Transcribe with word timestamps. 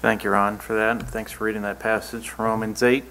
Thank 0.00 0.22
you, 0.22 0.30
Ron, 0.30 0.58
for 0.58 0.74
that. 0.74 1.08
Thanks 1.08 1.32
for 1.32 1.42
reading 1.42 1.62
that 1.62 1.80
passage 1.80 2.28
from 2.28 2.44
Romans 2.44 2.84
8. 2.84 3.04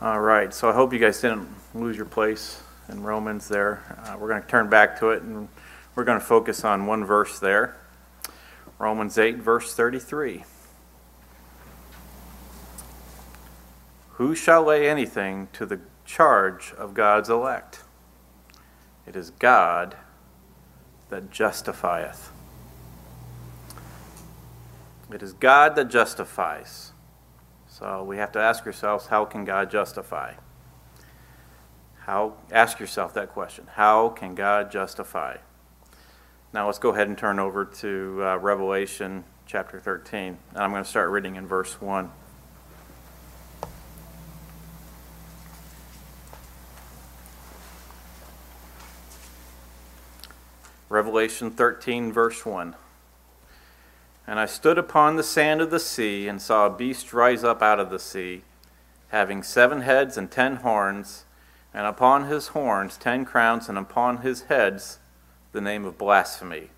All 0.00 0.18
right, 0.18 0.52
so 0.52 0.68
I 0.68 0.72
hope 0.72 0.92
you 0.92 0.98
guys 0.98 1.20
didn't 1.20 1.46
lose 1.72 1.96
your 1.96 2.04
place 2.04 2.60
in 2.88 3.04
Romans 3.04 3.46
there. 3.46 3.80
Uh, 4.02 4.16
we're 4.18 4.26
going 4.26 4.42
to 4.42 4.48
turn 4.48 4.68
back 4.68 4.98
to 4.98 5.10
it 5.10 5.22
and 5.22 5.48
we're 5.94 6.02
going 6.02 6.18
to 6.18 6.24
focus 6.24 6.64
on 6.64 6.86
one 6.86 7.04
verse 7.04 7.38
there 7.38 7.76
Romans 8.80 9.16
8, 9.18 9.36
verse 9.36 9.72
33. 9.72 10.42
Who 14.14 14.34
shall 14.34 14.64
lay 14.64 14.88
anything 14.88 15.46
to 15.52 15.64
the 15.64 15.78
charge 16.06 16.72
of 16.76 16.94
God's 16.94 17.30
elect? 17.30 17.84
It 19.06 19.14
is 19.14 19.30
God 19.30 19.96
that 21.08 21.30
justifieth. 21.30 22.32
It 25.12 25.22
is 25.22 25.32
God 25.32 25.74
that 25.76 25.88
justifies. 25.88 26.92
So 27.66 28.04
we 28.04 28.18
have 28.18 28.32
to 28.32 28.38
ask 28.38 28.66
ourselves 28.66 29.06
how 29.06 29.24
can 29.24 29.44
God 29.44 29.70
justify? 29.70 30.34
How 32.00 32.34
ask 32.50 32.80
yourself 32.80 33.14
that 33.14 33.30
question. 33.30 33.66
How 33.74 34.08
can 34.10 34.34
God 34.34 34.70
justify? 34.70 35.38
Now 36.52 36.66
let's 36.66 36.78
go 36.78 36.90
ahead 36.90 37.08
and 37.08 37.16
turn 37.16 37.38
over 37.38 37.64
to 37.64 38.20
uh, 38.22 38.36
Revelation 38.38 39.24
chapter 39.46 39.80
13. 39.80 40.38
And 40.50 40.58
I'm 40.58 40.70
going 40.70 40.82
to 40.82 40.88
start 40.88 41.10
reading 41.10 41.36
in 41.36 41.46
verse 41.46 41.80
1. 41.80 42.10
Revelation 50.88 51.50
13, 51.50 52.12
verse 52.12 52.46
1. 52.46 52.74
And 54.28 54.38
I 54.38 54.44
stood 54.44 54.76
upon 54.76 55.16
the 55.16 55.22
sand 55.22 55.62
of 55.62 55.70
the 55.70 55.80
sea 55.80 56.28
and 56.28 56.42
saw 56.42 56.66
a 56.66 56.70
beast 56.70 57.14
rise 57.14 57.42
up 57.42 57.62
out 57.62 57.80
of 57.80 57.88
the 57.88 57.98
sea, 57.98 58.42
having 59.08 59.42
seven 59.42 59.80
heads 59.80 60.18
and 60.18 60.30
ten 60.30 60.56
horns, 60.56 61.24
and 61.72 61.86
upon 61.86 62.26
his 62.26 62.48
horns 62.48 62.98
ten 62.98 63.24
crowns, 63.24 63.70
and 63.70 63.78
upon 63.78 64.18
his 64.18 64.42
heads 64.42 64.98
the 65.52 65.62
name 65.62 65.86
of 65.86 65.96
blasphemy. 65.96 66.68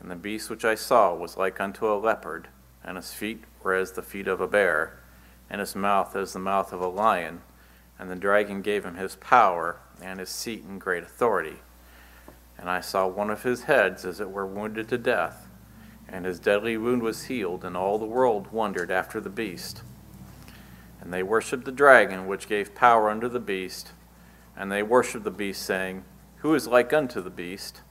And 0.00 0.10
the 0.10 0.16
beast 0.16 0.48
which 0.48 0.64
I 0.64 0.74
saw 0.74 1.14
was 1.14 1.36
like 1.36 1.60
unto 1.60 1.86
a 1.86 2.00
leopard, 2.00 2.48
and 2.82 2.96
his 2.96 3.12
feet 3.12 3.44
were 3.62 3.74
as 3.74 3.92
the 3.92 4.00
feet 4.00 4.26
of 4.26 4.40
a 4.40 4.48
bear, 4.48 4.98
and 5.50 5.60
his 5.60 5.76
mouth 5.76 6.16
as 6.16 6.32
the 6.32 6.38
mouth 6.38 6.72
of 6.72 6.80
a 6.80 6.88
lion. 6.88 7.42
And 7.98 8.10
the 8.10 8.16
dragon 8.16 8.62
gave 8.62 8.86
him 8.86 8.96
his 8.96 9.16
power 9.16 9.76
and 10.00 10.18
his 10.18 10.30
seat 10.30 10.64
and 10.64 10.80
great 10.80 11.02
authority. 11.02 11.56
And 12.56 12.70
I 12.70 12.80
saw 12.80 13.06
one 13.06 13.28
of 13.28 13.42
his 13.42 13.64
heads 13.64 14.06
as 14.06 14.18
it 14.18 14.30
were 14.30 14.46
wounded 14.46 14.88
to 14.88 14.96
death, 14.96 15.45
and 16.08 16.24
his 16.24 16.38
deadly 16.38 16.76
wound 16.76 17.02
was 17.02 17.24
healed, 17.24 17.64
and 17.64 17.76
all 17.76 17.98
the 17.98 18.04
world 18.04 18.52
wondered 18.52 18.90
after 18.90 19.20
the 19.20 19.30
beast. 19.30 19.82
And 21.00 21.12
they 21.12 21.22
worshipped 21.22 21.64
the 21.64 21.72
dragon, 21.72 22.26
which 22.26 22.48
gave 22.48 22.74
power 22.74 23.10
unto 23.10 23.28
the 23.28 23.40
beast, 23.40 23.92
and 24.56 24.70
they 24.70 24.82
worshipped 24.82 25.24
the 25.24 25.30
beast, 25.30 25.62
saying, 25.62 26.04
Who 26.36 26.54
is 26.54 26.66
like 26.66 26.92
unto 26.92 27.20
the 27.20 27.30
beast? 27.30 27.82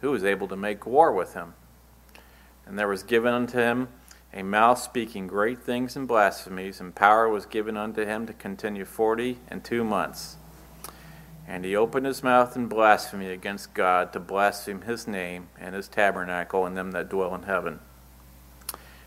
Who 0.00 0.14
is 0.14 0.24
able 0.24 0.48
to 0.48 0.56
make 0.56 0.86
war 0.86 1.12
with 1.12 1.34
him? 1.34 1.54
And 2.66 2.78
there 2.78 2.88
was 2.88 3.02
given 3.02 3.34
unto 3.34 3.58
him 3.58 3.88
a 4.32 4.42
mouth 4.42 4.78
speaking 4.78 5.26
great 5.26 5.62
things 5.62 5.94
and 5.96 6.08
blasphemies, 6.08 6.80
and 6.80 6.94
power 6.94 7.28
was 7.28 7.44
given 7.44 7.76
unto 7.76 8.04
him 8.06 8.26
to 8.26 8.32
continue 8.32 8.84
forty 8.84 9.38
and 9.48 9.62
two 9.62 9.84
months. 9.84 10.36
And 11.52 11.66
he 11.66 11.76
opened 11.76 12.06
his 12.06 12.22
mouth 12.22 12.56
in 12.56 12.66
blasphemy 12.66 13.26
against 13.26 13.74
God 13.74 14.14
to 14.14 14.20
blaspheme 14.20 14.80
his 14.80 15.06
name 15.06 15.48
and 15.60 15.74
his 15.74 15.86
tabernacle 15.86 16.64
and 16.64 16.74
them 16.74 16.92
that 16.92 17.10
dwell 17.10 17.34
in 17.34 17.42
heaven. 17.42 17.80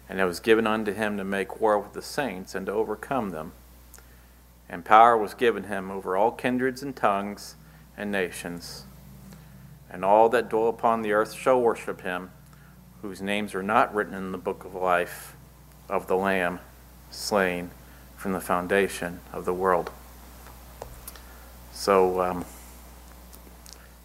And 0.08 0.20
it 0.20 0.26
was 0.26 0.40
given 0.40 0.68
unto 0.68 0.94
him 0.94 1.18
to 1.18 1.24
make 1.24 1.60
war 1.60 1.80
with 1.80 1.94
the 1.94 2.04
saints 2.04 2.54
and 2.54 2.68
to 2.68 2.72
overcome 2.72 3.32
them. 3.32 3.54
And 4.70 4.86
power 4.86 5.18
was 5.18 5.34
given 5.34 5.64
him 5.64 5.90
over 5.90 6.16
all 6.16 6.32
kindreds 6.32 6.84
and 6.84 6.96
tongues 6.96 7.56
and 7.98 8.12
nations. 8.12 8.84
And 9.90 10.06
all 10.06 10.30
that 10.30 10.48
dwell 10.48 10.68
upon 10.68 11.02
the 11.02 11.14
earth 11.14 11.34
shall 11.34 11.60
worship 11.60 12.02
him, 12.02 12.30
whose 13.02 13.24
names 13.24 13.56
are 13.56 13.64
not 13.64 13.92
written 13.92 14.14
in 14.14 14.32
the 14.32 14.38
book 14.38 14.64
of 14.66 14.76
life 14.76 15.36
of 15.90 16.06
the 16.06 16.16
Lamb 16.16 16.60
slain 17.10 17.72
from 18.16 18.34
the 18.34 18.40
foundation 18.40 19.22
of 19.34 19.46
the 19.46 19.54
world. 19.54 19.90
So, 21.76 22.22
um, 22.22 22.46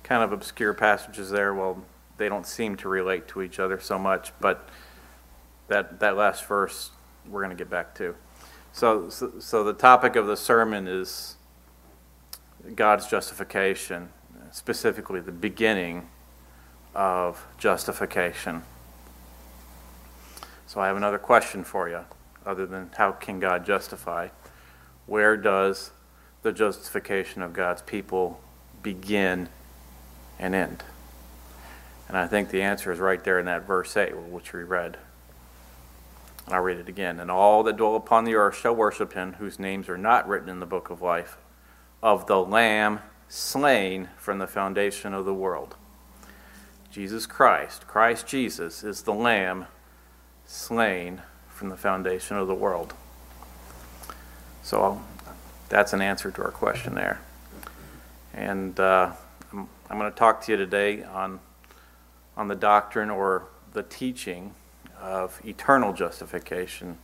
kind 0.03 0.25
of 0.25 0.33
obscure 0.33 0.75
passages 0.75 1.31
there. 1.31 1.55
Well, 1.55 1.81
they 2.19 2.29
don't 2.29 2.45
seem 2.47 2.77
to 2.79 2.89
relate 2.89 3.29
to 3.29 3.43
each 3.43 3.61
other 3.61 3.79
so 3.79 3.97
much, 3.97 4.33
but 4.41 4.69
that, 5.69 6.01
that 6.01 6.17
last 6.17 6.45
verse 6.47 6.91
we're 7.29 7.41
going 7.41 7.57
to 7.57 7.57
get 7.57 7.71
back 7.71 7.95
to. 7.95 8.17
So, 8.73 9.09
so, 9.09 9.35
so 9.39 9.63
the 9.63 9.73
topic 9.73 10.17
of 10.17 10.27
the 10.27 10.37
sermon 10.37 10.89
is 10.89 11.37
God's 12.75 13.07
justification, 13.07 14.09
specifically 14.51 15.21
the 15.21 15.31
beginning 15.31 16.09
of 16.93 17.47
justification. 17.57 18.65
So 20.67 20.81
I 20.81 20.89
have 20.89 20.97
another 20.97 21.19
question 21.19 21.63
for 21.63 21.89
you, 21.89 22.01
other 22.45 22.67
than 22.67 22.91
how 22.97 23.13
can 23.13 23.39
God 23.39 23.65
justify? 23.65 24.29
Where 25.07 25.37
does 25.37 25.93
the 26.43 26.53
justification 26.53 27.43
of 27.43 27.53
God's 27.53 27.83
people 27.83 28.41
begin 28.83 29.49
and 30.39 30.55
end? 30.55 30.83
And 32.09 32.17
I 32.17 32.27
think 32.27 32.51
the 32.51 32.63
answer 32.63 32.91
is 32.91 32.99
right 32.99 33.23
there 33.23 33.39
in 33.39 33.47
that 33.47 33.67
verse 33.67 33.97
8, 33.97 34.17
which 34.17 34.53
we 34.53 34.65
read. 34.65 34.99
And 36.47 36.55
I'll 36.55 36.63
read 36.63 36.79
it 36.79 36.89
again. 36.89 37.21
And 37.21 37.31
all 37.31 37.63
that 37.63 37.77
dwell 37.77 37.95
upon 37.95 38.25
the 38.25 38.35
earth 38.35 38.57
shall 38.57 38.75
worship 38.75 39.13
him, 39.13 39.35
whose 39.35 39.61
names 39.61 39.89
are 39.89 39.97
not 39.97 40.27
written 40.29 40.49
in 40.49 40.59
the 40.59 40.67
book 40.67 40.91
of 40.91 41.01
life, 41.01 41.37
of 42.03 42.27
the 42.27 42.41
Lamb 42.41 43.01
slain 43.29 44.09
from 44.17 44.39
the 44.39 44.49
foundation 44.49 45.15
of 45.15 45.25
the 45.25 45.35
world. 45.35 45.77
Jesus 46.91 47.27
Christ, 47.27 47.87
Christ 47.87 48.27
Jesus, 48.27 48.83
is 48.83 49.03
the 49.03 49.15
Lamb 49.15 49.67
slain 50.45 51.23
from 51.49 51.69
the 51.69 51.77
foundation 51.77 52.37
of 52.37 52.49
the 52.49 52.55
world. 52.55 52.93
So 54.63 55.01
that's 55.71 55.93
an 55.95 56.03
answer 56.03 56.31
to 56.33 56.43
our 56.43 56.51
question 56.51 56.95
there. 56.95 57.21
And 58.35 58.79
uh, 58.79 59.13
I'm, 59.53 59.69
I'm 59.89 59.99
going 59.99 60.11
to 60.11 60.19
talk 60.19 60.43
to 60.43 60.53
you 60.53 60.59
today 60.59 61.05
on, 61.05 61.41
on 62.37 62.49
the 62.49 62.55
doctrine 62.55 63.09
or 63.09 63.45
the 63.73 63.85
teaching 63.85 64.55
of 65.01 65.41
eternal 65.47 65.95
justification, 65.95 66.99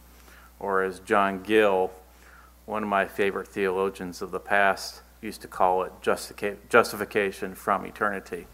or 0.60 0.82
as 0.82 0.98
John 1.00 1.42
Gill, 1.42 1.90
one 2.66 2.82
of 2.82 2.88
my 2.88 3.06
favorite 3.06 3.48
theologians 3.48 4.20
of 4.20 4.32
the 4.32 4.40
past, 4.40 5.00
used 5.22 5.40
to 5.42 5.48
call 5.48 5.82
it 5.84 5.92
justica- 6.02 6.56
justification 6.68 7.54
from 7.54 7.86
eternity. 7.86 8.46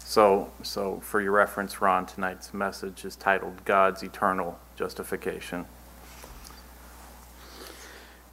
So, 0.00 0.50
so 0.62 1.00
for 1.00 1.20
your 1.20 1.32
reference, 1.32 1.80
Ron, 1.80 2.06
tonight's 2.06 2.52
message 2.52 3.04
is 3.04 3.14
titled 3.14 3.64
God's 3.64 4.02
Eternal 4.02 4.58
Justification. 4.76 5.66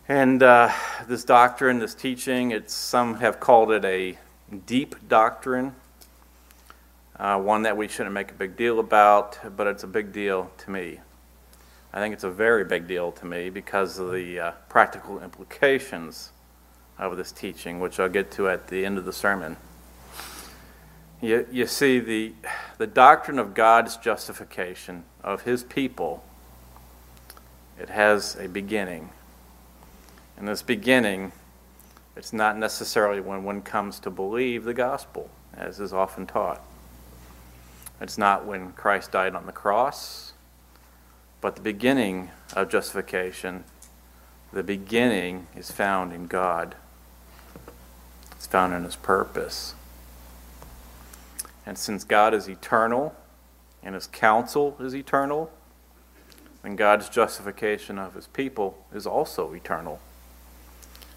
And 0.07 0.43
uh, 0.43 0.71
this 1.07 1.23
doctrine, 1.23 1.79
this 1.79 1.95
teaching, 1.95 2.51
it's, 2.51 2.75
some 2.75 3.16
have 3.16 3.39
called 3.39 3.71
it 3.71 3.83
a 3.85 4.19
deep 4.67 4.95
doctrine, 5.07 5.73
uh, 7.17 7.39
one 7.39 7.63
that 7.63 7.75
we 7.75 7.88
shouldn't 7.88 8.13
make 8.13 8.29
a 8.29 8.35
big 8.35 8.55
deal 8.55 8.79
about, 8.79 9.39
but 9.57 9.65
it's 9.65 9.81
a 9.83 9.88
big 9.88 10.13
deal 10.13 10.51
to 10.59 10.69
me. 10.69 10.99
I 11.91 11.97
think 11.97 12.13
it's 12.13 12.23
a 12.23 12.29
very 12.29 12.63
big 12.63 12.88
deal 12.88 13.11
to 13.13 13.25
me 13.25 13.49
because 13.49 13.97
of 13.97 14.11
the 14.11 14.39
uh, 14.39 14.51
practical 14.69 15.23
implications 15.23 16.29
of 16.99 17.17
this 17.17 17.31
teaching, 17.31 17.79
which 17.79 17.99
I'll 17.99 18.07
get 18.07 18.29
to 18.33 18.47
at 18.47 18.67
the 18.67 18.85
end 18.85 18.99
of 18.99 19.05
the 19.05 19.13
sermon. 19.13 19.57
You, 21.19 21.47
you 21.51 21.65
see, 21.65 21.99
the, 21.99 22.33
the 22.77 22.85
doctrine 22.85 23.39
of 23.39 23.55
God's 23.55 23.97
justification 23.97 25.06
of 25.24 25.41
his 25.41 25.63
people, 25.63 26.24
it 27.80 27.89
has 27.89 28.35
a 28.39 28.47
beginning. 28.47 29.09
In 30.37 30.45
this 30.45 30.61
beginning, 30.61 31.31
it's 32.17 32.33
not 32.33 32.57
necessarily 32.57 33.21
when 33.21 33.43
one 33.45 33.61
comes 33.61 33.99
to 34.01 34.09
believe 34.09 34.65
the 34.65 34.73
gospel, 34.73 35.29
as 35.53 35.79
is 35.79 35.93
often 35.93 36.27
taught. 36.27 36.61
It's 38.01 38.17
not 38.17 38.45
when 38.45 38.73
Christ 38.73 39.13
died 39.13 39.33
on 39.33 39.45
the 39.45 39.53
cross, 39.53 40.33
but 41.39 41.55
the 41.55 41.61
beginning 41.61 42.31
of 42.53 42.69
justification, 42.69 43.63
the 44.51 44.63
beginning 44.63 45.47
is 45.55 45.71
found 45.71 46.11
in 46.11 46.27
God. 46.27 46.75
It's 48.33 48.47
found 48.47 48.73
in 48.73 48.83
His 48.83 48.97
purpose. 48.97 49.73
And 51.65 51.77
since 51.77 52.03
God 52.03 52.33
is 52.33 52.49
eternal 52.49 53.15
and 53.81 53.95
His 53.95 54.07
counsel 54.07 54.75
is 54.81 54.93
eternal, 54.93 55.49
then 56.61 56.75
God's 56.75 57.07
justification 57.07 57.97
of 57.97 58.15
His 58.15 58.27
people 58.27 58.85
is 58.93 59.07
also 59.07 59.53
eternal 59.53 60.01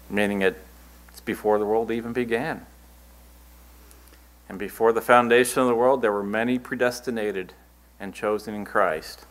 meaning 0.09 0.41
it's 0.41 1.21
before 1.25 1.59
the 1.59 1.65
world 1.65 1.91
even 1.91 2.13
began. 2.13 2.65
And 4.47 4.57
before 4.57 4.93
the 4.93 5.01
foundation 5.01 5.61
of 5.61 5.67
the 5.67 5.75
world, 5.75 6.01
there 6.01 6.11
were 6.11 6.23
many 6.23 6.57
predestinated 6.57 7.53
and 7.99 8.13
chosen 8.13 8.53
in 8.55 8.65
Christ 8.65 9.25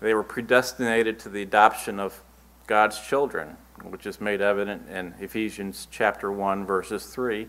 they 0.00 0.14
were 0.14 0.22
predestinated 0.22 1.18
to 1.20 1.28
the 1.28 1.42
adoption 1.42 2.00
of 2.00 2.22
God's 2.66 2.98
children, 2.98 3.56
which 3.82 4.06
is 4.06 4.20
made 4.20 4.40
evident 4.40 4.88
in 4.88 5.14
Ephesians 5.20 5.86
chapter 5.90 6.32
1, 6.32 6.64
verses 6.64 7.06
3 7.06 7.48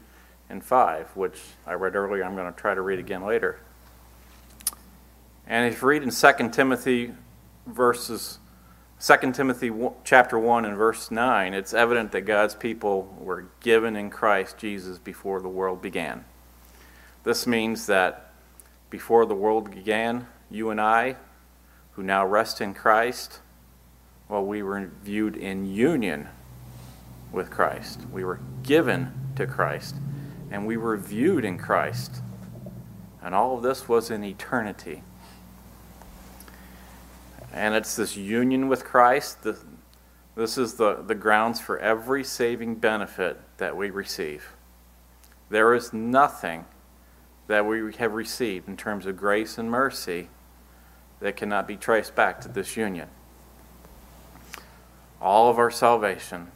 and 0.50 0.63
5, 0.63 1.15
which 1.15 1.39
I 1.65 1.74
read 1.74 1.95
earlier. 1.95 2.24
I'm 2.24 2.36
going 2.36 2.51
to 2.51 2.59
try 2.59 2.75
to 2.75 2.81
read 2.81 3.00
again 3.00 3.24
later. 3.24 3.59
And 5.47 5.74
if 5.74 5.81
you 5.81 5.88
read 5.88 6.04
in 6.04 6.12
2 6.12 6.50
Timothy 6.50 7.13
verses 7.65 8.39
2 9.01 9.31
Timothy 9.31 9.71
chapter 10.03 10.38
1 10.38 10.63
and 10.63 10.77
verse 10.77 11.09
9, 11.09 11.56
it's 11.56 11.74
evident 11.74 12.12
that 12.12 12.21
God's 12.21 12.53
people 12.53 13.12
were 13.19 13.48
given 13.59 13.95
in 13.95 14.12
Christ 14.12 14.59
Jesus 14.59 15.00
before 15.00 15.42
the 15.42 15.50
world 15.50 15.81
began. 15.81 16.24
This 17.24 17.48
means 17.48 17.88
that 17.88 18.31
before 18.92 19.25
the 19.25 19.33
world 19.33 19.71
began, 19.71 20.27
you 20.51 20.69
and 20.69 20.80
I, 20.80 21.15
who 21.94 22.03
now 22.03 22.24
rest 22.27 22.62
in 22.62 22.75
Christ, 22.75 23.39
well, 24.30 24.45
we 24.45 24.62
were 24.62 24.92
viewed 25.01 25.36
in 25.36 25.65
union 25.65 26.27
with 27.31 27.50
Christ. 27.50 28.01
We 28.12 28.24
were 28.24 28.39
given 28.62 29.13
to 29.36 29.47
Christ, 29.47 29.95
and 30.51 30.68
we 30.68 30.77
were 30.77 30.95
viewed 30.95 31.44
in 31.44 31.57
Christ. 31.57 32.21
And 33.24 33.33
all 33.33 33.57
of 33.57 33.63
this 33.63 33.89
was 33.89 34.12
in 34.12 34.24
eternity. 34.24 35.01
And 37.53 37.75
it's 37.75 37.95
this 37.95 38.15
union 38.15 38.68
with 38.69 38.86
Christ. 38.86 39.44
The, 39.44 39.57
this 40.36 40.57
is 40.57 40.75
the, 40.75 40.95
the 40.95 41.15
grounds 41.15 41.59
for 41.59 41.77
every 41.80 42.24
saving 42.24 42.75
benefit 42.75 43.39
that 43.57 43.75
we 43.75 43.89
receive. 43.89 44.53
There 45.50 45.74
is 45.74 45.92
nothing 45.92 46.65
that 47.48 47.65
we 47.65 47.94
have 47.95 48.13
received 48.13 48.69
in 48.69 48.77
terms 48.77 49.06
of 49.06 49.18
grace 49.18 49.57
and 49.57 49.69
mercy 49.69 50.30
that 51.19 51.36
cannot 51.36 51.68
be 51.68 51.75
traced 51.75 52.15
back 52.15 52.39
to 52.42 52.48
this 52.48 52.77
union. 52.77 53.09
All 55.21 55.50
of 55.50 55.59
our 55.59 55.69
salvation, 55.69 56.51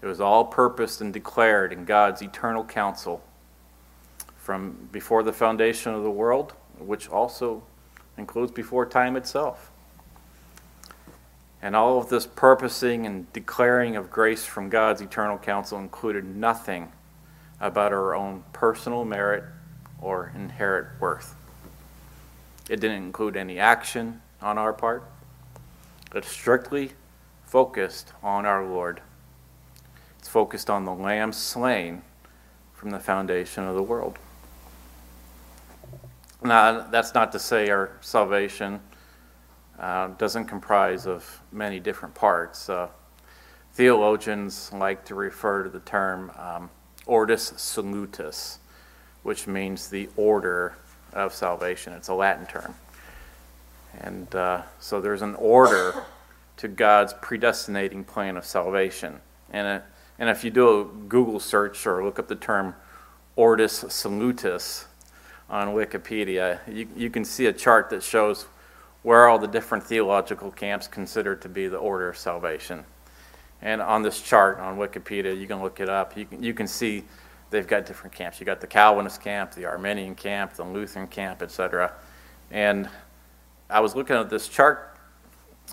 it 0.00 0.06
was 0.06 0.20
all 0.20 0.46
purposed 0.46 1.02
and 1.02 1.12
declared 1.12 1.72
in 1.72 1.84
God's 1.84 2.22
eternal 2.22 2.64
counsel 2.64 3.22
from 4.36 4.88
before 4.90 5.22
the 5.22 5.32
foundation 5.32 5.94
of 5.94 6.02
the 6.02 6.10
world, 6.10 6.54
which 6.78 7.08
also 7.08 7.62
includes 8.16 8.50
before 8.50 8.86
time 8.86 9.16
itself. 9.16 9.71
And 11.62 11.76
all 11.76 11.98
of 11.98 12.08
this 12.08 12.26
purposing 12.26 13.06
and 13.06 13.32
declaring 13.32 13.94
of 13.94 14.10
grace 14.10 14.44
from 14.44 14.68
God's 14.68 15.00
eternal 15.00 15.38
counsel 15.38 15.78
included 15.78 16.24
nothing 16.24 16.90
about 17.60 17.92
our 17.92 18.16
own 18.16 18.42
personal 18.52 19.04
merit 19.04 19.44
or 20.00 20.32
inherent 20.34 20.88
worth. 21.00 21.36
It 22.68 22.80
didn't 22.80 23.04
include 23.04 23.36
any 23.36 23.60
action 23.60 24.20
on 24.40 24.58
our 24.58 24.72
part. 24.72 25.04
It 26.14 26.24
strictly 26.24 26.90
focused 27.46 28.12
on 28.22 28.44
our 28.44 28.66
Lord. 28.66 29.00
It's 30.18 30.28
focused 30.28 30.68
on 30.68 30.84
the 30.84 30.94
Lamb 30.94 31.32
slain 31.32 32.02
from 32.74 32.90
the 32.90 32.98
foundation 32.98 33.64
of 33.64 33.76
the 33.76 33.82
world. 33.82 34.18
Now, 36.42 36.80
that's 36.90 37.14
not 37.14 37.30
to 37.32 37.38
say 37.38 37.70
our 37.70 37.92
salvation 38.00 38.80
uh, 39.78 40.08
doesn't 40.18 40.46
comprise 40.46 41.06
of 41.06 41.40
many 41.50 41.80
different 41.80 42.14
parts. 42.14 42.68
Uh, 42.68 42.88
theologians 43.72 44.72
like 44.72 45.04
to 45.06 45.14
refer 45.14 45.62
to 45.62 45.70
the 45.70 45.80
term 45.80 46.30
um, 46.38 46.70
ordo 47.06 47.36
salutis, 47.36 48.58
which 49.22 49.46
means 49.46 49.88
the 49.88 50.08
order 50.16 50.74
of 51.12 51.34
salvation. 51.34 51.92
It's 51.92 52.08
a 52.08 52.14
Latin 52.14 52.46
term. 52.46 52.74
And 54.00 54.34
uh, 54.34 54.62
so 54.78 55.00
there's 55.00 55.22
an 55.22 55.34
order 55.34 56.04
to 56.58 56.68
God's 56.68 57.14
predestinating 57.14 58.04
plan 58.04 58.36
of 58.36 58.44
salvation. 58.44 59.20
And, 59.52 59.66
uh, 59.66 59.84
and 60.18 60.30
if 60.30 60.44
you 60.44 60.50
do 60.50 60.80
a 60.80 60.84
Google 60.84 61.40
search 61.40 61.86
or 61.86 62.04
look 62.04 62.18
up 62.18 62.28
the 62.28 62.36
term 62.36 62.74
Ordo 63.36 63.66
Salutis 63.66 64.86
on 65.48 65.68
Wikipedia, 65.68 66.60
you, 66.68 66.88
you 66.96 67.10
can 67.10 67.24
see 67.24 67.46
a 67.46 67.52
chart 67.52 67.90
that 67.90 68.02
shows 68.02 68.46
where 69.02 69.28
all 69.28 69.38
the 69.38 69.48
different 69.48 69.84
theological 69.84 70.50
camps 70.50 70.86
consider 70.86 71.34
to 71.36 71.48
be 71.48 71.66
the 71.68 71.76
order 71.76 72.08
of 72.08 72.16
salvation. 72.16 72.84
And 73.60 73.80
on 73.80 74.02
this 74.02 74.20
chart 74.20 74.58
on 74.58 74.76
Wikipedia, 74.76 75.38
you 75.38 75.46
can 75.46 75.62
look 75.62 75.80
it 75.80 75.88
up. 75.88 76.16
You 76.16 76.24
can, 76.24 76.42
you 76.42 76.54
can 76.54 76.66
see 76.66 77.04
they've 77.50 77.66
got 77.66 77.86
different 77.86 78.14
camps. 78.14 78.40
You 78.40 78.46
got 78.46 78.60
the 78.60 78.66
Calvinist 78.66 79.20
camp, 79.20 79.52
the 79.52 79.66
Arminian 79.66 80.14
camp, 80.14 80.54
the 80.54 80.64
Lutheran 80.64 81.06
camp, 81.06 81.42
etc. 81.42 81.92
And 82.50 82.88
I 83.70 83.80
was 83.80 83.94
looking 83.94 84.16
at 84.16 84.30
this 84.30 84.48
chart 84.48 84.96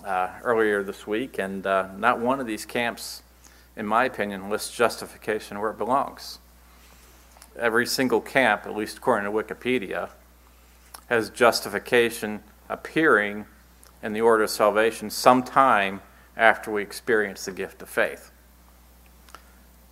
uh, 0.04 0.30
earlier 0.42 0.82
this 0.82 1.06
week, 1.06 1.38
and 1.38 1.66
uh, 1.66 1.88
not 1.96 2.20
one 2.20 2.40
of 2.40 2.46
these 2.46 2.64
camps, 2.64 3.22
in 3.76 3.86
my 3.86 4.04
opinion, 4.04 4.48
lists 4.48 4.74
justification 4.74 5.60
where 5.60 5.70
it 5.70 5.78
belongs. 5.78 6.38
Every 7.58 7.86
single 7.86 8.20
camp, 8.20 8.66
at 8.66 8.76
least 8.76 8.98
according 8.98 9.30
to 9.30 9.36
Wikipedia, 9.36 10.10
has 11.08 11.28
justification 11.28 12.40
appearing 12.70 13.44
in 14.02 14.12
the 14.12 14.20
order 14.20 14.44
of 14.44 14.50
salvation 14.50 15.10
sometime 15.10 16.00
after 16.36 16.70
we 16.70 16.82
experience 16.82 17.44
the 17.44 17.52
gift 17.52 17.82
of 17.82 17.88
faith. 17.88 18.30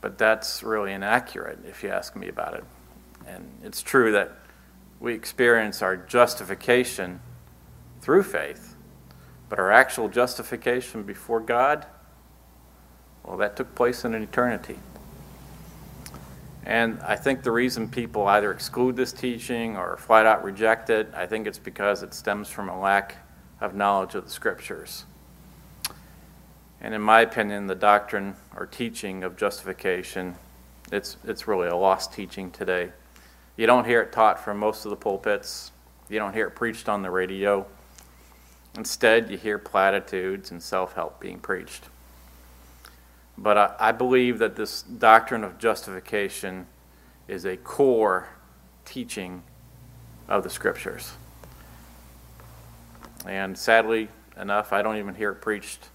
But 0.00 0.16
that's 0.16 0.62
really 0.62 0.92
inaccurate 0.92 1.58
if 1.66 1.82
you 1.82 1.90
ask 1.90 2.16
me 2.16 2.28
about 2.28 2.54
it. 2.54 2.64
And 3.26 3.50
it's 3.64 3.82
true 3.82 4.12
that 4.12 4.38
we 5.00 5.12
experience 5.12 5.82
our 5.82 5.96
justification 5.96 7.20
through 8.00 8.22
faith, 8.22 8.76
but 9.48 9.58
our 9.58 9.70
actual 9.70 10.08
justification 10.08 11.02
before 11.02 11.40
God, 11.40 11.86
well, 13.24 13.36
that 13.36 13.56
took 13.56 13.74
place 13.74 14.04
in 14.04 14.14
an 14.14 14.22
eternity. 14.22 14.78
And 16.68 17.00
I 17.00 17.16
think 17.16 17.42
the 17.42 17.50
reason 17.50 17.88
people 17.88 18.26
either 18.26 18.52
exclude 18.52 18.94
this 18.94 19.10
teaching 19.10 19.78
or 19.78 19.96
flat 19.96 20.26
out 20.26 20.44
reject 20.44 20.90
it, 20.90 21.08
I 21.16 21.24
think 21.24 21.46
it's 21.46 21.58
because 21.58 22.02
it 22.02 22.12
stems 22.12 22.50
from 22.50 22.68
a 22.68 22.78
lack 22.78 23.16
of 23.58 23.74
knowledge 23.74 24.14
of 24.14 24.24
the 24.24 24.30
scriptures. 24.30 25.06
And 26.82 26.92
in 26.92 27.00
my 27.00 27.22
opinion, 27.22 27.68
the 27.68 27.74
doctrine 27.74 28.36
or 28.54 28.66
teaching 28.66 29.24
of 29.24 29.34
justification, 29.34 30.34
it's, 30.92 31.16
it's 31.24 31.48
really 31.48 31.68
a 31.68 31.74
lost 31.74 32.12
teaching 32.12 32.50
today. 32.50 32.92
You 33.56 33.66
don't 33.66 33.86
hear 33.86 34.02
it 34.02 34.12
taught 34.12 34.38
from 34.38 34.58
most 34.58 34.84
of 34.84 34.90
the 34.90 34.96
pulpits. 34.96 35.72
You 36.10 36.18
don't 36.18 36.34
hear 36.34 36.48
it 36.48 36.54
preached 36.54 36.86
on 36.90 37.00
the 37.00 37.10
radio. 37.10 37.64
Instead, 38.76 39.30
you 39.30 39.38
hear 39.38 39.58
platitudes 39.58 40.50
and 40.50 40.62
self 40.62 40.92
help 40.92 41.18
being 41.18 41.38
preached. 41.38 41.84
But 43.40 43.56
I, 43.56 43.74
I 43.78 43.92
believe 43.92 44.40
that 44.40 44.56
this 44.56 44.82
doctrine 44.82 45.44
of 45.44 45.58
justification 45.58 46.66
is 47.28 47.44
a 47.44 47.56
core 47.56 48.28
teaching 48.84 49.44
of 50.28 50.42
the 50.42 50.50
scriptures. 50.50 51.12
And 53.26 53.56
sadly 53.56 54.08
enough, 54.40 54.72
I 54.72 54.82
don't 54.82 54.96
even 54.96 55.14
hear 55.14 55.30
it 55.30 55.36
preached 55.36 55.88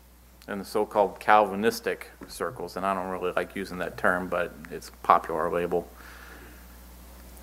in 0.47 0.59
the 0.59 0.65
so 0.65 0.85
called 0.85 1.19
Calvinistic 1.19 2.11
circles, 2.27 2.77
and 2.77 2.85
I 2.85 2.93
don't 2.93 3.09
really 3.09 3.33
like 3.35 3.55
using 3.55 3.77
that 3.79 3.97
term, 3.97 4.27
but 4.27 4.53
it's 4.71 4.89
a 4.89 4.91
popular 5.03 5.49
label. 5.51 5.87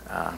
Uh, 0.09 0.35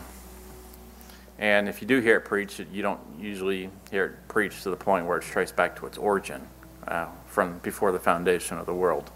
and 1.38 1.69
if 1.69 1.81
you 1.81 1.88
do 1.88 2.00
hear 2.00 2.16
it 2.16 2.25
preached, 2.25 2.61
you 2.73 2.83
don't 2.83 3.00
usually 3.19 3.71
hear 3.90 4.04
it 4.07 4.28
preached 4.28 4.62
to 4.64 4.71
the 4.71 4.76
point 4.76 5.07
where 5.07 5.19
it's 5.19 5.26
traced 5.26 5.57
back 5.57 5.76
to 5.76 5.87
its 5.87 5.99
origin 5.99 6.40
uh, 6.88 7.07
from 7.26 7.59
before 7.59 7.92
the 7.92 7.99
foundation 7.99 8.59
of 8.59 8.66
the 8.66 8.75
world 8.75 9.11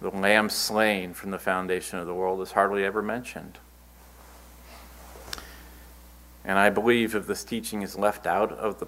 the 0.00 0.10
lamb 0.10 0.48
slain 0.48 1.12
from 1.14 1.30
the 1.30 1.38
foundation 1.38 1.98
of 1.98 2.06
the 2.06 2.14
world 2.14 2.40
is 2.40 2.52
hardly 2.52 2.84
ever 2.84 3.02
mentioned. 3.02 3.58
And 6.44 6.58
I 6.58 6.70
believe 6.70 7.14
if 7.14 7.26
this 7.26 7.44
teaching 7.44 7.82
is 7.82 7.96
left 7.96 8.26
out 8.26 8.52
of 8.52 8.78
the 8.78 8.86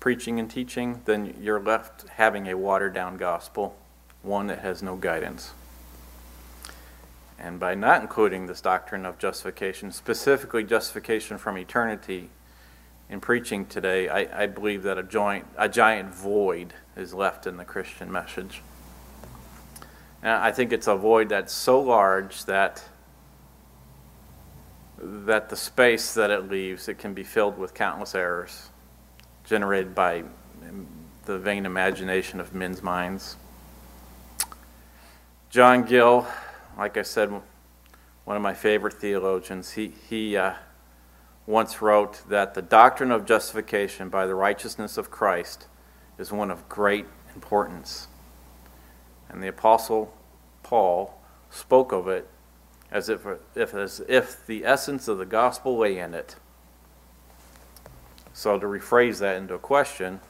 preaching 0.00 0.38
and 0.38 0.50
teaching, 0.50 1.02
then 1.04 1.36
you're 1.40 1.60
left 1.60 2.08
having 2.08 2.48
a 2.48 2.56
watered 2.56 2.94
down 2.94 3.16
gospel, 3.16 3.76
one 4.22 4.46
that 4.46 4.60
has 4.60 4.82
no 4.82 4.96
guidance. 4.96 5.52
And 7.38 7.58
by 7.58 7.74
not 7.74 8.02
including 8.02 8.46
this 8.46 8.60
doctrine 8.60 9.04
of 9.04 9.18
justification, 9.18 9.90
specifically 9.90 10.64
justification 10.64 11.38
from 11.38 11.58
eternity, 11.58 12.30
in 13.10 13.20
preaching 13.20 13.66
today, 13.66 14.08
I, 14.08 14.44
I 14.44 14.46
believe 14.46 14.84
that 14.84 14.96
a, 14.96 15.02
joint, 15.02 15.44
a 15.58 15.68
giant 15.68 16.14
void 16.14 16.72
is 16.96 17.12
left 17.12 17.46
in 17.46 17.58
the 17.58 17.64
Christian 17.64 18.10
message. 18.10 18.62
And 20.22 20.32
I 20.32 20.52
think 20.52 20.72
it's 20.72 20.86
a 20.86 20.94
void 20.94 21.28
that's 21.28 21.52
so 21.52 21.80
large 21.80 22.44
that 22.44 22.84
that 25.04 25.48
the 25.48 25.56
space 25.56 26.14
that 26.14 26.30
it 26.30 26.48
leaves 26.48 26.88
it 26.88 26.96
can 26.96 27.12
be 27.12 27.24
filled 27.24 27.58
with 27.58 27.74
countless 27.74 28.14
errors 28.14 28.68
generated 29.44 29.96
by 29.96 30.22
the 31.24 31.38
vain 31.38 31.66
imagination 31.66 32.38
of 32.40 32.54
men's 32.54 32.82
minds. 32.82 33.36
John 35.50 35.84
Gill, 35.84 36.26
like 36.78 36.96
I 36.96 37.02
said, 37.02 37.30
one 38.24 38.36
of 38.36 38.42
my 38.42 38.54
favorite 38.54 38.94
theologians, 38.94 39.72
he, 39.72 39.92
he 40.08 40.36
uh, 40.36 40.54
once 41.46 41.82
wrote 41.82 42.22
that 42.28 42.54
the 42.54 42.62
doctrine 42.62 43.10
of 43.10 43.26
justification 43.26 44.08
by 44.08 44.26
the 44.26 44.34
righteousness 44.34 44.96
of 44.96 45.10
Christ 45.10 45.66
is 46.18 46.32
one 46.32 46.50
of 46.50 46.68
great 46.68 47.06
importance. 47.34 48.06
And 49.32 49.42
the 49.42 49.48
Apostle 49.48 50.14
Paul 50.62 51.18
spoke 51.50 51.92
of 51.92 52.06
it 52.08 52.28
as 52.90 53.08
if, 53.08 53.26
if, 53.54 53.74
as 53.74 54.02
if 54.06 54.46
the 54.46 54.64
essence 54.64 55.08
of 55.08 55.18
the 55.18 55.24
gospel 55.24 55.78
lay 55.78 55.98
in 55.98 56.14
it. 56.14 56.36
So, 58.34 58.58
to 58.58 58.66
rephrase 58.66 59.18
that 59.20 59.36
into 59.36 59.54
a 59.54 59.58
question, 59.58 60.20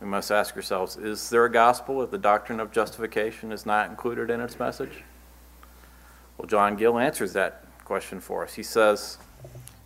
we 0.00 0.06
must 0.06 0.30
ask 0.30 0.56
ourselves 0.56 0.96
is 0.96 1.30
there 1.30 1.44
a 1.44 1.50
gospel 1.50 2.02
if 2.02 2.10
the 2.10 2.18
doctrine 2.18 2.60
of 2.60 2.72
justification 2.72 3.52
is 3.52 3.64
not 3.64 3.88
included 3.90 4.30
in 4.30 4.40
its 4.40 4.58
message? 4.58 5.02
Well, 6.36 6.46
John 6.46 6.76
Gill 6.76 6.98
answers 6.98 7.32
that 7.34 7.64
question 7.84 8.20
for 8.20 8.44
us. 8.44 8.54
He 8.54 8.62
says, 8.62 9.18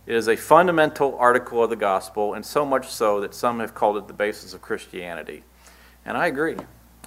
It 0.05 0.15
is 0.15 0.27
a 0.27 0.35
fundamental 0.35 1.17
article 1.17 1.63
of 1.63 1.69
the 1.69 1.75
gospel, 1.75 2.33
and 2.33 2.45
so 2.45 2.65
much 2.65 2.87
so 2.87 3.21
that 3.21 3.33
some 3.33 3.59
have 3.59 3.75
called 3.75 3.97
it 3.97 4.07
the 4.07 4.13
basis 4.13 4.53
of 4.53 4.61
Christianity. 4.61 5.43
And 6.05 6.17
I 6.17 6.27
agree. 6.27 6.57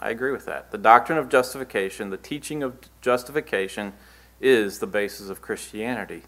I 0.03 0.11
agree 0.11 0.33
with 0.33 0.47
that. 0.47 0.73
The 0.73 0.79
doctrine 0.79 1.17
of 1.17 1.29
justification, 1.29 2.11
the 2.11 2.17
teaching 2.17 2.65
of 2.65 2.77
justification, 3.01 3.93
is 4.41 4.81
the 4.81 4.87
basis 4.89 5.31
of 5.31 5.41
Christianity. 5.41 6.23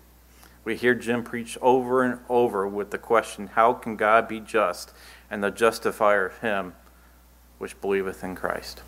We 0.65 0.77
hear 0.77 0.95
Jim 0.95 1.25
preach 1.25 1.59
over 1.61 2.05
and 2.05 2.21
over 2.29 2.69
with 2.69 2.93
the 2.93 2.99
question, 2.99 3.49
How 3.49 3.73
can 3.73 3.97
God 3.97 4.29
be 4.29 4.39
just? 4.39 4.93
and 5.29 5.43
the 5.43 5.51
justifier 5.51 6.27
of 6.27 6.39
him 6.39 6.75
which 7.59 7.81
believeth 7.81 8.23
in 8.23 8.37
Christ. 8.37 8.83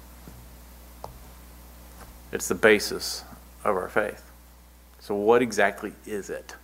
It's 2.30 2.46
the 2.46 2.54
basis 2.54 3.24
of 3.64 3.74
our 3.74 3.88
faith. 3.88 4.30
So, 5.00 5.16
what 5.16 5.42
exactly 5.42 5.94
is 6.04 6.30
it? 6.30 6.54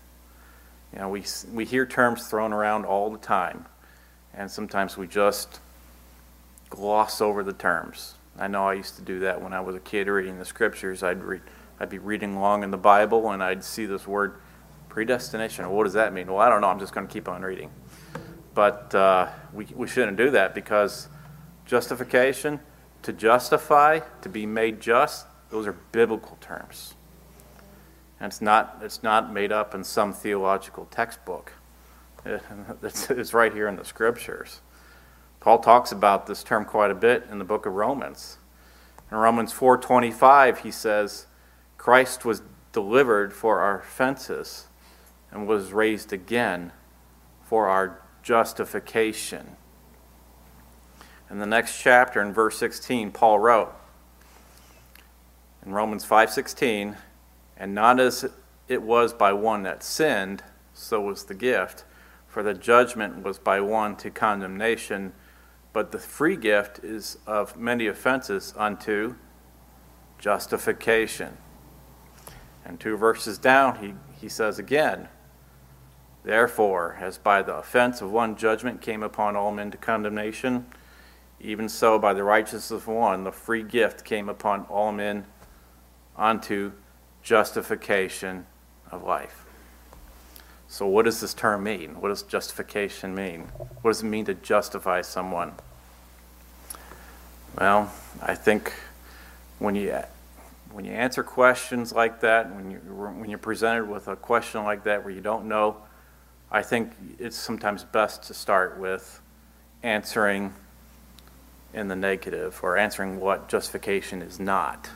You 0.92 1.00
know, 1.00 1.08
we, 1.08 1.24
we 1.52 1.64
hear 1.64 1.84
terms 1.84 2.28
thrown 2.28 2.52
around 2.52 2.84
all 2.84 3.10
the 3.10 3.18
time, 3.18 3.66
and 4.32 4.48
sometimes 4.48 4.96
we 4.96 5.08
just 5.08 5.58
gloss 6.72 7.20
over 7.20 7.42
the 7.42 7.52
terms. 7.52 8.14
I 8.38 8.48
know 8.48 8.66
I 8.66 8.72
used 8.72 8.96
to 8.96 9.02
do 9.02 9.20
that 9.20 9.42
when 9.42 9.52
I 9.52 9.60
was 9.60 9.76
a 9.76 9.80
kid 9.80 10.08
reading 10.08 10.38
the 10.38 10.44
scriptures. 10.46 11.02
I'd 11.02 11.22
read, 11.22 11.42
I'd 11.78 11.90
be 11.90 11.98
reading 11.98 12.34
along 12.34 12.62
in 12.62 12.70
the 12.70 12.78
Bible, 12.78 13.30
and 13.30 13.42
I'd 13.42 13.62
see 13.62 13.84
this 13.84 14.06
word 14.06 14.36
predestination. 14.88 15.68
What 15.68 15.84
does 15.84 15.92
that 15.92 16.14
mean? 16.14 16.28
Well, 16.28 16.38
I 16.38 16.48
don't 16.48 16.62
know. 16.62 16.68
I'm 16.68 16.78
just 16.78 16.94
going 16.94 17.06
to 17.06 17.12
keep 17.12 17.28
on 17.28 17.42
reading. 17.42 17.70
But 18.54 18.94
uh, 18.94 19.28
we, 19.52 19.66
we 19.74 19.86
shouldn't 19.86 20.16
do 20.16 20.30
that 20.30 20.54
because 20.54 21.08
justification, 21.66 22.58
to 23.02 23.12
justify, 23.12 24.00
to 24.22 24.30
be 24.30 24.46
made 24.46 24.80
just, 24.80 25.26
those 25.50 25.66
are 25.66 25.74
biblical 25.92 26.38
terms. 26.40 26.94
And 28.18 28.32
it's 28.32 28.40
not, 28.40 28.78
it's 28.80 29.02
not 29.02 29.30
made 29.30 29.52
up 29.52 29.74
in 29.74 29.84
some 29.84 30.14
theological 30.14 30.86
textbook. 30.86 31.52
It's, 32.82 33.10
it's 33.10 33.34
right 33.34 33.52
here 33.52 33.68
in 33.68 33.76
the 33.76 33.84
scriptures. 33.84 34.62
Paul 35.42 35.58
talks 35.58 35.90
about 35.90 36.26
this 36.26 36.44
term 36.44 36.64
quite 36.64 36.92
a 36.92 36.94
bit 36.94 37.26
in 37.28 37.40
the 37.40 37.44
book 37.44 37.66
of 37.66 37.72
Romans. 37.72 38.38
In 39.10 39.16
Romans 39.16 39.52
4:25 39.52 40.58
he 40.58 40.70
says, 40.70 41.26
Christ 41.76 42.24
was 42.24 42.42
delivered 42.70 43.32
for 43.32 43.58
our 43.58 43.80
offenses 43.80 44.68
and 45.32 45.48
was 45.48 45.72
raised 45.72 46.12
again 46.12 46.70
for 47.42 47.66
our 47.66 48.00
justification. 48.22 49.56
In 51.28 51.40
the 51.40 51.46
next 51.46 51.82
chapter, 51.82 52.22
in 52.22 52.32
verse 52.32 52.56
16, 52.58 53.10
Paul 53.10 53.40
wrote 53.40 53.74
in 55.66 55.72
Romans 55.72 56.04
5:16, 56.04 56.96
"And 57.56 57.74
not 57.74 57.98
as 57.98 58.30
it 58.68 58.82
was 58.82 59.12
by 59.12 59.32
one 59.32 59.64
that 59.64 59.82
sinned, 59.82 60.44
so 60.72 61.00
was 61.00 61.24
the 61.24 61.34
gift, 61.34 61.82
for 62.28 62.44
the 62.44 62.54
judgment 62.54 63.24
was 63.24 63.40
by 63.40 63.60
one 63.60 63.96
to 63.96 64.08
condemnation, 64.08 65.14
but 65.72 65.92
the 65.92 65.98
free 65.98 66.36
gift 66.36 66.80
is 66.84 67.18
of 67.26 67.56
many 67.56 67.86
offenses 67.86 68.54
unto 68.56 69.14
justification." 70.18 71.36
And 72.64 72.78
two 72.78 72.96
verses 72.96 73.38
down, 73.38 73.76
he, 73.76 73.94
he 74.20 74.28
says 74.28 74.58
again, 74.58 75.08
Therefore, 76.24 76.96
as 77.00 77.18
by 77.18 77.42
the 77.42 77.56
offense 77.56 78.00
of 78.00 78.12
one 78.12 78.36
judgment 78.36 78.80
came 78.80 79.02
upon 79.02 79.34
all 79.34 79.50
men 79.50 79.72
to 79.72 79.76
condemnation, 79.76 80.66
even 81.40 81.68
so 81.68 81.98
by 81.98 82.14
the 82.14 82.22
righteousness 82.22 82.70
of 82.70 82.86
one 82.86 83.24
the 83.24 83.32
free 83.32 83.64
gift 83.64 84.04
came 84.04 84.28
upon 84.28 84.62
all 84.66 84.92
men 84.92 85.26
unto 86.16 86.72
justification 87.22 88.46
of 88.90 89.02
life. 89.02 89.41
So, 90.72 90.86
what 90.86 91.04
does 91.04 91.20
this 91.20 91.34
term 91.34 91.64
mean? 91.64 92.00
What 92.00 92.08
does 92.08 92.22
justification 92.22 93.14
mean? 93.14 93.42
What 93.82 93.90
does 93.90 94.02
it 94.02 94.06
mean 94.06 94.24
to 94.24 94.32
justify 94.32 95.02
someone? 95.02 95.52
Well, 97.60 97.92
I 98.22 98.34
think 98.34 98.72
when 99.58 99.74
you 99.74 99.94
when 100.70 100.86
you 100.86 100.92
answer 100.92 101.22
questions 101.22 101.92
like 101.92 102.22
that, 102.22 102.54
when 102.56 102.70
you 102.70 102.78
when 102.78 103.28
you're 103.28 103.38
presented 103.38 103.86
with 103.86 104.08
a 104.08 104.16
question 104.16 104.64
like 104.64 104.84
that 104.84 105.04
where 105.04 105.12
you 105.12 105.20
don't 105.20 105.44
know 105.44 105.76
I 106.50 106.62
think 106.62 106.92
it's 107.18 107.36
sometimes 107.36 107.84
best 107.84 108.22
to 108.24 108.34
start 108.34 108.78
with 108.78 109.20
answering 109.82 110.54
in 111.74 111.88
the 111.88 111.96
negative 111.96 112.58
or 112.62 112.78
answering 112.78 113.20
what 113.20 113.50
justification 113.50 114.22
is 114.22 114.40
not. 114.40 114.88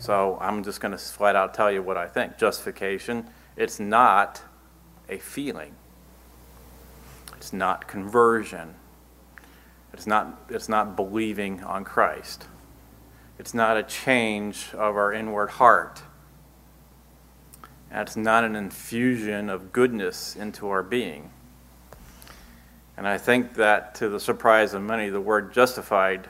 So 0.00 0.38
I'm 0.40 0.64
just 0.64 0.80
going 0.80 0.90
to 0.90 0.98
flat 0.98 1.36
out 1.36 1.54
tell 1.54 1.70
you 1.70 1.82
what 1.82 1.96
I 1.96 2.08
think. 2.08 2.36
Justification, 2.36 3.28
it's 3.56 3.78
not 3.78 4.42
a 5.08 5.18
feeling. 5.18 5.74
It's 7.36 7.52
not 7.52 7.88
conversion. 7.88 8.74
It's 9.92 10.06
not, 10.06 10.42
it's 10.48 10.68
not 10.68 10.96
believing 10.96 11.62
on 11.62 11.84
Christ. 11.84 12.46
It's 13.38 13.54
not 13.54 13.76
a 13.76 13.82
change 13.82 14.70
of 14.74 14.96
our 14.96 15.12
inward 15.12 15.50
heart. 15.50 16.02
It's 17.90 18.16
not 18.16 18.44
an 18.44 18.56
infusion 18.56 19.48
of 19.48 19.72
goodness 19.72 20.36
into 20.36 20.68
our 20.68 20.82
being. 20.82 21.30
And 22.96 23.06
I 23.06 23.16
think 23.16 23.54
that, 23.54 23.94
to 23.96 24.08
the 24.08 24.18
surprise 24.18 24.74
of 24.74 24.82
many, 24.82 25.08
the 25.08 25.20
word 25.20 25.54
justified 25.54 26.28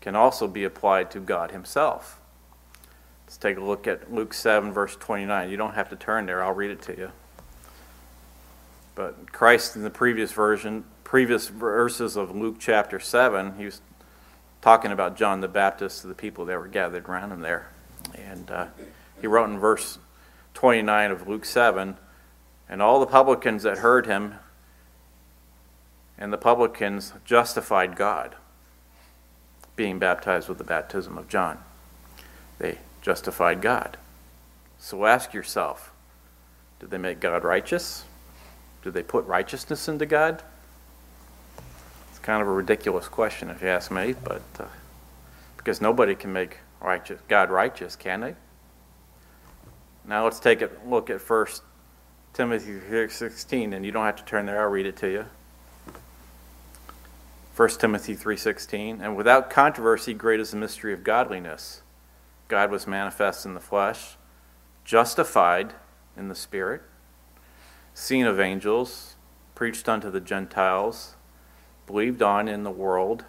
can 0.00 0.14
also 0.14 0.46
be 0.46 0.64
applied 0.64 1.10
to 1.12 1.20
God 1.20 1.50
Himself. 1.50 2.20
Let's 3.24 3.38
take 3.38 3.56
a 3.56 3.64
look 3.64 3.86
at 3.86 4.12
Luke 4.12 4.32
7, 4.32 4.72
verse 4.72 4.94
29. 4.96 5.50
You 5.50 5.56
don't 5.56 5.74
have 5.74 5.88
to 5.88 5.96
turn 5.96 6.26
there, 6.26 6.44
I'll 6.44 6.52
read 6.52 6.70
it 6.70 6.82
to 6.82 6.96
you. 6.96 7.12
But 8.98 9.32
Christ, 9.32 9.76
in 9.76 9.84
the 9.84 9.90
previous 9.90 10.32
version, 10.32 10.82
previous 11.04 11.46
verses 11.46 12.16
of 12.16 12.34
Luke 12.34 12.56
chapter 12.58 12.98
7, 12.98 13.56
he 13.56 13.64
was 13.64 13.80
talking 14.60 14.90
about 14.90 15.16
John 15.16 15.40
the 15.40 15.46
Baptist 15.46 16.00
to 16.00 16.08
the 16.08 16.16
people 16.16 16.46
that 16.46 16.58
were 16.58 16.66
gathered 16.66 17.08
around 17.08 17.30
him 17.30 17.40
there. 17.40 17.68
And 18.12 18.50
uh, 18.50 18.66
he 19.20 19.28
wrote 19.28 19.50
in 19.50 19.60
verse 19.60 20.00
29 20.54 21.12
of 21.12 21.28
Luke 21.28 21.44
7. 21.44 21.96
And 22.68 22.82
all 22.82 22.98
the 22.98 23.06
publicans 23.06 23.62
that 23.62 23.78
heard 23.78 24.06
him 24.06 24.34
and 26.18 26.32
the 26.32 26.36
publicans 26.36 27.12
justified 27.24 27.94
God, 27.94 28.34
being 29.76 30.00
baptized 30.00 30.48
with 30.48 30.58
the 30.58 30.64
baptism 30.64 31.16
of 31.16 31.28
John. 31.28 31.58
They 32.58 32.78
justified 33.00 33.62
God. 33.62 33.96
So 34.80 35.06
ask 35.06 35.32
yourself 35.32 35.92
did 36.80 36.90
they 36.90 36.98
make 36.98 37.20
God 37.20 37.44
righteous? 37.44 38.04
Did 38.82 38.94
they 38.94 39.02
put 39.02 39.24
righteousness 39.26 39.88
into 39.88 40.06
God? 40.06 40.42
It's 42.10 42.18
kind 42.18 42.40
of 42.40 42.48
a 42.48 42.52
ridiculous 42.52 43.08
question 43.08 43.50
if 43.50 43.62
you 43.62 43.68
ask 43.68 43.90
me, 43.90 44.14
but 44.24 44.42
uh, 44.58 44.64
because 45.56 45.80
nobody 45.80 46.14
can 46.14 46.32
make 46.32 46.58
righteous, 46.80 47.20
God 47.28 47.50
righteous, 47.50 47.96
can 47.96 48.20
they? 48.20 48.34
Now 50.06 50.24
let's 50.24 50.40
take 50.40 50.62
a 50.62 50.70
look 50.86 51.10
at 51.10 51.20
1 51.20 51.46
Timothy 52.32 52.78
3.16, 52.78 53.74
and 53.74 53.84
you 53.84 53.92
don't 53.92 54.04
have 54.04 54.16
to 54.16 54.24
turn 54.24 54.46
there, 54.46 54.62
I'll 54.62 54.70
read 54.70 54.86
it 54.86 54.96
to 54.98 55.08
you. 55.08 55.24
1 57.56 57.68
Timothy 57.70 58.14
3.16, 58.14 59.00
And 59.02 59.16
without 59.16 59.50
controversy 59.50 60.14
great 60.14 60.38
is 60.38 60.52
the 60.52 60.56
mystery 60.56 60.92
of 60.92 61.02
godliness. 61.02 61.82
God 62.46 62.70
was 62.70 62.86
manifest 62.86 63.44
in 63.44 63.54
the 63.54 63.60
flesh, 63.60 64.16
justified 64.84 65.74
in 66.16 66.28
the 66.28 66.36
Spirit, 66.36 66.82
seen 67.98 68.26
of 68.26 68.38
angels, 68.38 69.16
preached 69.56 69.88
unto 69.88 70.08
the 70.08 70.20
Gentiles, 70.20 71.16
believed 71.84 72.22
on 72.22 72.46
in 72.46 72.62
the 72.62 72.70
world, 72.70 73.24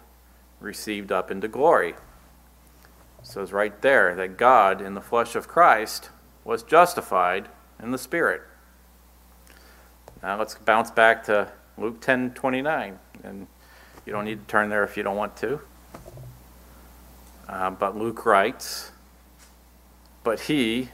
received 0.60 1.10
up 1.10 1.28
into 1.28 1.48
glory. 1.48 1.94
So 3.24 3.42
it's 3.42 3.50
right 3.50 3.82
there 3.82 4.14
that 4.14 4.36
God, 4.36 4.80
in 4.80 4.94
the 4.94 5.00
flesh 5.00 5.34
of 5.34 5.48
Christ, 5.48 6.10
was 6.44 6.62
justified 6.62 7.48
in 7.82 7.90
the 7.90 7.98
Spirit. 7.98 8.42
Now 10.22 10.38
let's 10.38 10.54
bounce 10.54 10.92
back 10.92 11.24
to 11.24 11.50
Luke 11.76 12.00
10 12.00 12.34
29. 12.34 12.98
And 13.24 13.48
you 14.06 14.12
don't 14.12 14.24
need 14.24 14.40
to 14.40 14.46
turn 14.46 14.70
there 14.70 14.84
if 14.84 14.96
you 14.96 15.02
don't 15.02 15.16
want 15.16 15.36
to. 15.38 15.60
Uh, 17.48 17.70
but 17.70 17.98
Luke 17.98 18.24
writes, 18.24 18.92
But 20.22 20.42
he, 20.42 20.90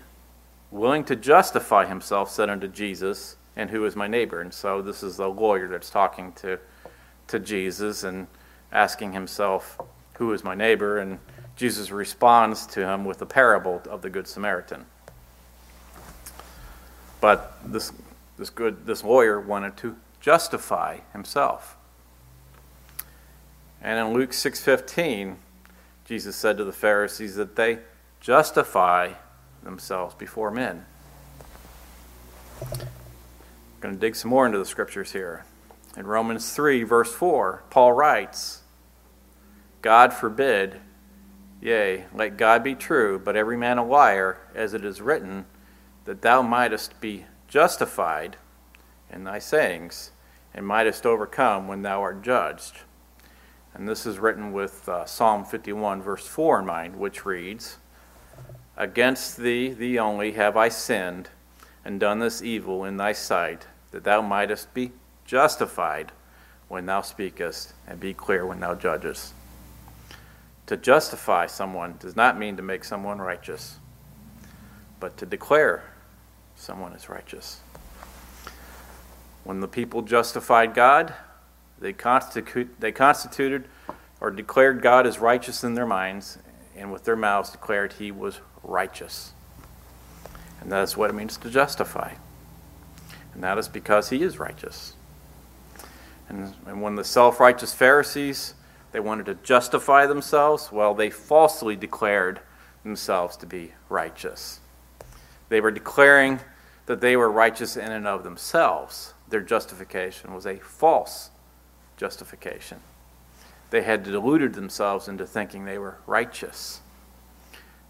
willing 0.70 1.04
to 1.04 1.14
justify 1.14 1.84
himself, 1.84 2.30
said 2.30 2.48
unto 2.48 2.68
Jesus, 2.68 3.36
and 3.56 3.70
who 3.70 3.84
is 3.86 3.96
my 3.96 4.06
neighbor? 4.06 4.40
And 4.40 4.52
so 4.52 4.82
this 4.82 5.02
is 5.02 5.16
the 5.16 5.28
lawyer 5.28 5.66
that's 5.66 5.90
talking 5.90 6.32
to, 6.34 6.58
to 7.28 7.38
Jesus 7.38 8.04
and 8.04 8.26
asking 8.70 9.12
himself, 9.12 9.80
Who 10.18 10.32
is 10.32 10.44
my 10.44 10.54
neighbor? 10.54 10.98
And 10.98 11.18
Jesus 11.56 11.90
responds 11.90 12.66
to 12.68 12.86
him 12.86 13.04
with 13.04 13.18
the 13.18 13.26
parable 13.26 13.82
of 13.88 14.02
the 14.02 14.10
Good 14.10 14.28
Samaritan. 14.28 14.84
But 17.20 17.58
this, 17.64 17.92
this, 18.36 18.50
good, 18.50 18.86
this 18.86 19.02
lawyer 19.02 19.40
wanted 19.40 19.76
to 19.78 19.96
justify 20.20 20.98
himself. 21.12 21.76
And 23.80 23.98
in 23.98 24.12
Luke 24.12 24.30
6:15, 24.30 25.36
Jesus 26.04 26.36
said 26.36 26.56
to 26.58 26.64
the 26.64 26.72
Pharisees 26.72 27.36
that 27.36 27.56
they 27.56 27.78
justify 28.20 29.12
themselves 29.62 30.14
before 30.14 30.50
men. 30.50 30.84
Going 33.86 33.94
to 33.94 34.00
dig 34.04 34.16
some 34.16 34.32
more 34.32 34.46
into 34.46 34.58
the 34.58 34.64
scriptures 34.64 35.12
here. 35.12 35.44
In 35.96 36.08
Romans 36.08 36.52
3, 36.52 36.82
verse 36.82 37.14
4, 37.14 37.62
Paul 37.70 37.92
writes, 37.92 38.62
God 39.80 40.12
forbid, 40.12 40.80
yea, 41.60 42.06
let 42.12 42.36
God 42.36 42.64
be 42.64 42.74
true, 42.74 43.16
but 43.24 43.36
every 43.36 43.56
man 43.56 43.78
a 43.78 43.86
liar, 43.86 44.38
as 44.56 44.74
it 44.74 44.84
is 44.84 45.00
written, 45.00 45.46
that 46.04 46.20
thou 46.20 46.42
mightest 46.42 47.00
be 47.00 47.26
justified 47.46 48.38
in 49.08 49.22
thy 49.22 49.38
sayings, 49.38 50.10
and 50.52 50.66
mightest 50.66 51.06
overcome 51.06 51.68
when 51.68 51.82
thou 51.82 52.02
art 52.02 52.22
judged. 52.22 52.80
And 53.72 53.88
this 53.88 54.04
is 54.04 54.18
written 54.18 54.52
with 54.52 54.88
uh, 54.88 55.04
Psalm 55.04 55.44
51, 55.44 56.02
verse 56.02 56.26
4 56.26 56.58
in 56.58 56.66
mind, 56.66 56.96
which 56.96 57.24
reads, 57.24 57.76
Against 58.76 59.36
thee, 59.36 59.68
thee 59.68 59.96
only, 59.96 60.32
have 60.32 60.56
I 60.56 60.70
sinned, 60.70 61.30
and 61.84 62.00
done 62.00 62.18
this 62.18 62.42
evil 62.42 62.84
in 62.84 62.96
thy 62.96 63.12
sight, 63.12 63.68
that 63.96 64.04
thou 64.04 64.20
mightest 64.20 64.74
be 64.74 64.92
justified 65.24 66.12
when 66.68 66.84
thou 66.84 67.00
speakest, 67.00 67.72
and 67.88 67.98
be 67.98 68.12
clear 68.12 68.44
when 68.44 68.60
thou 68.60 68.74
judgest. 68.74 69.32
To 70.66 70.76
justify 70.76 71.46
someone 71.46 71.94
does 71.98 72.14
not 72.14 72.38
mean 72.38 72.58
to 72.58 72.62
make 72.62 72.84
someone 72.84 73.20
righteous, 73.20 73.78
but 75.00 75.16
to 75.16 75.24
declare 75.24 75.82
someone 76.56 76.92
is 76.92 77.08
righteous. 77.08 77.60
When 79.44 79.60
the 79.60 79.68
people 79.68 80.02
justified 80.02 80.74
God, 80.74 81.14
they, 81.78 81.94
constitute, 81.94 82.78
they 82.78 82.92
constituted 82.92 83.66
or 84.20 84.30
declared 84.30 84.82
God 84.82 85.06
as 85.06 85.18
righteous 85.18 85.64
in 85.64 85.72
their 85.72 85.86
minds, 85.86 86.36
and 86.76 86.92
with 86.92 87.04
their 87.04 87.16
mouths 87.16 87.48
declared 87.48 87.94
he 87.94 88.10
was 88.12 88.40
righteous. 88.62 89.32
And 90.60 90.70
that 90.70 90.82
is 90.82 90.98
what 90.98 91.08
it 91.08 91.14
means 91.14 91.38
to 91.38 91.48
justify. 91.48 92.12
And 93.36 93.44
that 93.44 93.58
is 93.58 93.68
because 93.68 94.08
he 94.08 94.22
is 94.22 94.38
righteous. 94.38 94.94
And, 96.30 96.54
and 96.66 96.80
when 96.80 96.94
the 96.94 97.04
self 97.04 97.38
righteous 97.38 97.74
Pharisees 97.74 98.54
they 98.92 99.00
wanted 99.00 99.26
to 99.26 99.34
justify 99.34 100.06
themselves, 100.06 100.72
well, 100.72 100.94
they 100.94 101.10
falsely 101.10 101.76
declared 101.76 102.40
themselves 102.82 103.36
to 103.36 103.44
be 103.44 103.74
righteous. 103.90 104.60
They 105.50 105.60
were 105.60 105.70
declaring 105.70 106.40
that 106.86 107.02
they 107.02 107.14
were 107.14 107.30
righteous 107.30 107.76
in 107.76 107.92
and 107.92 108.06
of 108.06 108.24
themselves. 108.24 109.12
Their 109.28 109.42
justification 109.42 110.32
was 110.32 110.46
a 110.46 110.56
false 110.56 111.28
justification. 111.98 112.80
They 113.68 113.82
had 113.82 114.02
deluded 114.02 114.54
themselves 114.54 115.08
into 115.08 115.26
thinking 115.26 115.66
they 115.66 115.76
were 115.76 115.98
righteous. 116.06 116.80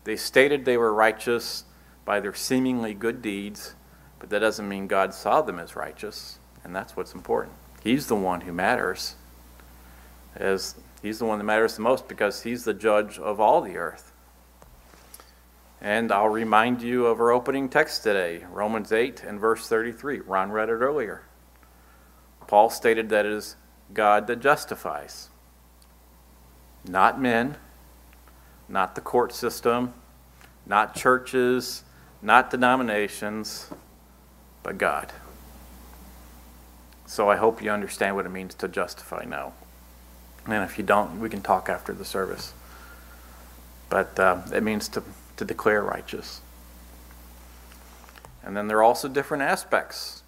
They 0.02 0.16
stated 0.16 0.64
they 0.64 0.76
were 0.76 0.92
righteous 0.92 1.62
by 2.04 2.18
their 2.18 2.34
seemingly 2.34 2.94
good 2.94 3.22
deeds, 3.22 3.76
but 4.18 4.30
that 4.30 4.38
doesn't 4.40 4.68
mean 4.68 4.87
God 4.87 5.14
saw 5.14 5.42
them 5.42 5.58
as 5.58 5.76
righteous, 5.76 6.38
and 6.64 6.75
that's 6.75 6.96
what's 6.96 7.14
important. 7.14 7.54
He's 7.82 8.06
the 8.06 8.16
one 8.16 8.42
who 8.42 8.52
matters. 8.52 9.14
As 10.35 10.75
he's 11.02 11.18
the 11.18 11.25
one 11.25 11.38
that 11.38 11.44
matters 11.44 11.76
the 11.76 11.83
most 11.83 12.09
because 12.09 12.42
he's 12.42 12.64
the 12.64 12.74
judge 12.74 13.18
of 13.18 13.40
all 13.40 13.61
the 13.61 13.76
earth. 13.76 14.12
And 15.81 16.11
I'll 16.11 16.29
remind 16.29 16.83
you 16.83 17.07
of 17.07 17.20
our 17.20 17.31
opening 17.31 17.68
text 17.68 18.02
today, 18.02 18.44
Romans 18.50 18.92
8 18.92 19.22
and 19.22 19.38
verse 19.38 19.68
33. 19.68 20.20
Ron 20.20 20.50
read 20.50 20.68
it 20.68 20.72
earlier. 20.72 21.22
Paul 22.46 22.70
stated 22.70 23.09
that 23.11 23.26
it 23.26 23.33
is 23.33 23.57
God 23.92 24.26
that 24.26 24.40
justifies, 24.40 25.29
not 26.88 27.20
men, 27.20 27.57
not 28.68 28.94
the 28.94 29.00
court 29.00 29.33
system, 29.33 29.94
not 30.66 30.94
churches, 30.94 31.85
not 32.22 32.50
denominations, 32.50 33.70
but 34.66 34.79
God. 34.79 35.12
So 37.07 37.31
I 37.31 37.37
hope 37.37 37.62
you 37.62 37.70
understand 37.70 38.16
what 38.16 38.26
it 38.26 38.31
means 38.31 38.52
to 38.57 38.66
justify 38.66 39.24
now. 39.24 39.52
And 40.44 40.64
if 40.64 40.76
you 40.76 40.83
don't, 40.83 41.20
we 41.20 41.31
can 41.31 41.40
talk 41.40 41.68
after 41.68 41.92
the 41.92 42.05
service. 42.05 42.52
But 43.88 44.18
uh, 44.18 44.42
it 44.52 44.64
means 44.64 44.88
to, 44.88 45.05
to 45.37 45.44
declare 45.44 45.85
righteous. 45.85 46.40
And 48.42 48.57
then 48.57 48.66
there 48.66 48.79
are 48.79 48.83
also 48.83 49.07
different 49.07 49.44
aspects 49.44 50.24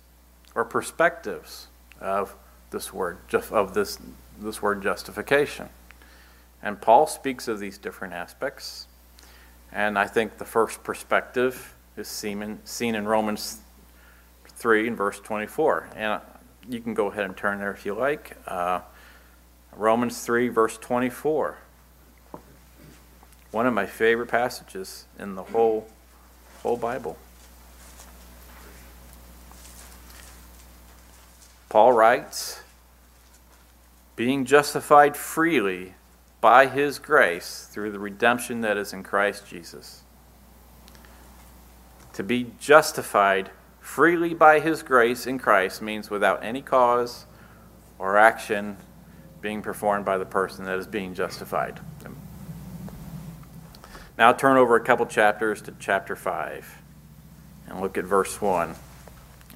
or 0.54 0.64
perspectives 0.64 1.66
of 2.00 2.36
this 2.70 2.92
word, 2.92 3.18
of 3.50 3.74
this, 3.74 3.98
this 4.40 4.62
word 4.62 4.84
justification. 4.84 5.68
And 6.62 6.80
Paul 6.80 7.08
speaks 7.08 7.48
of 7.48 7.58
these 7.58 7.76
different 7.76 8.14
aspects. 8.14 8.86
And 9.72 9.98
I 9.98 10.06
think 10.06 10.38
the 10.38 10.44
first 10.44 10.84
perspective 10.84 11.74
is 11.96 12.06
seen, 12.06 12.60
seen 12.62 12.94
in 12.94 13.08
Romans 13.08 13.62
3 14.58 14.88
and 14.88 14.96
verse 14.96 15.20
24. 15.20 15.90
And 15.94 16.20
you 16.68 16.80
can 16.80 16.92
go 16.92 17.06
ahead 17.06 17.24
and 17.24 17.36
turn 17.36 17.58
there 17.58 17.70
if 17.70 17.86
you 17.86 17.94
like. 17.94 18.36
Uh, 18.46 18.80
Romans 19.76 20.20
3, 20.24 20.48
verse 20.48 20.76
24. 20.78 21.58
One 23.52 23.66
of 23.66 23.72
my 23.72 23.86
favorite 23.86 24.26
passages 24.26 25.06
in 25.16 25.36
the 25.36 25.44
whole, 25.44 25.88
whole 26.62 26.76
Bible. 26.76 27.16
Paul 31.68 31.92
writes, 31.92 32.62
being 34.16 34.44
justified 34.44 35.16
freely 35.16 35.94
by 36.40 36.66
his 36.66 36.98
grace 36.98 37.68
through 37.70 37.92
the 37.92 38.00
redemption 38.00 38.62
that 38.62 38.76
is 38.76 38.92
in 38.92 39.04
Christ 39.04 39.46
Jesus. 39.46 40.02
To 42.14 42.24
be 42.24 42.50
justified 42.58 43.50
freely 43.88 44.34
by 44.34 44.60
his 44.60 44.82
grace 44.82 45.26
in 45.26 45.38
Christ 45.38 45.80
means 45.80 46.10
without 46.10 46.44
any 46.44 46.60
cause 46.60 47.24
or 47.98 48.18
action 48.18 48.76
being 49.40 49.62
performed 49.62 50.04
by 50.04 50.18
the 50.18 50.26
person 50.26 50.66
that 50.66 50.78
is 50.78 50.86
being 50.86 51.14
justified. 51.14 51.80
Now 54.16 54.32
turn 54.34 54.56
over 54.56 54.76
a 54.76 54.84
couple 54.84 55.06
chapters 55.06 55.62
to 55.62 55.74
chapter 55.80 56.14
5 56.14 56.78
and 57.66 57.80
look 57.80 57.96
at 57.96 58.04
verse 58.04 58.40
1. 58.40 58.74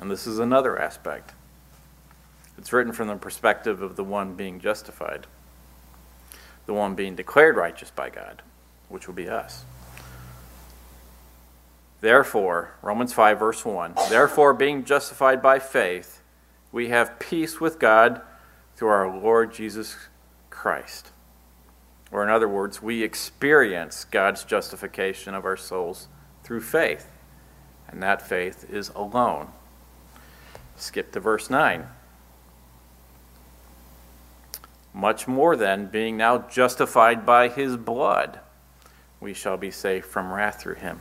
And 0.01 0.11
this 0.11 0.27
is 0.27 0.39
another 0.39 0.81
aspect. 0.81 1.35
It's 2.57 2.73
written 2.73 2.93
from 2.93 3.09
the 3.09 3.17
perspective 3.17 3.83
of 3.83 3.97
the 3.97 4.05
one 4.05 4.35
being 4.35 4.59
justified, 4.59 5.27
the 6.67 6.75
one 6.75 6.95
being 6.95 7.15
declared 7.15 7.57
righteous 7.57 7.91
by 7.91 8.09
God, 8.09 8.43
which 8.89 9.07
will 9.07 9.15
be 9.15 9.29
us. 9.29 9.67
Therefore, 12.03 12.75
Romans 12.83 13.13
5, 13.13 13.39
verse 13.39 13.65
1 13.65 13.95
Therefore, 14.11 14.53
being 14.53 14.85
justified 14.85 15.41
by 15.41 15.61
faith, 15.61 16.21
we 16.73 16.89
have 16.89 17.21
peace 17.21 17.61
with 17.61 17.79
God 17.79 18.21
through 18.75 18.89
our 18.89 19.09
Lord 19.09 19.55
Jesus 19.55 19.97
Christ. 20.51 21.13
Or, 22.11 22.25
in 22.25 22.29
other 22.29 22.49
words, 22.49 22.83
we 22.83 23.05
experience 23.05 24.05
God's 24.05 24.43
justification 24.43 25.33
of 25.33 25.45
our 25.45 25.57
souls 25.57 26.09
through 26.43 26.63
faith, 26.63 27.07
and 27.87 28.03
that 28.03 28.21
faith 28.21 28.69
is 28.69 28.89
alone. 28.91 29.53
Skip 30.75 31.13
to 31.13 31.21
verse 31.21 31.49
9. 31.51 31.87
Much 34.93 35.29
more 35.29 35.55
than 35.55 35.87
being 35.87 36.17
now 36.17 36.39
justified 36.39 37.25
by 37.25 37.47
his 37.47 37.77
blood, 37.77 38.41
we 39.21 39.33
shall 39.33 39.57
be 39.57 39.71
saved 39.71 40.05
from 40.05 40.33
wrath 40.33 40.61
through 40.61 40.75
him. 40.75 40.99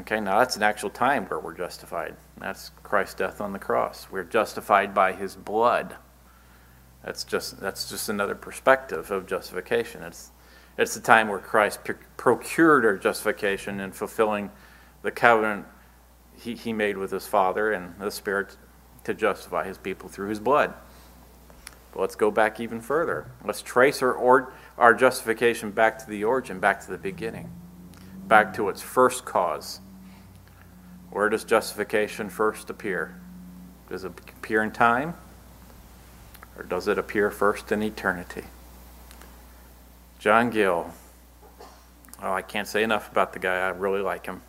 Okay, 0.00 0.20
now 0.20 0.38
that's 0.38 0.56
an 0.56 0.62
actual 0.62 0.90
time 0.90 1.26
where 1.26 1.40
we're 1.40 1.56
justified. 1.56 2.14
That's 2.38 2.70
Christ's 2.84 3.14
death 3.14 3.40
on 3.40 3.52
the 3.52 3.58
cross. 3.58 4.06
We're 4.10 4.24
justified 4.24 4.94
by 4.94 5.12
his 5.12 5.34
blood. 5.34 5.96
That's 7.04 7.24
just 7.24 7.60
that's 7.60 7.90
just 7.90 8.08
another 8.08 8.36
perspective 8.36 9.10
of 9.10 9.26
justification. 9.26 10.04
It's 10.04 10.30
it's 10.76 10.94
the 10.94 11.00
time 11.00 11.28
where 11.28 11.40
Christ 11.40 11.80
procured 12.16 12.84
our 12.84 12.96
justification 12.96 13.80
in 13.80 13.90
fulfilling 13.90 14.50
the 15.02 15.10
covenant 15.10 15.66
he, 16.36 16.54
he 16.54 16.72
made 16.72 16.96
with 16.96 17.10
his 17.10 17.26
Father 17.26 17.72
and 17.72 17.98
the 17.98 18.12
Spirit 18.12 18.56
to 19.02 19.12
justify 19.12 19.66
his 19.66 19.78
people 19.78 20.08
through 20.08 20.28
his 20.28 20.38
blood. 20.38 20.74
But 21.90 22.00
let's 22.00 22.14
go 22.14 22.30
back 22.30 22.60
even 22.60 22.80
further. 22.80 23.28
Let's 23.44 23.62
trace 23.62 24.02
our, 24.02 24.12
or, 24.12 24.52
our 24.76 24.94
justification 24.94 25.72
back 25.72 25.98
to 25.98 26.08
the 26.08 26.22
origin, 26.22 26.60
back 26.60 26.80
to 26.84 26.90
the 26.92 26.98
beginning, 26.98 27.50
back 28.28 28.54
to 28.54 28.68
its 28.68 28.80
first 28.80 29.24
cause 29.24 29.80
Where 31.18 31.28
does 31.28 31.42
justification 31.42 32.30
first 32.30 32.70
appear? 32.70 33.12
Does 33.90 34.04
it 34.04 34.12
appear 34.28 34.62
in 34.62 34.70
time? 34.70 35.14
Or 36.56 36.62
does 36.62 36.86
it 36.86 36.96
appear 36.96 37.28
first 37.32 37.72
in 37.72 37.82
eternity? 37.82 38.44
John 40.20 40.48
Gill. 40.50 40.92
Oh, 42.22 42.32
I 42.32 42.42
can't 42.42 42.68
say 42.68 42.84
enough 42.84 43.10
about 43.10 43.32
the 43.32 43.40
guy. 43.40 43.56
I 43.56 43.70
really 43.70 44.00
like 44.00 44.26
him. 44.26 44.42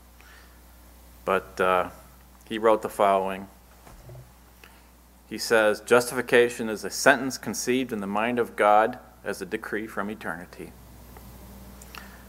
But 1.25 1.59
uh, 1.59 1.89
he 2.47 2.59
wrote 2.59 2.83
the 2.83 2.87
following. 2.89 3.47
He 5.27 5.39
says, 5.39 5.81
Justification 5.81 6.69
is 6.69 6.83
a 6.83 6.91
sentence 6.91 7.39
conceived 7.39 7.91
in 7.91 7.99
the 7.99 8.05
mind 8.05 8.37
of 8.37 8.55
God 8.55 8.99
as 9.23 9.41
a 9.41 9.45
decree 9.47 9.87
from 9.87 10.11
eternity. 10.11 10.71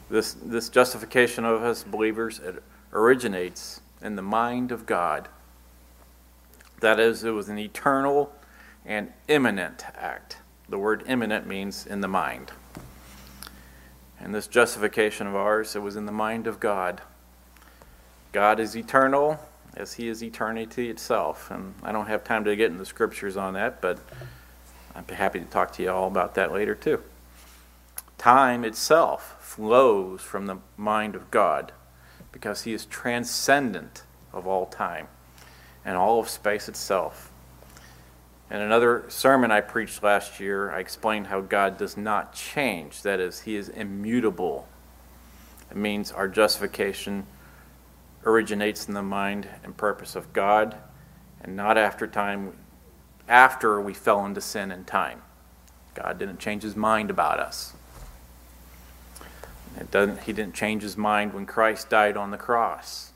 This, 0.09 0.33
this 0.33 0.71
justification 0.71 1.45
of 1.45 1.63
us 1.63 1.83
believers 1.83 2.39
it 2.39 2.63
originates 2.91 3.83
in 4.03 4.17
the 4.17 4.23
mind 4.23 4.73
of 4.73 4.87
God. 4.87 5.29
That 6.81 6.99
is, 6.99 7.25
it 7.25 7.31
was 7.31 7.49
an 7.49 7.59
eternal 7.59 8.33
and 8.85 9.13
immanent 9.29 9.85
act. 9.97 10.39
The 10.69 10.79
word 10.79 11.05
immanent 11.07 11.47
means 11.47 11.87
in 11.87 12.01
the 12.01 12.09
mind. 12.09 12.53
And 14.19 14.35
this 14.35 14.47
justification 14.47 15.27
of 15.27 15.35
ours, 15.35 15.75
it 15.77 15.83
was 15.83 15.97
in 15.97 16.07
the 16.07 16.13
mind 16.13 16.47
of 16.47 16.61
God. 16.61 17.01
God 18.33 18.61
is 18.61 18.77
eternal 18.77 19.39
as 19.77 19.95
He 19.95 20.09
is 20.09 20.23
eternity 20.23 20.91
itself. 20.91 21.51
And 21.51 21.75
I 21.83 21.93
don't 21.93 22.07
have 22.07 22.25
time 22.25 22.45
to 22.45 22.57
get 22.57 22.67
into 22.67 22.79
the 22.79 22.87
scriptures 22.87 23.37
on 23.37 23.55
that, 23.55 23.81
but 23.81 23.99
I'd 24.95 25.07
be 25.07 25.15
happy 25.15 25.41
to 25.41 25.47
talk 25.47 25.73
to 25.75 25.83
you 25.83 25.91
all 25.91 26.07
about 26.07 26.35
that 26.35 26.53
later 26.53 26.75
too. 26.75 27.03
Time 28.19 28.65
itself 28.65 29.37
flows 29.41 30.21
from 30.21 30.47
the 30.47 30.59
mind 30.77 31.15
of 31.15 31.31
God 31.31 31.73
because 32.33 32.63
He 32.63 32.73
is 32.73 32.87
transcendent 32.87 34.03
of 34.33 34.47
all 34.47 34.67
time 34.67 35.09
and 35.85 35.97
all 35.97 36.21
of 36.21 36.29
space 36.29 36.69
itself. 36.69 37.33
In 38.51 38.61
another 38.61 39.05
sermon 39.09 39.51
I 39.51 39.61
preached 39.61 40.03
last 40.03 40.41
year, 40.41 40.71
I 40.73 40.81
explained 40.81 41.29
how 41.29 41.41
God 41.41 41.79
does 41.79 41.97
not 41.97 42.33
change. 42.33 43.03
That 43.03 43.21
is, 43.21 43.41
He 43.41 43.57
is 43.57 43.69
immutable. 43.69 44.69
It 45.71 45.77
means 45.77 46.11
our 46.11 46.29
justification 46.29 47.27
originates 48.25 48.89
in 48.89 48.95
the 48.95 49.03
mind 49.03 49.49
and 49.63 49.77
purpose 49.77 50.17
of 50.17 50.33
God 50.33 50.77
and 51.43 51.57
not 51.57 51.79
after 51.79 52.07
time 52.07 52.53
after 53.29 53.81
we 53.81 53.95
fell 53.95 54.25
into 54.27 54.41
sin 54.41 54.71
and 54.71 54.87
time. 54.87 55.23
God 55.95 56.19
didn't 56.19 56.39
change 56.39 56.63
his 56.63 56.77
mind 56.77 57.11
about 57.11 57.39
us. 57.39 57.75
It 59.79 59.91
doesn't, 59.91 60.23
he 60.23 60.33
didn't 60.33 60.55
change 60.55 60.83
his 60.83 60.97
mind 60.97 61.33
when 61.33 61.47
Christ 61.47 61.89
died 61.91 62.17
on 62.17 62.31
the 62.31 62.37
cross, 62.37 63.13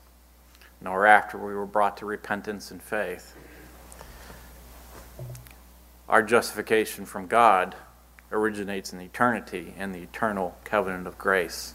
nor 0.81 1.05
after 1.05 1.37
we 1.37 1.53
were 1.53 1.65
brought 1.65 1.97
to 1.97 2.05
repentance 2.05 2.71
and 2.71 2.81
faith. 2.81 3.35
Our 6.07 6.21
justification 6.23 7.05
from 7.05 7.27
God 7.27 7.75
originates 8.31 8.93
in 8.93 9.01
eternity 9.01 9.73
and 9.77 9.93
the 9.93 9.99
eternal 9.99 10.57
covenant 10.63 11.07
of 11.07 11.17
grace. 11.17 11.73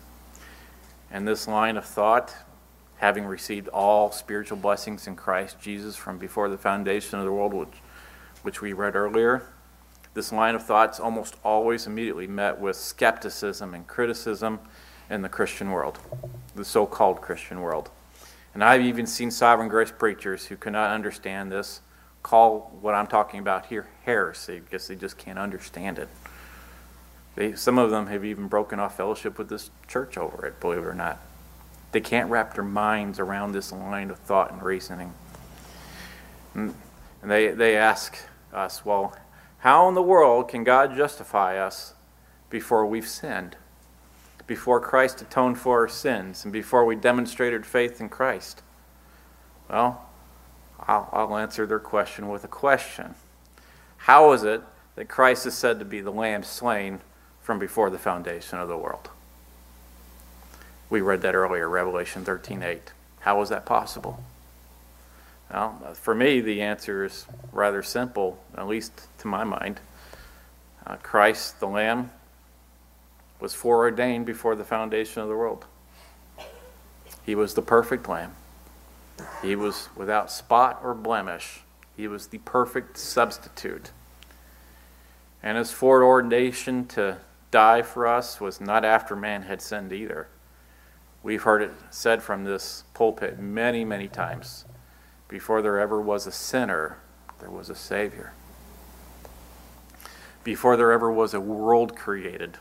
And 1.10 1.26
this 1.26 1.48
line 1.48 1.76
of 1.76 1.84
thought, 1.84 2.34
having 2.98 3.24
received 3.24 3.68
all 3.68 4.12
spiritual 4.12 4.58
blessings 4.58 5.06
in 5.06 5.16
Christ 5.16 5.60
Jesus 5.60 5.96
from 5.96 6.18
before 6.18 6.48
the 6.48 6.58
foundation 6.58 7.18
of 7.18 7.24
the 7.24 7.32
world, 7.32 7.54
which, 7.54 7.76
which 8.42 8.62
we 8.62 8.72
read 8.72 8.94
earlier, 8.94 9.42
this 10.14 10.32
line 10.32 10.54
of 10.54 10.64
thought 10.64 10.94
is 10.94 11.00
almost 11.00 11.36
always 11.44 11.86
immediately 11.86 12.26
met 12.26 12.60
with 12.60 12.76
skepticism 12.76 13.74
and 13.74 13.86
criticism 13.86 14.58
in 15.08 15.22
the 15.22 15.28
Christian 15.28 15.70
world, 15.70 15.98
the 16.54 16.64
so 16.64 16.86
called 16.86 17.20
Christian 17.20 17.60
world. 17.60 17.90
And 18.54 18.64
I've 18.64 18.82
even 18.82 19.06
seen 19.06 19.30
sovereign 19.30 19.68
grace 19.68 19.92
preachers 19.96 20.46
who 20.46 20.56
cannot 20.56 20.90
understand 20.90 21.52
this 21.52 21.80
call 22.22 22.76
what 22.80 22.94
I'm 22.94 23.06
talking 23.06 23.40
about 23.40 23.66
here 23.66 23.86
heresy 24.04 24.60
because 24.60 24.86
they 24.88 24.96
just 24.96 25.16
can't 25.16 25.38
understand 25.38 25.98
it. 25.98 26.08
They, 27.36 27.54
some 27.54 27.78
of 27.78 27.90
them 27.90 28.08
have 28.08 28.24
even 28.24 28.48
broken 28.48 28.80
off 28.80 28.96
fellowship 28.96 29.38
with 29.38 29.48
this 29.48 29.70
church 29.88 30.18
over 30.18 30.44
it, 30.46 30.60
believe 30.60 30.80
it 30.80 30.86
or 30.86 30.94
not. 30.94 31.20
They 31.92 32.00
can't 32.00 32.30
wrap 32.30 32.54
their 32.54 32.64
minds 32.64 33.18
around 33.18 33.52
this 33.52 33.72
line 33.72 34.10
of 34.10 34.18
thought 34.18 34.52
and 34.52 34.62
reasoning. 34.62 35.12
And, 36.54 36.74
and 37.22 37.30
they, 37.30 37.48
they 37.48 37.76
ask 37.76 38.18
us, 38.52 38.84
well, 38.84 39.16
how 39.60 39.88
in 39.88 39.94
the 39.94 40.02
world 40.02 40.48
can 40.48 40.64
God 40.64 40.96
justify 40.96 41.58
us 41.58 41.94
before 42.48 42.86
we've 42.86 43.08
sinned? 43.08 43.56
Before 44.46 44.80
Christ 44.80 45.20
atoned 45.22 45.58
for 45.58 45.80
our 45.80 45.88
sins 45.88 46.44
and 46.44 46.52
before 46.52 46.84
we 46.84 46.96
demonstrated 46.96 47.64
faith 47.64 48.00
in 48.00 48.08
Christ? 48.08 48.62
Well, 49.68 50.08
I'll, 50.80 51.08
I'll 51.12 51.36
answer 51.36 51.66
their 51.66 51.78
question 51.78 52.28
with 52.28 52.42
a 52.42 52.48
question. 52.48 53.14
How 53.98 54.32
is 54.32 54.42
it 54.42 54.62
that 54.96 55.08
Christ 55.08 55.46
is 55.46 55.54
said 55.54 55.78
to 55.78 55.84
be 55.84 56.00
the 56.00 56.10
lamb 56.10 56.42
slain 56.42 57.00
from 57.42 57.58
before 57.58 57.90
the 57.90 57.98
foundation 57.98 58.58
of 58.58 58.68
the 58.68 58.78
world? 58.78 59.10
We 60.88 61.02
read 61.02 61.20
that 61.22 61.34
earlier, 61.34 61.68
Revelation 61.68 62.24
13:8. 62.24 62.92
How 63.20 63.40
is 63.42 63.50
that 63.50 63.66
possible? 63.66 64.24
Well, 65.52 65.94
for 65.94 66.14
me, 66.14 66.40
the 66.40 66.62
answer 66.62 67.04
is 67.04 67.26
rather 67.52 67.82
simple, 67.82 68.42
at 68.56 68.68
least 68.68 69.08
to 69.18 69.26
my 69.26 69.42
mind. 69.42 69.80
Uh, 70.86 70.96
Christ, 70.96 71.58
the 71.58 71.66
Lamb, 71.66 72.10
was 73.40 73.54
foreordained 73.54 74.26
before 74.26 74.54
the 74.54 74.64
foundation 74.64 75.22
of 75.22 75.28
the 75.28 75.34
world. 75.34 75.64
He 77.24 77.34
was 77.34 77.54
the 77.54 77.62
perfect 77.62 78.08
Lamb. 78.08 78.34
He 79.42 79.56
was 79.56 79.88
without 79.96 80.30
spot 80.30 80.80
or 80.84 80.94
blemish. 80.94 81.60
He 81.96 82.06
was 82.06 82.28
the 82.28 82.38
perfect 82.38 82.96
substitute. 82.96 83.90
And 85.42 85.58
his 85.58 85.72
foreordination 85.72 86.86
to 86.88 87.18
die 87.50 87.82
for 87.82 88.06
us 88.06 88.40
was 88.40 88.60
not 88.60 88.84
after 88.84 89.16
man 89.16 89.42
had 89.42 89.60
sinned 89.60 89.92
either. 89.92 90.28
We've 91.22 91.42
heard 91.42 91.62
it 91.62 91.72
said 91.90 92.22
from 92.22 92.44
this 92.44 92.84
pulpit 92.94 93.38
many, 93.38 93.84
many 93.84 94.08
times 94.08 94.64
before 95.30 95.62
there 95.62 95.78
ever 95.78 96.00
was 96.00 96.26
a 96.26 96.32
sinner, 96.32 96.98
there 97.38 97.50
was 97.50 97.70
a 97.70 97.74
Savior. 97.74 98.32
Before 100.42 100.76
there 100.76 100.90
ever 100.90 101.10
was 101.10 101.32
a 101.32 101.40
world 101.40 101.96
created, 101.96 102.58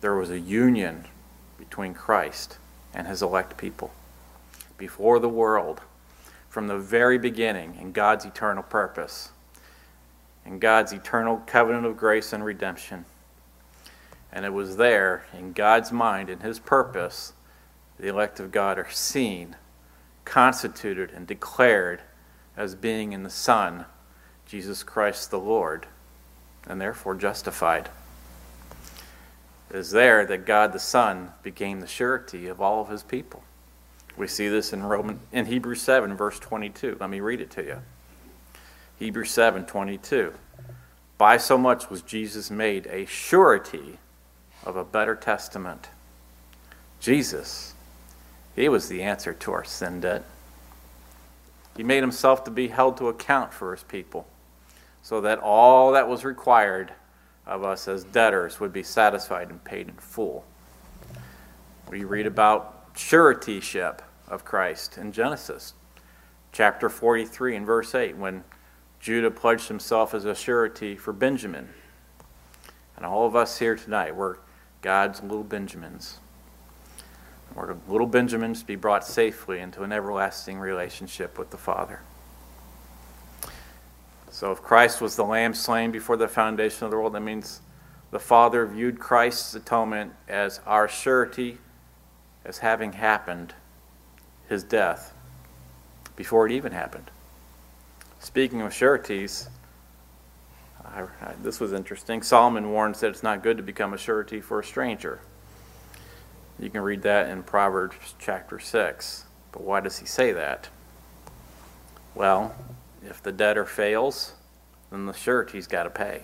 there 0.00 0.16
was 0.16 0.30
a 0.30 0.40
union 0.40 1.04
between 1.56 1.94
Christ 1.94 2.58
and 2.92 3.06
his 3.06 3.22
elect 3.22 3.56
people. 3.56 3.92
Before 4.76 5.20
the 5.20 5.28
world, 5.28 5.80
from 6.48 6.66
the 6.66 6.78
very 6.78 7.18
beginning, 7.18 7.76
in 7.80 7.92
God's 7.92 8.24
eternal 8.24 8.64
purpose, 8.64 9.30
in 10.44 10.58
God's 10.58 10.92
eternal 10.92 11.44
covenant 11.46 11.86
of 11.86 11.96
grace 11.96 12.32
and 12.32 12.44
redemption. 12.44 13.04
And 14.32 14.44
it 14.44 14.52
was 14.52 14.76
there, 14.76 15.26
in 15.32 15.52
God's 15.52 15.92
mind, 15.92 16.30
in 16.30 16.40
his 16.40 16.58
purpose, 16.58 17.32
the 17.96 18.08
elect 18.08 18.40
of 18.40 18.50
God 18.50 18.76
are 18.76 18.90
seen 18.90 19.54
constituted 20.28 21.10
and 21.10 21.26
declared 21.26 22.02
as 22.56 22.74
being 22.74 23.12
in 23.12 23.22
the 23.22 23.30
Son, 23.30 23.86
Jesus 24.46 24.82
Christ 24.82 25.30
the 25.30 25.38
Lord, 25.38 25.86
and 26.66 26.80
therefore 26.80 27.14
justified. 27.14 27.88
It 29.70 29.76
is 29.76 29.90
there 29.90 30.26
that 30.26 30.46
God 30.46 30.72
the 30.72 30.78
Son 30.78 31.32
became 31.42 31.80
the 31.80 31.86
surety 31.86 32.46
of 32.46 32.60
all 32.60 32.82
of 32.82 32.88
his 32.88 33.02
people. 33.02 33.42
We 34.16 34.26
see 34.26 34.48
this 34.48 34.72
in 34.72 34.82
Roman 34.82 35.20
in 35.32 35.46
Hebrews 35.46 35.80
7 35.80 36.14
verse 36.16 36.38
22. 36.38 36.96
Let 37.00 37.10
me 37.10 37.20
read 37.20 37.40
it 37.40 37.50
to 37.52 37.64
you. 37.64 37.78
Hebrews 38.98 39.30
7:22. 39.30 40.34
By 41.16 41.36
so 41.36 41.56
much 41.56 41.88
was 41.88 42.02
Jesus 42.02 42.50
made 42.50 42.86
a 42.88 43.06
surety 43.06 43.98
of 44.64 44.76
a 44.76 44.84
better 44.84 45.14
testament. 45.14 45.88
Jesus 47.00 47.74
he 48.58 48.68
was 48.68 48.88
the 48.88 49.02
answer 49.02 49.32
to 49.32 49.52
our 49.52 49.62
sin 49.62 50.00
debt. 50.00 50.24
He 51.76 51.84
made 51.84 52.02
himself 52.02 52.42
to 52.44 52.50
be 52.50 52.68
held 52.68 52.96
to 52.96 53.06
account 53.08 53.52
for 53.52 53.70
his 53.72 53.84
people 53.84 54.26
so 55.00 55.20
that 55.20 55.38
all 55.38 55.92
that 55.92 56.08
was 56.08 56.24
required 56.24 56.92
of 57.46 57.62
us 57.62 57.86
as 57.86 58.02
debtors 58.02 58.58
would 58.58 58.72
be 58.72 58.82
satisfied 58.82 59.48
and 59.48 59.62
paid 59.62 59.88
in 59.88 59.94
full. 59.94 60.44
We 61.88 62.02
read 62.02 62.26
about 62.26 62.88
suretyship 62.96 64.02
of 64.26 64.44
Christ 64.44 64.98
in 64.98 65.12
Genesis 65.12 65.74
chapter 66.50 66.88
43 66.88 67.54
and 67.54 67.64
verse 67.64 67.94
8 67.94 68.16
when 68.16 68.42
Judah 68.98 69.30
pledged 69.30 69.68
himself 69.68 70.14
as 70.14 70.24
a 70.24 70.34
surety 70.34 70.96
for 70.96 71.12
Benjamin. 71.12 71.68
And 72.96 73.06
all 73.06 73.24
of 73.24 73.36
us 73.36 73.60
here 73.60 73.76
tonight, 73.76 74.16
we're 74.16 74.38
God's 74.82 75.22
little 75.22 75.44
Benjamins 75.44 76.18
or 77.56 77.76
little 77.88 78.06
Benjamins 78.06 78.62
be 78.62 78.76
brought 78.76 79.04
safely 79.04 79.60
into 79.60 79.82
an 79.82 79.92
everlasting 79.92 80.58
relationship 80.58 81.38
with 81.38 81.50
the 81.50 81.56
Father. 81.56 82.00
So, 84.30 84.52
if 84.52 84.62
Christ 84.62 85.00
was 85.00 85.16
the 85.16 85.24
lamb 85.24 85.54
slain 85.54 85.90
before 85.90 86.16
the 86.16 86.28
foundation 86.28 86.84
of 86.84 86.90
the 86.90 86.96
world, 86.96 87.14
that 87.14 87.20
means 87.20 87.60
the 88.10 88.20
Father 88.20 88.66
viewed 88.66 88.98
Christ's 89.00 89.54
atonement 89.54 90.12
as 90.28 90.60
our 90.66 90.86
surety, 90.88 91.58
as 92.44 92.58
having 92.58 92.92
happened, 92.92 93.54
his 94.48 94.62
death. 94.62 95.14
before 96.16 96.46
it 96.46 96.52
even 96.52 96.72
happened. 96.72 97.10
Speaking 98.18 98.60
of 98.62 98.74
sureties, 98.74 99.48
I, 100.84 101.02
I, 101.02 101.34
this 101.42 101.60
was 101.60 101.72
interesting. 101.72 102.22
Solomon 102.22 102.72
warns 102.72 102.98
that 103.00 103.10
it's 103.10 103.22
not 103.22 103.42
good 103.42 103.56
to 103.58 103.62
become 103.62 103.94
a 103.94 103.98
surety 103.98 104.40
for 104.40 104.58
a 104.58 104.64
stranger. 104.64 105.20
You 106.58 106.70
can 106.70 106.80
read 106.80 107.02
that 107.02 107.28
in 107.28 107.44
Proverbs 107.44 108.14
chapter 108.18 108.58
6. 108.58 109.24
But 109.52 109.62
why 109.62 109.80
does 109.80 109.98
he 109.98 110.06
say 110.06 110.32
that? 110.32 110.68
Well, 112.14 112.54
if 113.02 113.22
the 113.22 113.30
debtor 113.30 113.64
fails, 113.64 114.32
then 114.90 115.06
the 115.06 115.12
surety's 115.12 115.66
got 115.66 115.84
to 115.84 115.90
pay. 115.90 116.22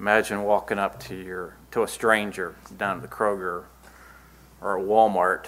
Imagine 0.00 0.42
walking 0.42 0.78
up 0.78 0.98
to 1.04 1.14
your 1.14 1.56
to 1.70 1.84
a 1.84 1.88
stranger 1.88 2.56
down 2.76 2.96
at 2.96 3.02
the 3.02 3.08
Kroger 3.08 3.64
or 4.60 4.78
at 4.78 4.84
Walmart 4.84 5.46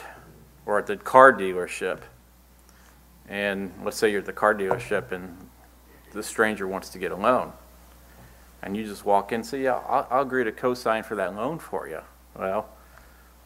or 0.64 0.78
at 0.78 0.86
the 0.86 0.96
car 0.96 1.32
dealership, 1.32 2.00
and 3.28 3.72
let's 3.82 3.96
say 3.96 4.10
you're 4.10 4.20
at 4.20 4.26
the 4.26 4.32
car 4.32 4.54
dealership 4.54 5.10
and 5.10 5.36
the 6.12 6.22
stranger 6.22 6.68
wants 6.68 6.88
to 6.90 6.98
get 6.98 7.10
a 7.10 7.16
loan, 7.16 7.52
and 8.62 8.76
you 8.76 8.84
just 8.84 9.04
walk 9.04 9.32
in 9.32 9.36
and 9.36 9.46
say, 9.46 9.62
"Yeah, 9.62 9.80
I'll, 9.88 10.06
I'll 10.08 10.22
agree 10.22 10.44
to 10.44 10.52
co-sign 10.52 11.02
for 11.02 11.16
that 11.16 11.34
loan 11.34 11.58
for 11.58 11.88
you." 11.88 12.00
Well, 12.36 12.68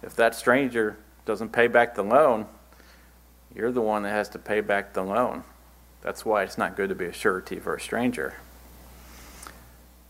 if 0.03 0.15
that 0.17 0.35
stranger 0.35 0.97
doesn't 1.25 1.51
pay 1.51 1.67
back 1.67 1.95
the 1.95 2.03
loan, 2.03 2.47
you're 3.55 3.73
the 3.73 3.81
one 3.81 4.03
that 4.03 4.11
has 4.11 4.29
to 4.31 4.39
pay 4.39 4.61
back 4.61 4.93
the 4.93 5.03
loan. 5.03 5.45
That's 6.01 6.25
why 6.25 6.43
it's 6.43 6.59
not 6.59 6.77
good 6.77 6.89
to 6.91 6.95
be 6.95 7.07
a 7.07 7.13
surety 7.13 7.59
for 7.59 7.75
a 7.75 7.81
stranger. 7.81 8.35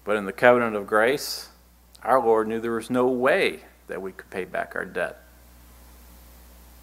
But 0.04 0.16
in 0.16 0.26
the 0.26 0.32
covenant 0.32 0.76
of 0.76 0.86
grace, 0.86 1.48
our 2.02 2.20
Lord 2.20 2.48
knew 2.48 2.60
there 2.60 2.72
was 2.72 2.90
no 2.90 3.08
way 3.08 3.60
that 3.88 4.02
we 4.02 4.12
could 4.12 4.30
pay 4.30 4.44
back 4.44 4.76
our 4.76 4.84
debt. 4.84 5.22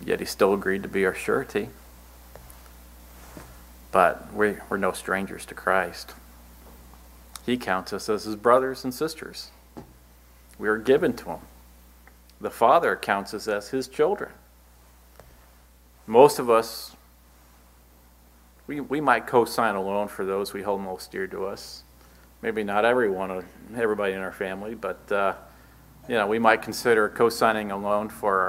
Yet 0.03 0.19
he 0.19 0.25
still 0.25 0.53
agreed 0.53 0.83
to 0.83 0.89
be 0.89 1.05
our 1.05 1.13
surety. 1.13 1.69
But 3.91 4.33
we, 4.33 4.57
we're 4.69 4.77
no 4.77 4.91
strangers 4.91 5.45
to 5.45 5.53
Christ. 5.53 6.13
He 7.45 7.57
counts 7.57 7.93
us 7.93 8.09
as 8.09 8.23
his 8.23 8.35
brothers 8.35 8.83
and 8.83 8.93
sisters. 8.93 9.51
We 10.57 10.67
are 10.67 10.77
given 10.77 11.13
to 11.17 11.29
him. 11.29 11.39
The 12.41 12.50
Father 12.50 12.95
counts 12.95 13.34
us 13.34 13.48
as 13.48 13.69
his 13.69 13.88
children. 13.88 14.32
Most 16.08 16.38
of 16.38 16.50
us, 16.50 16.95
we, 18.67 18.80
we 18.82 19.02
might 19.02 19.26
co 19.26 19.45
sign 19.45 19.76
a 19.76 19.82
loan 19.82 20.08
for 20.08 20.26
those 20.26 20.54
we 20.54 20.62
hold 20.62 20.82
most 20.82 21.12
dear 21.12 21.28
to 21.28 21.45
us. 21.45 21.84
Maybe 22.41 22.63
not 22.63 22.86
everyone, 22.86 23.45
everybody 23.76 24.13
in 24.13 24.19
our 24.19 24.32
family, 24.32 24.76
but 24.76 25.12
uh, 25.12 25.34
you 26.08 26.15
know, 26.15 26.28
we 26.28 26.38
might 26.38 26.62
consider 26.62 27.10
co-signing 27.10 27.71
a 27.71 27.78
loan 27.78 28.10
for 28.10 28.39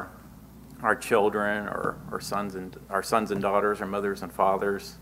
our, 0.83 0.91
our 0.91 0.97
children 0.97 1.67
or 1.67 1.97
our 2.11 2.21
sons 2.21 2.55
and 2.55 2.79
our 2.91 3.03
sons 3.03 3.31
and 3.31 3.41
daughters, 3.41 3.81
our 3.81 3.87
mothers 3.87 4.23
and 4.23 4.31
fathers. 4.31 4.97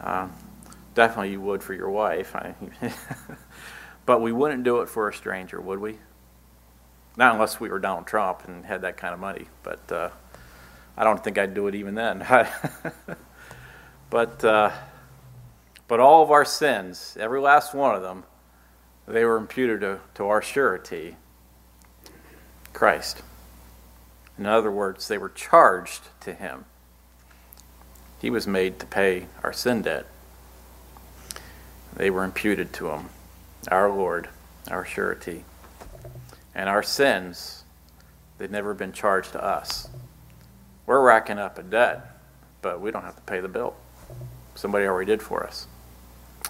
Uh, 0.00 0.28
definitely, 0.94 1.32
you 1.32 1.40
would 1.40 1.62
for 1.62 1.74
your 1.74 1.90
wife, 1.90 2.34
but 4.06 4.20
we 4.20 4.30
wouldn't 4.30 4.62
do 4.62 4.80
it 4.80 4.88
for 4.88 5.08
a 5.08 5.12
stranger, 5.12 5.60
would 5.60 5.80
we? 5.80 5.98
Not 7.20 7.34
unless 7.34 7.60
we 7.60 7.68
were 7.68 7.78
Donald 7.78 8.08
Trump 8.08 8.48
and 8.48 8.64
had 8.64 8.82
that 8.82 8.96
kind 8.96 9.14
of 9.14 9.20
money, 9.20 9.46
but. 9.62 9.92
Uh, 9.92 10.10
I 11.00 11.04
don't 11.04 11.24
think 11.24 11.38
I'd 11.38 11.54
do 11.54 11.66
it 11.66 11.74
even 11.74 11.94
then. 11.94 12.26
but, 14.10 14.44
uh, 14.44 14.70
but 15.88 15.98
all 15.98 16.22
of 16.22 16.30
our 16.30 16.44
sins, 16.44 17.16
every 17.18 17.40
last 17.40 17.74
one 17.74 17.94
of 17.94 18.02
them, 18.02 18.24
they 19.08 19.24
were 19.24 19.38
imputed 19.38 19.80
to, 19.80 20.00
to 20.16 20.26
our 20.26 20.42
surety, 20.42 21.16
Christ. 22.74 23.22
In 24.38 24.44
other 24.44 24.70
words, 24.70 25.08
they 25.08 25.16
were 25.16 25.30
charged 25.30 26.02
to 26.20 26.34
him. 26.34 26.66
He 28.20 28.28
was 28.28 28.46
made 28.46 28.78
to 28.80 28.86
pay 28.86 29.26
our 29.42 29.54
sin 29.54 29.80
debt. 29.80 30.04
They 31.96 32.10
were 32.10 32.24
imputed 32.24 32.74
to 32.74 32.90
him, 32.90 33.08
our 33.68 33.90
Lord, 33.90 34.28
our 34.70 34.84
surety. 34.84 35.44
And 36.54 36.68
our 36.68 36.82
sins, 36.82 37.64
they've 38.38 38.50
never 38.50 38.74
been 38.74 38.92
charged 38.92 39.32
to 39.32 39.44
us. 39.44 39.88
We're 40.86 41.00
racking 41.00 41.38
up 41.38 41.58
a 41.58 41.62
debt, 41.62 42.18
but 42.62 42.80
we 42.80 42.90
don't 42.90 43.04
have 43.04 43.16
to 43.16 43.22
pay 43.22 43.40
the 43.40 43.48
bill. 43.48 43.74
Somebody 44.54 44.86
already 44.86 45.10
did 45.10 45.22
for 45.22 45.46
us. 45.46 45.66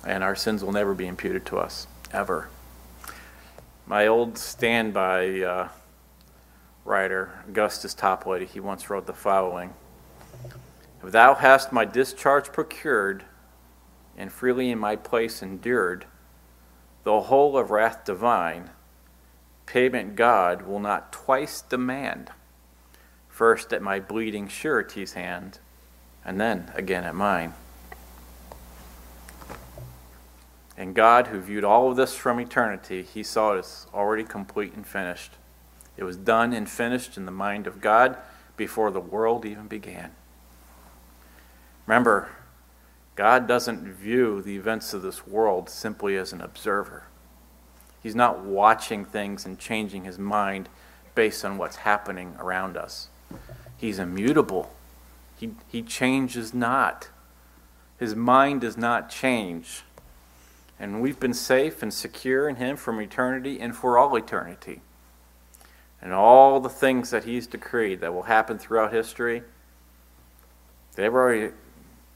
And 0.07 0.25
our 0.25 0.35
sins 0.35 0.65
will 0.65 0.73
never 0.73 0.95
be 0.95 1.07
imputed 1.07 1.45
to 1.47 1.59
us, 1.59 1.87
ever. 2.13 2.49
My 3.87 4.07
old 4.07 4.39
standby 4.39 5.41
uh, 5.41 5.69
writer, 6.85 7.31
Augustus 7.49 7.95
Toplady, 7.95 8.47
he 8.47 8.61
once 8.61 8.89
wrote 8.89 9.07
the 9.07 9.13
following 9.13 9.75
If 11.05 11.13
thou 11.13 11.35
hast 11.35 11.73
my 11.73 11.85
discharge 11.85 12.53
procured, 12.53 13.25
and 14.17 14.33
freely 14.33 14.71
in 14.71 14.79
my 14.79 14.97
place 14.97 15.43
endured, 15.43 16.07
the 17.05 17.21
whole 17.23 17.57
of 17.57 17.71
wrath 17.71 18.05
divine, 18.05 18.71
payment 19.71 20.17
God 20.17 20.63
will 20.63 20.81
not 20.81 21.13
twice 21.13 21.63
demand 21.63 22.33
first 23.29 23.73
at 23.73 23.81
my 23.81 24.01
bleeding 24.01 24.49
surety's 24.49 25.13
hand, 25.13 25.61
and 26.25 26.41
then 26.41 26.73
again 26.75 27.05
at 27.05 27.15
mine. 27.15 27.55
And 30.77 30.93
God, 30.93 31.29
who 31.29 31.41
viewed 31.41 31.63
all 31.63 31.89
of 31.89 31.97
this 31.97 32.17
from 32.17 32.41
eternity, 32.41 33.03
he 33.03 33.23
saw 33.23 33.55
it 33.55 33.61
as 33.61 33.87
already 33.95 34.25
complete 34.25 34.75
and 34.75 34.85
finished. 34.85 35.35
It 35.97 36.03
was 36.03 36.17
done 36.17 36.53
and 36.53 36.69
finished 36.69 37.17
in 37.17 37.25
the 37.25 37.31
mind 37.31 37.69
of 37.69 37.81
God 37.81 38.17
before 38.57 38.91
the 38.91 39.01
world 39.01 39.47
even 39.47 39.69
began. 39.69 40.11
Remember, 41.87 42.29
God 43.15 43.47
doesn't 43.47 43.87
view 43.87 44.43
the 44.43 44.57
events 44.57 44.93
of 44.93 45.03
this 45.03 45.29
world 45.29 45.71
simply 45.71 46.17
as 46.17 46.33
an 46.33 46.41
observer. 46.41 47.05
He's 48.03 48.15
not 48.15 48.41
watching 48.41 49.05
things 49.05 49.45
and 49.45 49.59
changing 49.59 50.05
his 50.05 50.19
mind 50.19 50.69
based 51.15 51.45
on 51.45 51.59
what's 51.59 51.77
happening 51.77 52.35
around 52.39 52.77
us. 52.77 53.09
He's 53.77 53.99
immutable. 53.99 54.73
He, 55.37 55.51
he 55.69 55.83
changes 55.83 56.53
not. 56.53 57.09
His 57.99 58.15
mind 58.15 58.63
does 58.63 58.77
not 58.77 59.11
change. 59.11 59.83
And 60.79 61.03
we've 61.03 61.21
been 61.21 61.35
safe 61.35 61.83
and 61.83 61.93
secure 61.93 62.49
in 62.49 62.57
Him 62.57 62.77
from 62.77 63.01
eternity 63.01 63.61
and 63.61 63.77
for 63.77 63.99
all 63.99 64.17
eternity. 64.17 64.81
And 66.01 66.15
all 66.15 66.61
the 66.61 66.71
things 66.71 67.11
that 67.11 67.25
He's 67.25 67.47
decreed 67.47 68.01
that 68.01 68.15
will 68.15 68.23
happen 68.23 68.59
throughout 68.59 68.93
history, 68.93 69.43
they've 70.95 71.13
already 71.13 71.53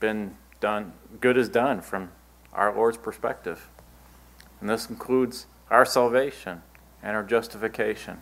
been 0.01 0.37
done. 0.61 0.95
Good 1.21 1.37
is 1.37 1.51
done 1.51 1.83
from 1.83 2.11
our 2.55 2.75
Lord's 2.75 2.97
perspective. 2.97 3.69
And 4.61 4.71
this 4.71 4.89
includes 4.89 5.47
our 5.71 5.85
salvation 5.85 6.63
and 7.03 7.17
our 7.17 7.25
justification. 7.25 8.19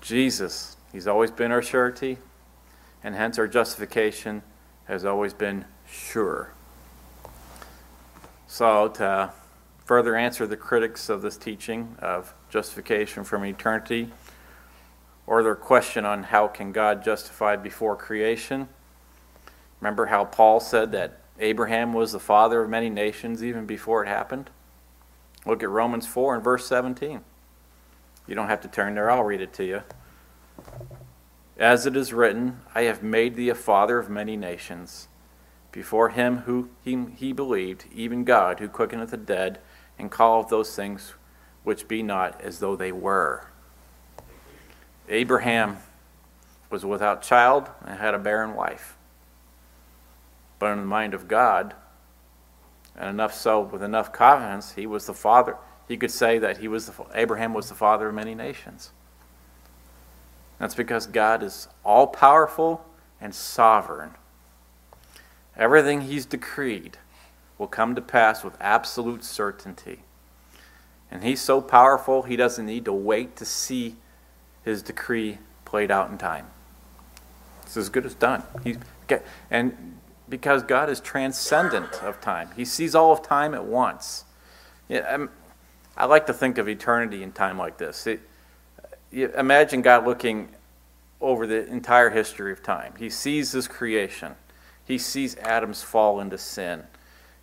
Jesus 0.00 0.74
He's 0.94 1.08
always 1.08 1.32
been 1.32 1.50
our 1.50 1.60
surety, 1.60 2.18
and 3.02 3.16
hence 3.16 3.36
our 3.36 3.48
justification 3.48 4.42
has 4.84 5.04
always 5.04 5.34
been 5.34 5.64
sure. 5.90 6.52
So, 8.46 8.86
to 8.90 9.32
further 9.84 10.14
answer 10.14 10.46
the 10.46 10.56
critics 10.56 11.08
of 11.08 11.20
this 11.20 11.36
teaching 11.36 11.96
of 11.98 12.32
justification 12.48 13.24
from 13.24 13.44
eternity, 13.44 14.12
or 15.26 15.42
their 15.42 15.56
question 15.56 16.04
on 16.04 16.22
how 16.22 16.46
can 16.46 16.70
God 16.70 17.04
justify 17.04 17.56
before 17.56 17.96
creation, 17.96 18.68
remember 19.80 20.06
how 20.06 20.24
Paul 20.24 20.60
said 20.60 20.92
that 20.92 21.22
Abraham 21.40 21.92
was 21.92 22.12
the 22.12 22.20
father 22.20 22.62
of 22.62 22.70
many 22.70 22.88
nations 22.88 23.42
even 23.42 23.66
before 23.66 24.04
it 24.04 24.06
happened? 24.06 24.48
Look 25.46 25.62
at 25.62 25.68
Romans 25.68 26.06
4 26.06 26.36
and 26.36 26.44
verse 26.44 26.66
17. 26.66 27.20
You 28.26 28.34
don't 28.34 28.48
have 28.48 28.62
to 28.62 28.68
turn 28.68 28.94
there, 28.94 29.10
I'll 29.10 29.24
read 29.24 29.40
it 29.40 29.52
to 29.54 29.64
you. 29.64 29.82
As 31.58 31.86
it 31.86 31.96
is 31.96 32.12
written, 32.12 32.60
I 32.74 32.82
have 32.82 33.02
made 33.02 33.36
thee 33.36 33.50
a 33.50 33.54
father 33.54 33.98
of 33.98 34.08
many 34.08 34.36
nations. 34.36 35.08
Before 35.70 36.10
him 36.10 36.38
who 36.38 36.70
he, 36.82 37.32
believed, 37.32 37.84
even 37.92 38.24
God, 38.24 38.60
who 38.60 38.68
quickeneth 38.68 39.10
the 39.10 39.16
dead, 39.16 39.60
and 39.98 40.10
calleth 40.10 40.48
those 40.48 40.74
things 40.74 41.14
which 41.62 41.88
be 41.88 42.02
not 42.02 42.40
as 42.40 42.58
though 42.58 42.76
they 42.76 42.92
were. 42.92 43.48
Abraham 45.08 45.78
was 46.70 46.84
without 46.84 47.22
child 47.22 47.68
and 47.84 47.98
had 47.98 48.14
a 48.14 48.18
barren 48.18 48.54
wife. 48.54 48.96
But 50.58 50.72
in 50.72 50.78
the 50.78 50.86
mind 50.86 51.14
of 51.14 51.28
God, 51.28 51.74
and 52.96 53.08
enough 53.08 53.34
so 53.34 53.60
with 53.60 53.82
enough 53.82 54.12
confidence, 54.12 54.72
he 54.72 54.86
was 54.86 55.06
the 55.06 55.14
father. 55.14 55.56
He 55.88 55.96
could 55.96 56.10
say 56.10 56.38
that 56.38 56.58
he 56.58 56.68
was 56.68 56.86
the, 56.86 56.92
Abraham 57.14 57.52
was 57.52 57.68
the 57.68 57.74
father 57.74 58.08
of 58.08 58.14
many 58.14 58.34
nations. 58.34 58.92
That's 60.58 60.74
because 60.74 61.06
God 61.06 61.42
is 61.42 61.68
all 61.84 62.06
powerful 62.06 62.84
and 63.20 63.34
sovereign. 63.34 64.12
Everything 65.56 66.02
He's 66.02 66.26
decreed 66.26 66.98
will 67.58 67.66
come 67.66 67.94
to 67.94 68.00
pass 68.00 68.42
with 68.42 68.56
absolute 68.60 69.24
certainty. 69.24 70.00
And 71.10 71.22
He's 71.22 71.40
so 71.40 71.60
powerful, 71.60 72.22
He 72.22 72.36
doesn't 72.36 72.66
need 72.66 72.84
to 72.86 72.92
wait 72.92 73.36
to 73.36 73.44
see 73.44 73.96
His 74.64 74.82
decree 74.82 75.38
played 75.64 75.90
out 75.90 76.10
in 76.10 76.18
time. 76.18 76.46
It's 77.62 77.76
as 77.76 77.88
good 77.88 78.06
as 78.06 78.14
done. 78.14 78.42
He? 78.62 78.76
And 79.50 79.98
because 80.28 80.62
God 80.62 80.88
is 80.88 81.00
transcendent 81.00 82.02
of 82.02 82.20
time, 82.20 82.50
He 82.56 82.64
sees 82.64 82.94
all 82.94 83.12
of 83.12 83.22
time 83.22 83.54
at 83.54 83.64
once. 83.64 84.24
Yeah, 84.88 85.06
I'm, 85.08 85.30
like 86.08 86.26
to 86.26 86.32
think 86.32 86.58
of 86.58 86.68
eternity 86.68 87.22
and 87.22 87.34
time 87.34 87.58
like 87.58 87.78
this. 87.78 88.06
It, 88.06 88.20
imagine 89.12 89.82
God 89.82 90.04
looking 90.06 90.48
over 91.20 91.46
the 91.46 91.66
entire 91.66 92.10
history 92.10 92.52
of 92.52 92.62
time. 92.62 92.94
He 92.98 93.10
sees 93.10 93.52
His 93.52 93.68
creation, 93.68 94.34
He 94.84 94.98
sees 94.98 95.36
Adam's 95.36 95.82
fall 95.82 96.20
into 96.20 96.38
sin, 96.38 96.84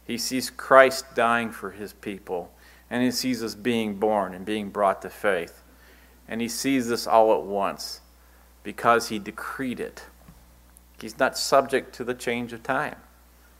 He 0.05 0.17
sees 0.17 0.49
Christ 0.49 1.15
dying 1.15 1.51
for 1.51 1.71
His 1.71 1.93
people, 1.93 2.51
and 2.89 3.03
He 3.03 3.11
sees 3.11 3.43
us 3.43 3.55
being 3.55 3.95
born 3.95 4.33
and 4.33 4.45
being 4.45 4.69
brought 4.69 5.01
to 5.03 5.09
faith. 5.09 5.63
And 6.27 6.41
He 6.41 6.47
sees 6.47 6.87
this 6.87 7.07
all 7.07 7.33
at 7.33 7.43
once 7.43 8.01
because 8.63 9.09
He 9.09 9.19
decreed 9.19 9.79
it. 9.79 10.03
He's 11.01 11.17
not 11.17 11.37
subject 11.37 11.95
to 11.95 12.03
the 12.03 12.13
change 12.13 12.53
of 12.53 12.61
time. 12.61 12.97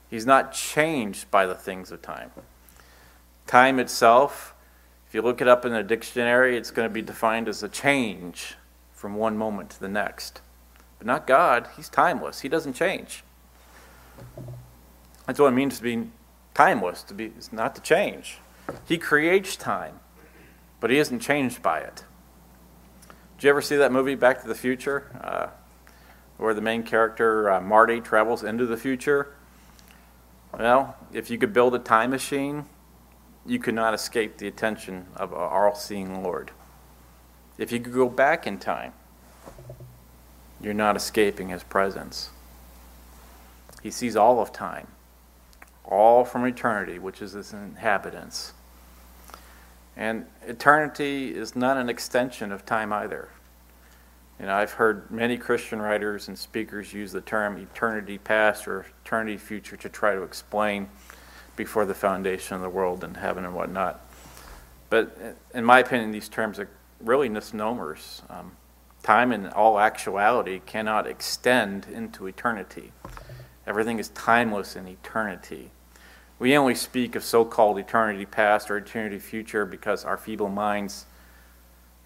He's 0.09 0.25
not 0.25 0.53
changed 0.53 1.31
by 1.31 1.47
the 1.47 1.55
things 1.55 1.91
of 1.91 2.01
time. 2.01 2.31
Time 3.47 3.79
itself, 3.79 4.53
if 5.07 5.15
you 5.15 5.21
look 5.21 5.41
it 5.41 5.47
up 5.47 5.65
in 5.65 5.73
a 5.73 5.83
dictionary, 5.83 6.55
it's 6.55 6.69
going 6.69 6.87
to 6.87 6.93
be 6.93 7.01
defined 7.01 7.47
as 7.47 7.63
a 7.63 7.69
change 7.69 8.55
from 8.93 9.15
one 9.15 9.37
moment 9.37 9.71
to 9.71 9.79
the 9.79 9.89
next. 9.89 10.41
But 10.99 11.07
not 11.07 11.25
God. 11.25 11.67
He's 11.75 11.89
timeless. 11.89 12.41
He 12.41 12.49
doesn't 12.49 12.73
change. 12.73 13.23
That's 15.25 15.39
what 15.39 15.47
it 15.47 15.55
means 15.55 15.77
to 15.77 15.83
be 15.83 16.09
timeless, 16.53 17.01
to 17.03 17.13
be 17.13 17.31
not 17.51 17.73
to 17.75 17.81
change. 17.81 18.37
He 18.87 18.97
creates 18.97 19.55
time, 19.55 19.99
but 20.79 20.91
he 20.91 20.99
isn't 20.99 21.19
changed 21.19 21.63
by 21.63 21.79
it. 21.79 22.03
Did 23.37 23.45
you 23.45 23.49
ever 23.49 23.61
see 23.61 23.77
that 23.77 23.91
movie 23.91 24.13
Back 24.13 24.41
to 24.43 24.47
the 24.47 24.53
Future? 24.55 25.09
Uh, 25.19 25.47
where 26.41 26.55
the 26.55 26.61
main 26.61 26.81
character, 26.81 27.51
uh, 27.51 27.61
Marty, 27.61 28.01
travels 28.01 28.43
into 28.43 28.65
the 28.65 28.75
future. 28.75 29.35
Well, 30.57 30.95
if 31.13 31.29
you 31.29 31.37
could 31.37 31.53
build 31.53 31.75
a 31.75 31.79
time 31.79 32.09
machine, 32.09 32.65
you 33.45 33.59
could 33.59 33.75
not 33.75 33.93
escape 33.93 34.39
the 34.39 34.47
attention 34.47 35.05
of 35.15 35.35
our 35.35 35.69
all 35.69 35.75
seeing 35.75 36.23
Lord. 36.23 36.49
If 37.59 37.71
you 37.71 37.79
could 37.79 37.93
go 37.93 38.09
back 38.09 38.47
in 38.47 38.57
time, 38.57 38.93
you're 40.59 40.73
not 40.73 40.95
escaping 40.95 41.49
his 41.49 41.61
presence. 41.61 42.31
He 43.83 43.91
sees 43.91 44.15
all 44.15 44.39
of 44.41 44.51
time, 44.51 44.87
all 45.85 46.25
from 46.25 46.43
eternity, 46.45 46.97
which 46.97 47.21
is 47.21 47.35
its 47.35 47.53
inhabitants. 47.53 48.53
And 49.95 50.25
eternity 50.47 51.35
is 51.35 51.55
not 51.55 51.77
an 51.77 51.87
extension 51.87 52.51
of 52.51 52.65
time 52.65 52.91
either. 52.91 53.29
You 54.39 54.47
know, 54.47 54.55
I've 54.55 54.71
heard 54.71 55.11
many 55.11 55.37
Christian 55.37 55.81
writers 55.81 56.27
and 56.27 56.37
speakers 56.37 56.93
use 56.93 57.11
the 57.11 57.21
term 57.21 57.57
eternity 57.57 58.17
past 58.17 58.67
or 58.67 58.85
eternity 59.05 59.37
future 59.37 59.77
to 59.77 59.89
try 59.89 60.15
to 60.15 60.23
explain 60.23 60.89
before 61.55 61.85
the 61.85 61.93
foundation 61.93 62.55
of 62.55 62.61
the 62.61 62.69
world 62.69 63.03
and 63.03 63.17
heaven 63.17 63.45
and 63.45 63.53
whatnot. 63.53 64.01
But 64.89 65.37
in 65.53 65.63
my 65.63 65.79
opinion, 65.79 66.11
these 66.11 66.27
terms 66.27 66.59
are 66.59 66.69
really 66.99 67.29
misnomers. 67.29 68.21
Um, 68.29 68.53
time, 69.03 69.31
in 69.31 69.47
all 69.47 69.79
actuality, 69.79 70.61
cannot 70.65 71.07
extend 71.07 71.87
into 71.87 72.27
eternity. 72.27 72.91
Everything 73.67 73.99
is 73.99 74.09
timeless 74.09 74.75
in 74.75 74.87
eternity. 74.87 75.71
We 76.39 76.57
only 76.57 76.75
speak 76.75 77.15
of 77.15 77.23
so 77.23 77.45
called 77.45 77.77
eternity 77.77 78.25
past 78.25 78.71
or 78.71 78.77
eternity 78.77 79.19
future 79.19 79.65
because 79.65 80.03
our 80.03 80.17
feeble 80.17 80.49
minds, 80.49 81.05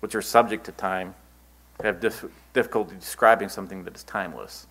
which 0.01 0.13
are 0.13 0.21
subject 0.21 0.65
to 0.65 0.73
time, 0.73 1.15
have 1.83 1.99
dif- 1.99 2.25
difficulty 2.53 2.95
describing 2.95 3.49
something 3.49 3.83
that 3.83 3.95
is 3.95 4.03
timeless. 4.03 4.67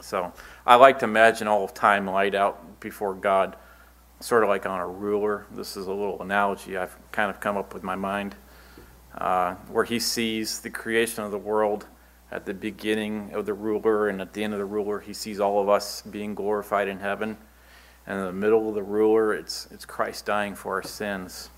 So 0.00 0.32
I 0.66 0.74
like 0.74 0.98
to 1.00 1.04
imagine 1.04 1.46
all 1.46 1.64
of 1.64 1.74
time 1.74 2.08
laid 2.08 2.34
out 2.34 2.80
before 2.80 3.14
God, 3.14 3.56
sort 4.20 4.42
of 4.42 4.48
like 4.48 4.66
on 4.66 4.80
a 4.80 4.86
ruler. 4.86 5.46
This 5.52 5.76
is 5.76 5.86
a 5.86 5.92
little 5.92 6.20
analogy 6.20 6.76
I've 6.76 6.96
kind 7.12 7.30
of 7.30 7.40
come 7.40 7.56
up 7.56 7.72
with 7.72 7.82
my 7.82 7.94
mind, 7.94 8.34
uh, 9.16 9.54
where 9.70 9.84
He 9.84 10.00
sees 10.00 10.60
the 10.60 10.70
creation 10.70 11.22
of 11.22 11.30
the 11.30 11.38
world 11.38 11.86
at 12.32 12.46
the 12.46 12.54
beginning 12.54 13.30
of 13.34 13.46
the 13.46 13.54
ruler, 13.54 14.08
and 14.08 14.20
at 14.20 14.32
the 14.32 14.42
end 14.42 14.54
of 14.54 14.58
the 14.58 14.64
ruler, 14.64 15.00
He 15.00 15.12
sees 15.12 15.38
all 15.38 15.60
of 15.60 15.68
us 15.68 16.02
being 16.02 16.34
glorified 16.34 16.88
in 16.88 16.98
heaven. 16.98 17.36
And 18.06 18.18
in 18.18 18.24
the 18.24 18.32
middle 18.32 18.68
of 18.68 18.74
the 18.74 18.82
ruler, 18.82 19.32
it's, 19.32 19.68
it's 19.70 19.84
Christ 19.84 20.26
dying 20.26 20.56
for 20.56 20.74
our 20.74 20.82
sins. 20.82 21.50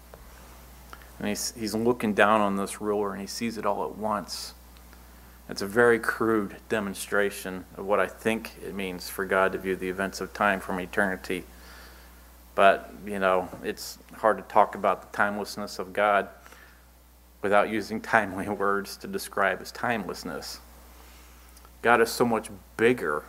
And 1.19 1.29
he's, 1.29 1.53
he's 1.57 1.75
looking 1.75 2.15
down 2.15 2.41
on 2.41 2.57
this 2.57 2.81
ruler 2.81 3.13
and 3.13 3.21
he 3.21 3.27
sees 3.27 3.57
it 3.57 3.65
all 3.65 3.85
at 3.85 3.97
once. 3.97 4.55
It's 5.49 5.63
a 5.63 5.67
very 5.67 5.99
crude 5.99 6.57
demonstration 6.69 7.65
of 7.77 7.85
what 7.85 8.01
I 8.01 8.07
think 8.07 8.53
it 8.65 8.75
means 8.75 9.09
for 9.09 9.25
God 9.25 9.53
to 9.53 9.59
view 9.59 9.77
the 9.77 9.89
events 9.89 10.21
of 10.21 10.33
time 10.33 10.59
from 10.59 10.81
eternity. 10.81 11.45
But, 12.55 12.93
you 13.07 13.19
know, 13.19 13.49
it's 13.63 13.99
hard 14.15 14.39
to 14.39 14.45
talk 14.45 14.75
about 14.75 15.03
the 15.03 15.17
timelessness 15.17 15.79
of 15.79 15.93
God 15.93 16.29
without 17.43 17.69
using 17.69 18.01
timely 18.01 18.49
words 18.49 18.97
to 18.99 19.07
describe 19.07 19.61
his 19.61 19.71
timelessness. 19.71 20.61
God 21.83 22.01
is 22.01 22.11
so 22.11 22.25
much 22.25 22.49
bigger 22.79 23.25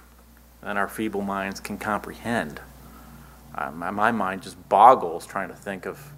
than 0.62 0.78
our 0.78 0.88
feeble 0.88 1.22
minds 1.22 1.60
can 1.60 1.78
comprehend. 1.78 2.62
My, 3.74 3.92
my 3.92 4.12
mind 4.12 4.42
just 4.42 4.70
boggles 4.70 5.26
trying 5.26 5.50
to 5.50 5.56
think 5.56 5.86
of 5.86 6.12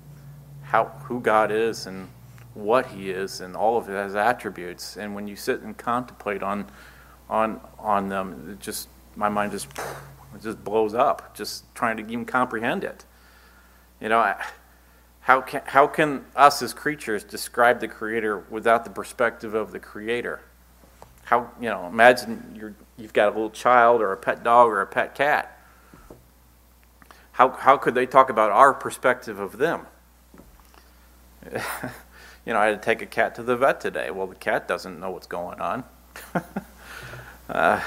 how 0.67 0.85
who 1.05 1.19
God 1.21 1.51
is 1.51 1.85
and 1.85 2.09
what 2.53 2.87
He 2.87 3.09
is 3.09 3.41
and 3.41 3.55
all 3.55 3.77
of 3.77 3.87
His 3.87 4.15
attributes. 4.15 4.97
And 4.97 5.15
when 5.15 5.27
you 5.27 5.35
sit 5.35 5.61
and 5.61 5.77
contemplate 5.77 6.43
on 6.43 6.67
on 7.29 7.59
on 7.79 8.09
them, 8.09 8.49
it 8.51 8.59
just 8.59 8.89
my 9.15 9.29
mind 9.29 9.51
just 9.51 9.67
it 10.35 10.41
just 10.41 10.63
blows 10.63 10.93
up, 10.93 11.35
just 11.35 11.63
trying 11.73 11.97
to 11.97 12.03
even 12.03 12.25
comprehend 12.25 12.83
it. 12.83 13.05
You 14.01 14.09
know, 14.09 14.35
how 15.21 15.41
can 15.41 15.61
how 15.65 15.87
can 15.87 16.25
us 16.35 16.61
as 16.61 16.73
creatures 16.73 17.23
describe 17.23 17.79
the 17.79 17.87
Creator 17.87 18.45
without 18.49 18.83
the 18.83 18.91
perspective 18.91 19.53
of 19.53 19.71
the 19.71 19.79
Creator? 19.79 20.41
How 21.23 21.51
you 21.59 21.69
know? 21.69 21.87
Imagine 21.87 22.55
you're 22.55 22.75
you've 22.97 23.13
got 23.13 23.27
a 23.27 23.31
little 23.31 23.49
child 23.49 24.01
or 24.01 24.11
a 24.11 24.17
pet 24.17 24.43
dog 24.43 24.67
or 24.67 24.81
a 24.81 24.87
pet 24.87 25.15
cat. 25.15 25.59
How 27.31 27.49
how 27.49 27.77
could 27.77 27.95
they 27.95 28.05
talk 28.05 28.29
about 28.29 28.51
our 28.51 28.73
perspective 28.73 29.39
of 29.39 29.57
them? 29.57 29.87
you 32.45 32.53
know, 32.53 32.59
I 32.59 32.67
had 32.67 32.81
to 32.81 32.85
take 32.85 33.01
a 33.01 33.05
cat 33.05 33.35
to 33.35 33.43
the 33.43 33.55
vet 33.55 33.81
today. 33.81 34.11
Well, 34.11 34.27
the 34.27 34.35
cat 34.35 34.67
doesn't 34.67 34.99
know 34.99 35.11
what's 35.11 35.27
going 35.27 35.59
on. 35.59 35.83
uh, 37.49 37.81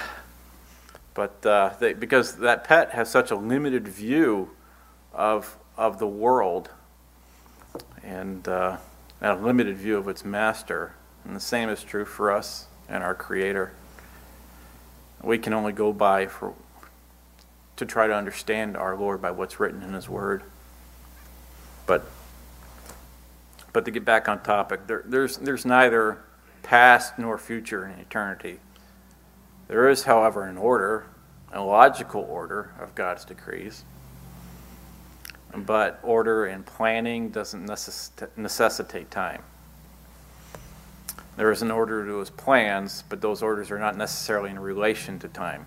but 1.15 1.45
uh, 1.45 1.75
they, 1.81 1.93
because 1.93 2.37
that 2.37 2.65
pet 2.65 2.91
has 2.93 3.11
such 3.11 3.31
a 3.31 3.37
limited 3.37 3.89
view 3.89 4.51
of, 5.13 5.57
of 5.77 5.99
the 5.99 6.07
world 6.07 6.71
and 8.03 8.47
uh, 8.49 8.77
a 9.21 9.35
limited 9.35 9.77
view 9.77 9.97
of 9.97 10.09
its 10.09 10.25
master. 10.25 10.95
And 11.25 11.37
the 11.37 11.41
same 11.41 11.69
is 11.69 11.83
true 11.83 12.05
for 12.05 12.31
us 12.31 12.67
and 12.89 13.03
our 13.03 13.15
Creator. 13.15 13.73
We 15.23 15.39
can 15.39 15.53
only 15.53 15.73
go 15.73 15.93
by 15.93 16.27
for, 16.27 16.55
to 17.77 17.85
try 17.85 18.07
to 18.07 18.15
understand 18.15 18.77
our 18.77 18.97
Lord 18.97 19.21
by 19.21 19.31
what's 19.31 19.61
written 19.61 19.83
in 19.83 19.93
His 19.93 20.09
Word. 20.09 20.43
But 21.87 22.07
but 23.73 23.85
to 23.85 23.91
get 23.91 24.05
back 24.05 24.29
on 24.29 24.43
topic, 24.43 24.87
there, 24.87 25.03
there's, 25.07 25.37
there's 25.39 25.65
neither 25.65 26.23
past 26.63 27.19
nor 27.19 27.39
future 27.39 27.87
in 27.87 27.99
eternity. 27.99 28.59
There 29.69 29.89
is, 29.89 30.05
however, 30.05 30.45
an 30.45 30.59
order, 30.59 31.07
a 31.53 31.63
logical 31.63 32.23
order 32.23 32.73
of 32.81 32.95
God's 32.95 33.25
decrees. 33.25 33.85
But 35.55 35.99
order 36.03 36.47
and 36.47 36.65
planning 36.65 37.31
doesn't 37.31 37.65
necessitate 38.37 39.11
time. 39.11 39.43
There 41.37 41.51
is 41.51 41.63
an 41.63 41.71
order 41.71 42.05
to 42.07 42.19
his 42.19 42.31
plans, 42.31 43.05
but 43.09 43.21
those 43.21 43.43
orders 43.43 43.71
are 43.71 43.79
not 43.79 43.97
necessarily 43.97 44.51
in 44.51 44.59
relation 44.59 45.19
to 45.21 45.29
time. 45.29 45.67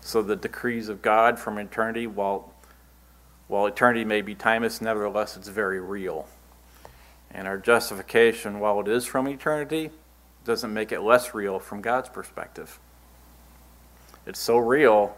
So 0.00 0.22
the 0.22 0.36
decrees 0.36 0.88
of 0.88 1.00
God 1.02 1.38
from 1.38 1.56
eternity, 1.56 2.06
while, 2.06 2.52
while 3.48 3.66
eternity 3.66 4.04
may 4.04 4.22
be 4.22 4.34
timeless, 4.34 4.80
nevertheless 4.80 5.36
it's 5.36 5.48
very 5.48 5.80
real. 5.80 6.26
And 7.34 7.48
our 7.48 7.58
justification, 7.58 8.60
while 8.60 8.80
it 8.80 8.88
is 8.88 9.04
from 9.04 9.28
eternity, 9.28 9.90
doesn't 10.44 10.72
make 10.72 10.92
it 10.92 11.00
less 11.00 11.34
real 11.34 11.58
from 11.58 11.82
God's 11.82 12.08
perspective. 12.08 12.78
It's 14.26 14.38
so 14.38 14.56
real 14.56 15.16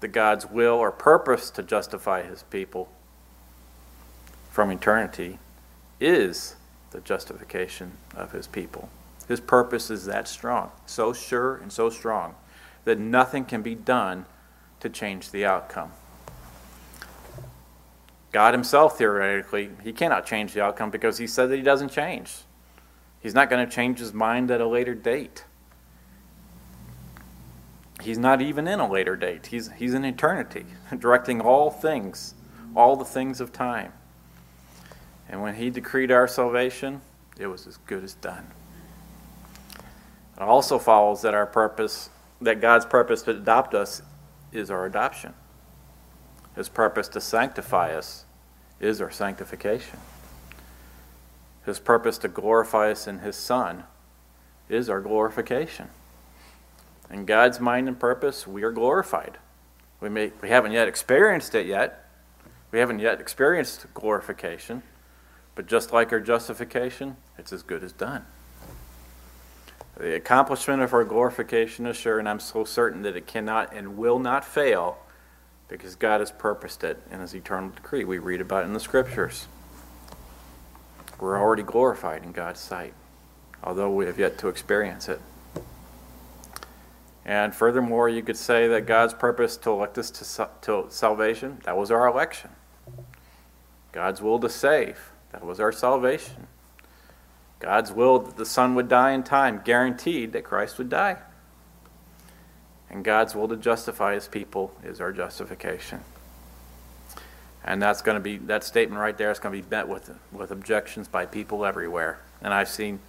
that 0.00 0.08
God's 0.08 0.46
will 0.46 0.76
or 0.76 0.90
purpose 0.90 1.50
to 1.50 1.62
justify 1.62 2.22
his 2.22 2.44
people 2.44 2.88
from 4.50 4.70
eternity 4.70 5.38
is 6.00 6.56
the 6.90 7.00
justification 7.00 7.92
of 8.14 8.32
his 8.32 8.46
people. 8.46 8.88
His 9.28 9.40
purpose 9.40 9.90
is 9.90 10.06
that 10.06 10.26
strong, 10.26 10.70
so 10.86 11.12
sure 11.12 11.56
and 11.56 11.72
so 11.72 11.90
strong, 11.90 12.34
that 12.84 12.98
nothing 12.98 13.44
can 13.44 13.62
be 13.62 13.74
done 13.74 14.26
to 14.80 14.88
change 14.88 15.30
the 15.30 15.44
outcome. 15.44 15.92
God 18.32 18.54
himself, 18.54 18.96
theoretically, 18.96 19.70
he 19.82 19.92
cannot 19.92 20.24
change 20.24 20.52
the 20.52 20.62
outcome 20.62 20.90
because 20.90 21.18
he 21.18 21.26
said 21.26 21.50
that 21.50 21.56
he 21.56 21.62
doesn't 21.62 21.90
change. 21.90 22.32
He's 23.20 23.34
not 23.34 23.50
going 23.50 23.66
to 23.66 23.72
change 23.72 23.98
his 23.98 24.14
mind 24.14 24.50
at 24.50 24.60
a 24.60 24.66
later 24.66 24.94
date. 24.94 25.44
He's 28.00 28.18
not 28.18 28.40
even 28.40 28.66
in 28.66 28.80
a 28.80 28.90
later 28.90 29.16
date. 29.16 29.46
He's, 29.46 29.70
he's 29.72 29.94
in 29.94 30.04
eternity, 30.04 30.64
directing 30.98 31.40
all 31.40 31.70
things, 31.70 32.34
all 32.74 32.96
the 32.96 33.04
things 33.04 33.40
of 33.40 33.52
time. 33.52 33.92
And 35.28 35.42
when 35.42 35.56
he 35.56 35.70
decreed 35.70 36.10
our 36.10 36.26
salvation, 36.26 37.02
it 37.38 37.46
was 37.46 37.66
as 37.66 37.76
good 37.78 38.02
as 38.02 38.14
done. 38.14 38.46
It 40.36 40.42
also 40.42 40.78
follows 40.78 41.22
that 41.22 41.34
our 41.34 41.46
purpose, 41.46 42.10
that 42.40 42.60
God's 42.60 42.86
purpose 42.86 43.22
to 43.22 43.32
adopt 43.32 43.74
us 43.74 44.02
is 44.52 44.70
our 44.70 44.86
adoption. 44.86 45.34
His 46.60 46.68
purpose 46.68 47.08
to 47.08 47.22
sanctify 47.22 47.94
us 47.94 48.26
is 48.80 49.00
our 49.00 49.10
sanctification. 49.10 49.98
His 51.64 51.78
purpose 51.78 52.18
to 52.18 52.28
glorify 52.28 52.90
us 52.90 53.06
in 53.06 53.20
His 53.20 53.34
Son 53.34 53.84
is 54.68 54.90
our 54.90 55.00
glorification. 55.00 55.88
In 57.10 57.24
God's 57.24 57.60
mind 57.60 57.88
and 57.88 57.98
purpose, 57.98 58.46
we 58.46 58.62
are 58.62 58.72
glorified. 58.72 59.38
We, 60.02 60.10
may, 60.10 60.32
we 60.42 60.50
haven't 60.50 60.72
yet 60.72 60.86
experienced 60.86 61.54
it 61.54 61.64
yet. 61.64 62.06
We 62.72 62.78
haven't 62.78 62.98
yet 62.98 63.20
experienced 63.20 63.86
glorification. 63.94 64.82
But 65.54 65.66
just 65.66 65.94
like 65.94 66.12
our 66.12 66.20
justification, 66.20 67.16
it's 67.38 67.54
as 67.54 67.62
good 67.62 67.82
as 67.82 67.92
done. 67.92 68.26
The 69.96 70.14
accomplishment 70.14 70.82
of 70.82 70.92
our 70.92 71.04
glorification 71.04 71.86
is 71.86 71.96
sure, 71.96 72.18
and 72.18 72.28
I'm 72.28 72.38
so 72.38 72.64
certain 72.64 73.00
that 73.00 73.16
it 73.16 73.26
cannot 73.26 73.72
and 73.72 73.96
will 73.96 74.18
not 74.18 74.44
fail 74.44 74.98
because 75.70 75.94
God 75.94 76.20
has 76.20 76.32
purposed 76.32 76.84
it 76.84 77.00
in 77.10 77.20
His 77.20 77.34
eternal 77.34 77.70
decree. 77.70 78.04
We 78.04 78.18
read 78.18 78.40
about 78.40 78.64
it 78.64 78.66
in 78.66 78.74
the 78.74 78.80
Scriptures. 78.80 79.46
We're 81.18 81.38
already 81.38 81.62
glorified 81.62 82.22
in 82.22 82.32
God's 82.32 82.60
sight, 82.60 82.94
although 83.62 83.90
we 83.90 84.06
have 84.06 84.18
yet 84.18 84.38
to 84.38 84.48
experience 84.48 85.08
it. 85.08 85.20
And 87.24 87.54
furthermore, 87.54 88.08
you 88.08 88.22
could 88.22 88.36
say 88.36 88.66
that 88.68 88.86
God's 88.86 89.14
purpose 89.14 89.56
to 89.58 89.70
elect 89.70 89.98
us 89.98 90.10
to, 90.10 90.48
to 90.62 90.86
salvation, 90.90 91.60
that 91.64 91.76
was 91.76 91.90
our 91.90 92.06
election. 92.08 92.50
God's 93.92 94.20
will 94.22 94.38
to 94.40 94.48
save, 94.48 95.12
that 95.32 95.44
was 95.44 95.60
our 95.60 95.72
salvation. 95.72 96.46
God's 97.60 97.92
will 97.92 98.18
that 98.20 98.36
the 98.36 98.46
Son 98.46 98.74
would 98.74 98.88
die 98.88 99.12
in 99.12 99.22
time, 99.22 99.60
guaranteed 99.64 100.32
that 100.32 100.44
Christ 100.44 100.78
would 100.78 100.88
die. 100.88 101.18
And 102.90 103.04
God's 103.04 103.34
will 103.34 103.48
to 103.48 103.56
justify 103.56 104.14
his 104.14 104.26
people 104.26 104.74
is 104.82 105.00
our 105.00 105.12
justification. 105.12 106.00
And 107.64 107.80
that's 107.80 108.02
going 108.02 108.16
to 108.16 108.20
be 108.20 108.38
that 108.38 108.64
statement 108.64 109.00
right 109.00 109.16
there 109.16 109.30
is 109.30 109.38
going 109.38 109.54
to 109.54 109.62
be 109.62 109.70
met 109.70 109.86
with 109.86 110.10
with 110.32 110.50
objections 110.50 111.08
by 111.08 111.26
people 111.26 111.64
everywhere. 111.64 112.20
And 112.40 112.52
I've 112.54 112.68
seen 112.68 113.00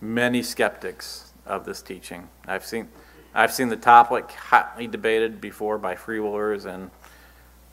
many 0.00 0.42
skeptics 0.42 1.32
of 1.46 1.64
this 1.64 1.82
teaching. 1.82 2.28
I've 2.46 2.64
seen 2.64 2.88
I've 3.34 3.52
seen 3.52 3.68
the 3.68 3.76
topic 3.76 4.30
hotly 4.30 4.86
debated 4.86 5.40
before 5.40 5.78
by 5.78 5.94
free 5.94 6.20
willers 6.20 6.64
and 6.64 6.90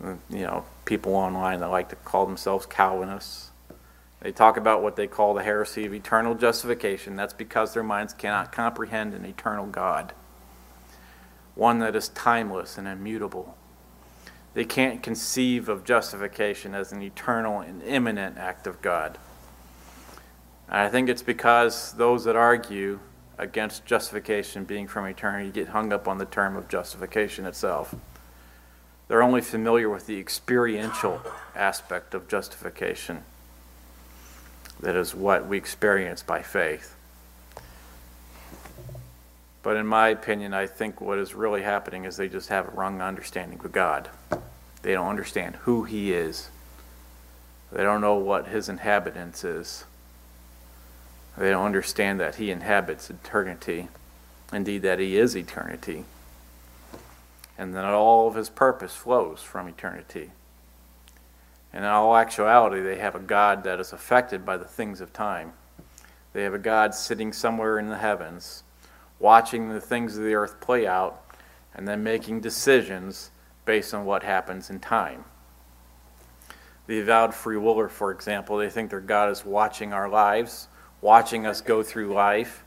you 0.02 0.44
know 0.44 0.66
people 0.86 1.16
online 1.16 1.60
that 1.60 1.68
like 1.68 1.90
to 1.90 1.96
call 1.98 2.26
themselves 2.26 2.66
Calvinists. 2.66 3.52
They 4.22 4.32
talk 4.32 4.56
about 4.56 4.82
what 4.82 4.96
they 4.96 5.08
call 5.08 5.34
the 5.34 5.44
heresy 5.44 5.86
of 5.86 5.94
eternal 5.94 6.34
justification. 6.34 7.18
That's 7.18 7.34
because 7.34 7.74
their 7.74 7.84
minds 7.84 8.14
cannot 8.14 8.54
comprehend 8.54 9.14
an 9.14 9.26
eternal 9.26 9.66
God, 9.66 10.14
one 11.56 11.80
that 11.80 11.96
is 11.96 12.10
timeless 12.10 12.78
and 12.78 12.88
immutable. 12.88 13.58
They 14.54 14.66
can't 14.66 15.02
conceive 15.02 15.70
of 15.70 15.84
justification 15.84 16.76
as 16.76 16.92
an 16.92 17.02
eternal 17.02 17.60
and 17.60 17.82
immanent 17.84 18.38
act 18.38 18.68
of 18.68 18.82
God. 18.82 19.18
And 20.68 20.78
I 20.78 20.90
think 20.90 21.10
it's 21.10 21.24
because 21.24 21.94
those 21.94 22.24
that 22.26 22.36
argue 22.36 23.00
against 23.38 23.86
justification 23.86 24.64
being 24.64 24.88
from 24.88 25.06
eternity 25.06 25.50
get 25.50 25.70
hung 25.70 25.92
up 25.92 26.08
on 26.08 26.18
the 26.18 26.26
term 26.26 26.56
of 26.56 26.68
justification 26.68 27.46
itself. 27.46 27.96
They're 29.08 29.24
only 29.24 29.42
familiar 29.42 29.90
with 29.90 30.06
the 30.06 30.20
experiential 30.20 31.22
aspect 31.56 32.14
of 32.14 32.28
justification 32.28 33.24
that 34.80 34.96
is 34.96 35.16
what 35.16 35.48
we 35.48 35.58
experience 35.58 36.22
by 36.22 36.42
faith. 36.42 36.96
But 39.64 39.78
in 39.78 39.88
my 39.88 40.10
opinion, 40.10 40.54
I 40.54 40.68
think 40.68 41.00
what 41.00 41.18
is 41.18 41.34
really 41.34 41.64
happening 41.64 42.04
is 42.04 42.18
they 42.18 42.28
just 42.28 42.50
have 42.50 42.68
a 42.68 42.72
wrong 42.72 43.02
understanding 43.02 43.62
of 43.64 43.72
God. 43.72 44.10
They 44.82 44.92
don't 44.92 45.08
understand 45.08 45.56
who 45.62 45.86
He 45.86 46.14
is. 46.14 46.50
They 47.72 47.82
don't 47.82 48.02
know 48.02 48.16
what 48.16 48.48
His 48.48 48.68
inhabitants 48.68 49.46
is. 49.46 49.86
They 51.38 51.50
don't 51.50 51.66
understand 51.66 52.20
that 52.20 52.36
He 52.36 52.52
inhabits 52.52 53.10
eternity, 53.10 53.88
indeed, 54.52 54.82
that 54.82 55.00
He 55.00 55.18
is 55.18 55.36
eternity, 55.36 56.04
and 57.58 57.74
that 57.74 57.86
all 57.86 58.28
of 58.28 58.36
His 58.36 58.50
purpose 58.50 58.94
flows 58.94 59.42
from 59.42 59.70
eternity. 59.70 60.32
And 61.72 61.86
in 61.86 61.90
all 61.90 62.18
actuality, 62.18 62.82
they 62.82 62.98
have 63.00 63.16
a 63.16 63.20
God 63.20 63.64
that 63.64 63.80
is 63.80 63.94
affected 63.94 64.46
by 64.46 64.58
the 64.58 64.66
things 64.66 65.00
of 65.00 65.14
time. 65.14 65.54
They 66.34 66.44
have 66.44 66.54
a 66.54 66.60
God 66.60 66.94
sitting 66.94 67.32
somewhere 67.32 67.80
in 67.80 67.90
the 67.90 67.98
heavens, 67.98 68.63
watching 69.24 69.70
the 69.70 69.80
things 69.80 70.18
of 70.18 70.24
the 70.24 70.34
earth 70.34 70.60
play 70.60 70.86
out, 70.86 71.34
and 71.74 71.88
then 71.88 72.04
making 72.04 72.42
decisions 72.42 73.32
based 73.66 73.94
on 73.94 74.04
what 74.04 74.22
happens 74.22 74.70
in 74.70 74.80
time. 74.80 75.24
The 76.88 77.00
avowed 77.00 77.34
free 77.34 77.58
willer, 77.58 77.88
for 77.88 78.12
example, 78.12 78.58
they 78.58 78.70
think 78.70 78.90
their 78.90 79.00
God 79.00 79.32
is 79.32 79.46
watching 79.46 79.94
our 79.94 80.10
lives, 80.10 80.68
watching 81.00 81.48
us 81.48 81.62
go 81.62 81.82
through 81.82 82.14
life, 82.14 82.66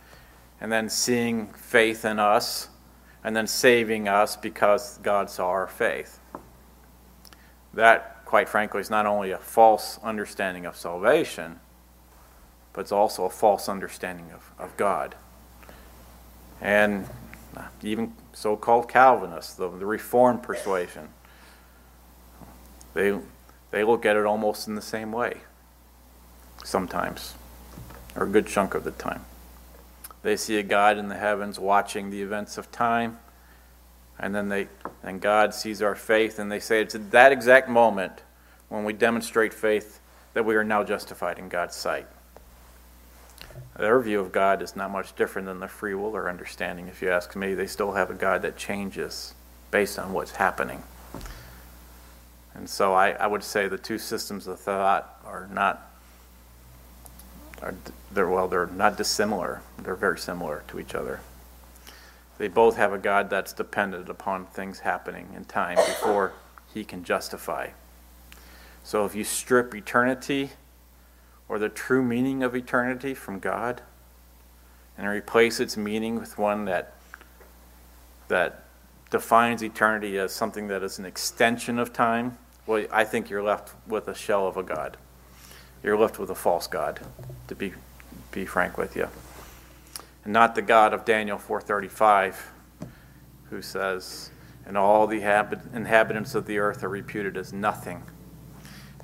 and 0.58 0.72
then 0.72 0.88
seeing 0.88 1.48
faith 1.52 2.06
in 2.06 2.18
us, 2.18 2.70
and 3.22 3.36
then 3.36 3.46
saving 3.46 4.08
us 4.08 4.36
because 4.36 4.96
God 5.02 5.28
saw 5.28 5.48
our 5.50 5.68
faith. 5.68 6.18
That 7.74 8.16
quite 8.26 8.48
frankly, 8.48 8.80
is 8.80 8.90
not 8.90 9.06
only 9.06 9.30
a 9.30 9.38
false 9.38 9.98
understanding 10.02 10.66
of 10.66 10.76
salvation, 10.76 11.60
but 12.74 12.82
it's 12.82 12.92
also 12.92 13.24
a 13.24 13.30
false 13.30 13.68
understanding 13.68 14.32
of, 14.32 14.52
of 14.58 14.76
God. 14.76 15.14
And 16.60 17.06
even 17.82 18.14
so 18.32 18.56
called 18.56 18.88
Calvinists, 18.88 19.54
the, 19.54 19.68
the 19.68 19.86
Reformed 19.86 20.42
persuasion, 20.42 21.08
they, 22.94 23.18
they 23.70 23.84
look 23.84 24.06
at 24.06 24.16
it 24.16 24.24
almost 24.24 24.68
in 24.68 24.74
the 24.74 24.82
same 24.82 25.12
way 25.12 25.38
sometimes, 26.64 27.34
or 28.16 28.24
a 28.24 28.28
good 28.28 28.46
chunk 28.46 28.74
of 28.74 28.84
the 28.84 28.90
time. 28.90 29.24
They 30.22 30.36
see 30.36 30.56
a 30.58 30.62
God 30.62 30.98
in 30.98 31.08
the 31.08 31.16
heavens 31.16 31.58
watching 31.58 32.10
the 32.10 32.22
events 32.22 32.58
of 32.58 32.72
time 32.72 33.18
and 34.18 34.34
then 34.34 34.48
they 34.48 34.68
and 35.02 35.20
God 35.20 35.54
sees 35.54 35.82
our 35.82 35.94
faith 35.94 36.38
and 36.38 36.50
they 36.50 36.60
say 36.60 36.80
it's 36.80 36.94
at 36.94 37.10
that 37.10 37.32
exact 37.32 37.68
moment 37.68 38.22
when 38.68 38.84
we 38.84 38.92
demonstrate 38.92 39.52
faith 39.52 40.00
that 40.34 40.44
we 40.44 40.56
are 40.56 40.64
now 40.64 40.82
justified 40.82 41.38
in 41.38 41.48
God's 41.48 41.76
sight. 41.76 42.06
Their 43.78 44.00
view 44.00 44.20
of 44.20 44.32
God 44.32 44.62
is 44.62 44.74
not 44.74 44.90
much 44.90 45.14
different 45.16 45.46
than 45.46 45.60
the 45.60 45.68
free 45.68 45.94
will 45.94 46.16
or 46.16 46.30
understanding, 46.30 46.88
if 46.88 47.02
you 47.02 47.10
ask 47.10 47.36
me. 47.36 47.54
They 47.54 47.66
still 47.66 47.92
have 47.92 48.10
a 48.10 48.14
God 48.14 48.42
that 48.42 48.56
changes 48.56 49.34
based 49.70 49.98
on 49.98 50.12
what's 50.12 50.36
happening. 50.36 50.82
And 52.54 52.70
so 52.70 52.94
I, 52.94 53.10
I 53.10 53.26
would 53.26 53.44
say 53.44 53.68
the 53.68 53.76
two 53.76 53.98
systems 53.98 54.46
of 54.46 54.58
thought 54.58 55.20
are 55.26 55.48
not 55.52 55.90
are 57.62 57.74
they're 58.12 58.28
well 58.28 58.48
they're 58.48 58.66
not 58.66 58.96
dissimilar. 58.96 59.60
They're 59.78 59.94
very 59.94 60.18
similar 60.18 60.62
to 60.68 60.80
each 60.80 60.94
other. 60.94 61.20
They 62.38 62.48
both 62.48 62.76
have 62.76 62.92
a 62.92 62.98
God 62.98 63.28
that's 63.28 63.52
dependent 63.52 64.08
upon 64.08 64.46
things 64.46 64.80
happening 64.80 65.28
in 65.34 65.44
time 65.44 65.76
before 65.76 66.32
he 66.72 66.84
can 66.84 67.04
justify. 67.04 67.68
So 68.84 69.04
if 69.04 69.14
you 69.14 69.24
strip 69.24 69.74
eternity 69.74 70.50
or 71.48 71.58
the 71.58 71.68
true 71.68 72.02
meaning 72.02 72.42
of 72.42 72.54
eternity 72.54 73.14
from 73.14 73.38
God 73.38 73.82
and 74.98 75.06
replace 75.08 75.60
its 75.60 75.76
meaning 75.76 76.16
with 76.16 76.38
one 76.38 76.64
that 76.64 76.94
that 78.28 78.64
defines 79.10 79.62
eternity 79.62 80.18
as 80.18 80.32
something 80.32 80.66
that 80.66 80.82
is 80.82 80.98
an 80.98 81.04
extension 81.04 81.78
of 81.78 81.92
time, 81.92 82.36
well, 82.66 82.84
I 82.90 83.04
think 83.04 83.30
you're 83.30 83.42
left 83.42 83.72
with 83.86 84.08
a 84.08 84.14
shell 84.14 84.48
of 84.48 84.56
a 84.56 84.64
God. 84.64 84.96
You're 85.82 85.96
left 85.96 86.18
with 86.18 86.28
a 86.30 86.34
false 86.34 86.66
God, 86.66 87.00
to 87.46 87.54
be 87.54 87.74
be 88.32 88.44
frank 88.44 88.76
with 88.76 88.96
you 88.96 89.08
and 90.26 90.32
not 90.32 90.56
the 90.56 90.62
God 90.62 90.92
of 90.92 91.04
Daniel 91.04 91.38
4:35, 91.38 92.50
who 93.48 93.62
says, 93.62 94.30
"And 94.66 94.76
all 94.76 95.06
the 95.06 95.22
inhabitants 95.22 96.34
of 96.34 96.46
the 96.46 96.58
earth 96.58 96.82
are 96.82 96.88
reputed 96.88 97.36
as 97.36 97.52
nothing, 97.52 98.02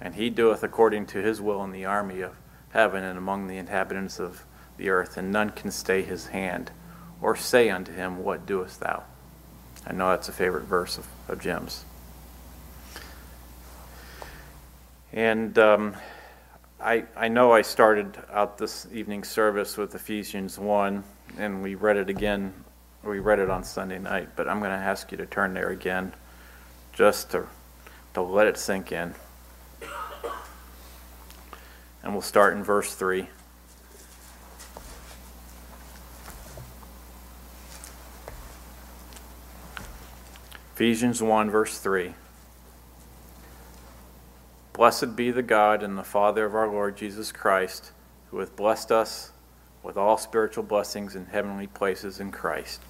and 0.03 0.17
he 0.17 0.29
doeth 0.29 0.65
according 0.65 1.07
to 1.07 1.23
his 1.23 1.41
will 1.41 1.63
in 1.63 1.71
the 1.71 1.85
army 1.85 2.21
of 2.21 2.35
heaven 2.71 3.05
and 3.05 3.17
among 3.17 3.47
the 3.47 3.57
inhabitants 3.57 4.19
of 4.19 4.45
the 4.77 4.91
earth, 4.91 5.17
and 5.17 5.31
none 5.31 5.51
can 5.51 5.71
stay 5.71 6.03
his 6.03 6.27
hand, 6.27 6.73
or 7.21 7.37
say 7.37 7.71
unto 7.71 7.93
him, 7.93 8.25
What 8.25 8.45
doest 8.45 8.81
thou?" 8.81 9.05
I 9.87 9.93
know 9.93 10.11
that's 10.11 10.29
a 10.29 10.33
favorite 10.33 10.65
verse 10.65 10.99
of, 10.99 11.07
of 11.29 11.41
Jim's. 11.41 11.85
And 15.13 15.57
um, 15.59 15.95
I, 16.81 17.05
I 17.17 17.29
know 17.29 17.53
I 17.53 17.63
started 17.63 18.17
out 18.33 18.59
this 18.59 18.89
evening 18.93 19.23
service 19.23 19.77
with 19.77 19.95
Ephesians 19.95 20.59
1, 20.59 21.05
and 21.39 21.63
we 21.63 21.77
read 21.77 21.97
it 21.97 22.11
again 22.11 22.53
We 23.05 23.21
read 23.21 23.39
it 23.39 23.51
on 23.51 23.63
Sunday 23.63 23.99
night, 23.99 24.31
but 24.35 24.49
I'm 24.49 24.59
going 24.59 24.71
to 24.71 24.77
ask 24.77 25.13
you 25.13 25.19
to 25.19 25.27
turn 25.27 25.55
there 25.55 25.71
again 25.71 26.13
just 26.93 27.31
to, 27.33 27.47
to 28.15 28.23
let 28.23 28.47
it 28.47 28.57
sink 28.57 28.91
in. 28.91 29.15
And 32.03 32.13
we'll 32.13 32.23
start 32.23 32.55
in 32.55 32.65
verse 32.65 32.95
3. 32.95 33.29
Ephesians 40.75 41.23
1, 41.23 41.51
verse 41.51 41.79
3. 41.79 42.15
Blessed 44.73 45.15
be 45.15 45.31
the 45.31 45.43
God 45.43 45.83
and 45.83 45.97
the 45.97 46.03
Father 46.03 46.45
of 46.45 46.55
our 46.55 46.67
Lord 46.67 46.97
Jesus 46.97 47.31
Christ, 47.31 47.93
who 48.31 48.39
hath 48.39 48.57
blessed 48.57 48.91
us 48.91 49.31
with 49.83 49.97
all 49.97 50.17
spiritual 50.17 50.65
blessings 50.65 51.15
in 51.15 51.27
heavenly 51.27 51.67
places 51.67 52.19
in 52.19 52.33
Christ, 52.33 52.81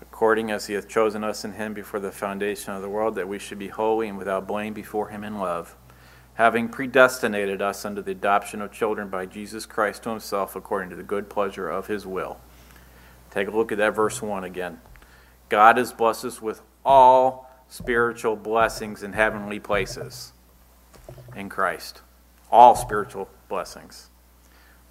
according 0.00 0.50
as 0.50 0.66
he 0.66 0.74
hath 0.74 0.88
chosen 0.88 1.24
us 1.24 1.44
in 1.44 1.52
him 1.52 1.74
before 1.74 1.98
the 1.98 2.12
foundation 2.12 2.74
of 2.74 2.82
the 2.82 2.88
world, 2.88 3.14
that 3.14 3.26
we 3.26 3.38
should 3.38 3.58
be 3.58 3.68
holy 3.68 4.08
and 4.08 4.18
without 4.18 4.46
blame 4.46 4.74
before 4.74 5.08
him 5.08 5.24
in 5.24 5.38
love, 5.38 5.74
having 6.34 6.68
predestinated 6.68 7.62
us 7.62 7.84
unto 7.84 8.02
the 8.02 8.10
adoption 8.10 8.60
of 8.60 8.72
children 8.72 9.08
by 9.08 9.26
Jesus 9.26 9.66
Christ 9.66 10.02
to 10.02 10.10
himself, 10.10 10.56
according 10.56 10.90
to 10.90 10.96
the 10.96 11.02
good 11.02 11.30
pleasure 11.30 11.68
of 11.68 11.86
his 11.86 12.06
will. 12.06 12.38
Take 13.30 13.48
a 13.48 13.50
look 13.50 13.72
at 13.72 13.78
that 13.78 13.94
verse 13.94 14.20
1 14.20 14.44
again. 14.44 14.80
God 15.48 15.76
has 15.76 15.92
blessed 15.92 16.24
us 16.24 16.42
with 16.42 16.62
all 16.84 17.50
spiritual 17.68 18.36
blessings 18.36 19.02
in 19.02 19.12
heavenly 19.12 19.60
places 19.60 20.32
in 21.36 21.48
Christ. 21.48 22.02
All 22.50 22.74
spiritual 22.74 23.28
blessings. 23.48 24.10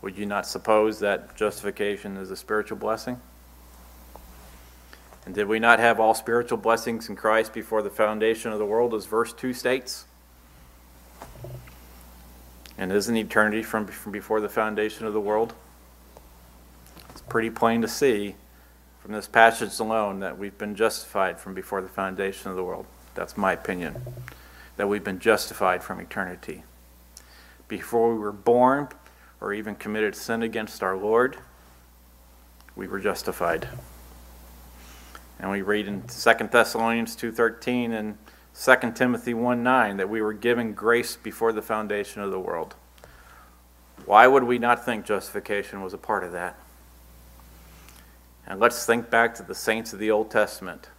Would 0.02 0.18
you 0.18 0.26
not 0.26 0.46
suppose 0.46 1.00
that 1.00 1.36
justification 1.36 2.18
is 2.18 2.32
a 2.32 2.36
spiritual 2.36 2.78
blessing? 2.78 3.20
And 5.26 5.34
did 5.34 5.48
we 5.48 5.60
not 5.60 5.80
have 5.80 6.00
all 6.00 6.14
spiritual 6.14 6.58
blessings 6.58 7.08
in 7.08 7.16
Christ 7.16 7.54
before 7.54 7.82
the 7.82 7.90
foundation 7.90 8.52
of 8.52 8.60
the 8.60 8.66
world, 8.66 8.94
as 8.94 9.06
verse 9.06 9.32
2 9.32 9.54
states? 9.54 10.06
And 12.78 12.92
isn't 12.92 13.16
eternity 13.16 13.64
from, 13.64 13.86
from 13.88 14.12
before 14.12 14.42
the 14.42 14.50
foundation 14.50 15.06
of 15.06 15.14
the 15.14 15.22
world? 15.22 15.54
It's 17.10 17.22
pretty 17.22 17.50
plain 17.50 17.82
to 17.82 17.88
see 17.88 18.36
from 19.00 19.12
this 19.12 19.28
passage 19.28 19.80
alone 19.80 20.22
that 20.22 20.38
we've 20.38 20.58
been 20.58 20.76
justified 20.76 21.40
from 21.40 21.54
before 21.54 21.82
the 21.82 21.90
foundation 21.90 22.50
of 22.50 22.56
the 22.56 22.64
world. 22.64 22.86
That's 23.16 23.38
my 23.38 23.52
opinion. 23.52 24.02
That 24.78 24.88
we've 24.88 25.04
been 25.04 25.20
justified 25.20 25.84
from 25.84 26.00
eternity. 26.00 26.64
Before 27.68 28.14
we 28.14 28.20
were 28.20 28.32
born 28.32 28.88
or 29.40 29.54
even 29.54 29.76
committed 29.76 30.16
sin 30.16 30.42
against 30.42 30.82
our 30.82 30.98
Lord, 30.98 31.38
we 32.76 32.88
were 32.88 33.00
justified. 33.00 33.68
And 35.40 35.52
we 35.52 35.62
read 35.62 35.88
in 35.88 36.04
2 36.04 36.50
Thessalonians 36.52 37.16
2:13 37.16 37.92
and 37.92 38.18
2 38.54 38.94
Timothy 38.94 39.34
1:9 39.34 39.98
that 39.98 40.10
we 40.10 40.22
were 40.22 40.34
given 40.34 40.74
grace 40.74 41.16
before 41.16 41.52
the 41.52 41.62
foundation 41.62 42.22
of 42.22 42.32
the 42.32 42.40
world. 42.40 42.76
Why 44.06 44.28
would 44.28 44.44
we 44.44 44.60
not 44.60 44.86
think 44.86 45.06
justification 45.06 45.82
was 45.82 45.94
a 45.94 45.98
part 45.98 46.24
of 46.24 46.32
that? 46.34 46.56
And 48.46 48.60
let's 48.60 48.86
think 48.86 49.10
back 49.10 49.34
to 49.36 49.44
the 49.44 49.56
saints 49.56 49.94
of 49.94 50.00
the 50.00 50.12
Old 50.12 50.30
Testament. 50.30 50.90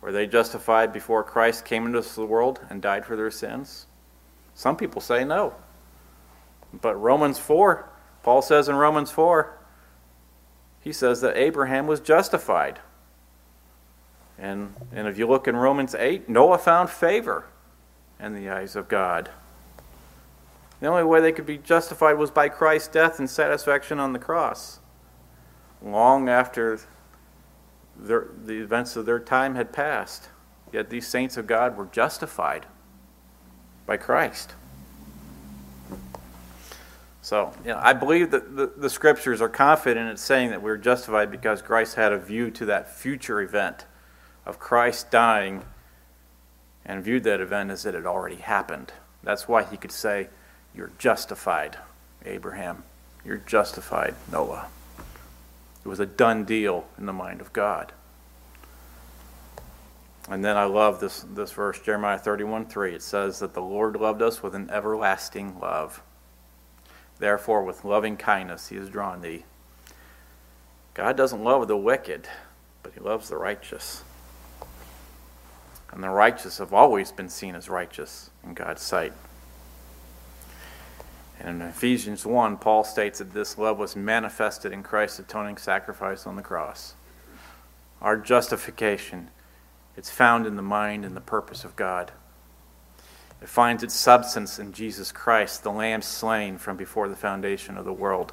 Were 0.00 0.12
they 0.12 0.26
justified 0.26 0.92
before 0.92 1.24
Christ 1.24 1.64
came 1.64 1.84
into 1.84 2.00
the 2.00 2.26
world 2.26 2.60
and 2.70 2.80
died 2.80 3.04
for 3.04 3.16
their 3.16 3.30
sins? 3.30 3.86
Some 4.54 4.76
people 4.76 5.00
say 5.00 5.24
no. 5.24 5.54
But 6.72 6.94
Romans 6.94 7.38
4, 7.38 7.88
Paul 8.22 8.42
says 8.42 8.68
in 8.68 8.76
Romans 8.76 9.10
4, 9.10 9.58
he 10.80 10.92
says 10.92 11.20
that 11.20 11.36
Abraham 11.36 11.86
was 11.86 12.00
justified. 12.00 12.78
And, 14.38 14.74
and 14.92 15.08
if 15.08 15.18
you 15.18 15.26
look 15.26 15.48
in 15.48 15.56
Romans 15.56 15.94
8, 15.94 16.28
Noah 16.28 16.58
found 16.58 16.90
favor 16.90 17.46
in 18.20 18.34
the 18.34 18.50
eyes 18.50 18.76
of 18.76 18.88
God. 18.88 19.30
The 20.80 20.86
only 20.88 21.04
way 21.04 21.20
they 21.20 21.32
could 21.32 21.46
be 21.46 21.58
justified 21.58 22.14
was 22.14 22.30
by 22.30 22.48
Christ's 22.48 22.88
death 22.88 23.18
and 23.18 23.30
satisfaction 23.30 23.98
on 23.98 24.12
the 24.12 24.18
cross 24.18 24.80
long 25.82 26.28
after 26.28 26.80
their, 27.96 28.28
the 28.44 28.60
events 28.60 28.96
of 28.96 29.06
their 29.06 29.18
time 29.18 29.54
had 29.54 29.72
passed. 29.72 30.28
Yet 30.72 30.90
these 30.90 31.06
saints 31.06 31.36
of 31.36 31.46
God 31.46 31.76
were 31.76 31.86
justified 31.86 32.66
by 33.86 33.96
Christ. 33.96 34.54
So, 37.22 37.52
you 37.64 37.70
know, 37.70 37.80
I 37.82 37.92
believe 37.92 38.30
that 38.30 38.56
the, 38.56 38.72
the 38.76 38.90
scriptures 38.90 39.40
are 39.40 39.48
confident 39.48 40.10
in 40.10 40.16
saying 40.16 40.50
that 40.50 40.62
we're 40.62 40.76
justified 40.76 41.30
because 41.30 41.62
Christ 41.62 41.96
had 41.96 42.12
a 42.12 42.18
view 42.18 42.50
to 42.52 42.66
that 42.66 42.94
future 42.94 43.40
event 43.40 43.86
of 44.46 44.58
Christ 44.58 45.10
dying 45.10 45.64
and 46.84 47.02
viewed 47.02 47.24
that 47.24 47.40
event 47.40 47.70
as 47.70 47.84
it 47.84 47.94
had 47.94 48.06
already 48.06 48.36
happened. 48.36 48.92
That's 49.22 49.48
why 49.48 49.64
he 49.64 49.76
could 49.76 49.92
say, 49.92 50.28
You're 50.74 50.92
justified, 50.98 51.76
Abraham. 52.24 52.84
You're 53.24 53.38
justified, 53.38 54.14
Noah. 54.30 54.68
It 55.84 55.88
was 55.88 56.00
a 56.00 56.06
done 56.06 56.44
deal 56.44 56.86
in 56.96 57.06
the 57.06 57.12
mind 57.12 57.40
of 57.40 57.52
God. 57.52 57.92
And 60.28 60.44
then 60.44 60.56
I 60.56 60.64
love 60.64 61.00
this, 61.00 61.24
this 61.34 61.52
verse, 61.52 61.80
Jeremiah 61.80 62.18
31 62.18 62.66
3. 62.66 62.94
It 62.94 63.02
says 63.02 63.40
that 63.40 63.54
the 63.54 63.62
Lord 63.62 63.96
loved 63.96 64.22
us 64.22 64.42
with 64.42 64.54
an 64.54 64.70
everlasting 64.70 65.58
love. 65.60 66.02
Therefore, 67.18 67.64
with 67.64 67.84
loving 67.84 68.16
kindness, 68.16 68.68
he 68.68 68.76
has 68.76 68.90
drawn 68.90 69.22
thee. 69.22 69.44
God 70.94 71.16
doesn't 71.16 71.44
love 71.44 71.66
the 71.68 71.76
wicked, 71.76 72.28
but 72.82 72.94
he 72.94 73.00
loves 73.00 73.28
the 73.28 73.36
righteous. 73.36 74.02
And 75.92 76.02
the 76.02 76.10
righteous 76.10 76.58
have 76.58 76.72
always 76.74 77.12
been 77.12 77.28
seen 77.28 77.54
as 77.54 77.68
righteous 77.68 78.30
in 78.44 78.54
God's 78.54 78.82
sight. 78.82 79.12
And 81.38 81.62
in 81.62 81.68
Ephesians 81.68 82.24
1, 82.24 82.56
Paul 82.58 82.84
states 82.84 83.18
that 83.18 83.34
this 83.34 83.58
love 83.58 83.78
was 83.78 83.94
manifested 83.94 84.72
in 84.72 84.82
Christ's 84.82 85.20
atoning 85.20 85.58
sacrifice 85.58 86.26
on 86.26 86.36
the 86.36 86.42
cross. 86.42 86.94
Our 88.00 88.16
justification, 88.16 89.30
it's 89.96 90.10
found 90.10 90.46
in 90.46 90.56
the 90.56 90.62
mind 90.62 91.04
and 91.04 91.16
the 91.16 91.20
purpose 91.20 91.64
of 91.64 91.76
God. 91.76 92.12
It 93.42 93.48
finds 93.48 93.82
its 93.82 93.94
substance 93.94 94.58
in 94.58 94.72
Jesus 94.72 95.12
Christ, 95.12 95.62
the 95.62 95.70
Lamb 95.70 96.02
slain 96.02 96.56
from 96.58 96.76
before 96.76 97.08
the 97.08 97.16
foundation 97.16 97.76
of 97.76 97.84
the 97.84 97.92
world. 97.92 98.32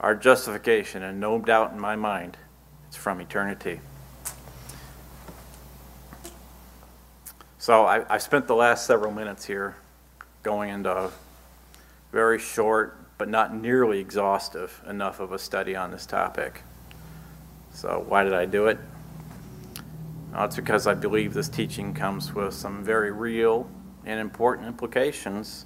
Our 0.00 0.14
justification, 0.14 1.02
and 1.02 1.18
no 1.18 1.38
doubt 1.38 1.72
in 1.72 1.80
my 1.80 1.96
mind, 1.96 2.36
it's 2.88 2.96
from 2.96 3.20
eternity. 3.20 3.80
So 7.70 7.84
I, 7.84 8.04
I 8.12 8.18
spent 8.18 8.48
the 8.48 8.56
last 8.56 8.84
several 8.84 9.12
minutes 9.12 9.44
here 9.44 9.76
going 10.42 10.70
into 10.70 10.90
a 10.90 11.12
very 12.10 12.40
short, 12.40 12.98
but 13.16 13.28
not 13.28 13.54
nearly 13.54 14.00
exhaustive 14.00 14.82
enough 14.88 15.20
of 15.20 15.30
a 15.30 15.38
study 15.38 15.76
on 15.76 15.92
this 15.92 16.04
topic. 16.04 16.62
So, 17.72 18.04
why 18.08 18.24
did 18.24 18.32
I 18.32 18.44
do 18.44 18.66
it? 18.66 18.76
Well, 20.32 20.46
it's 20.46 20.56
because 20.56 20.88
I 20.88 20.94
believe 20.94 21.32
this 21.32 21.48
teaching 21.48 21.94
comes 21.94 22.34
with 22.34 22.54
some 22.54 22.82
very 22.82 23.12
real 23.12 23.70
and 24.04 24.18
important 24.18 24.66
implications, 24.66 25.64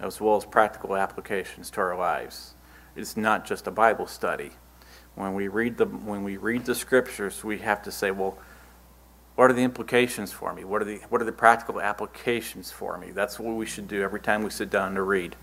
as 0.00 0.20
well 0.20 0.34
as 0.34 0.44
practical 0.44 0.96
applications 0.96 1.70
to 1.70 1.80
our 1.80 1.96
lives. 1.96 2.54
It's 2.96 3.16
not 3.16 3.46
just 3.46 3.68
a 3.68 3.70
Bible 3.70 4.08
study. 4.08 4.50
When 5.14 5.34
we 5.34 5.46
read 5.46 5.76
the 5.76 5.86
when 5.86 6.24
we 6.24 6.38
read 6.38 6.64
the 6.64 6.74
scriptures, 6.74 7.44
we 7.44 7.58
have 7.58 7.84
to 7.84 7.92
say, 7.92 8.10
well, 8.10 8.36
what 9.40 9.50
are 9.50 9.54
the 9.54 9.62
implications 9.62 10.30
for 10.30 10.52
me? 10.52 10.64
What 10.64 10.82
are 10.82 10.84
the 10.84 10.98
what 11.08 11.22
are 11.22 11.24
the 11.24 11.32
practical 11.32 11.80
applications 11.80 12.70
for 12.70 12.98
me? 12.98 13.10
That's 13.10 13.40
what 13.40 13.56
we 13.56 13.64
should 13.64 13.88
do 13.88 14.02
every 14.02 14.20
time 14.20 14.42
we 14.42 14.50
sit 14.50 14.68
down 14.68 14.94
to 14.96 15.02
read. 15.02 15.34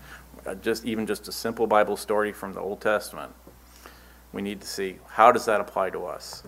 Uh, 0.46 0.54
just 0.54 0.84
even 0.84 1.04
just 1.04 1.26
a 1.26 1.32
simple 1.32 1.66
Bible 1.66 1.96
story 1.96 2.32
from 2.32 2.52
the 2.52 2.60
Old 2.60 2.80
Testament. 2.80 3.32
We 4.32 4.40
need 4.40 4.60
to 4.60 4.68
see 4.68 4.98
how 5.08 5.32
does 5.32 5.46
that 5.46 5.60
apply 5.60 5.90
to 5.90 6.06
us. 6.06 6.44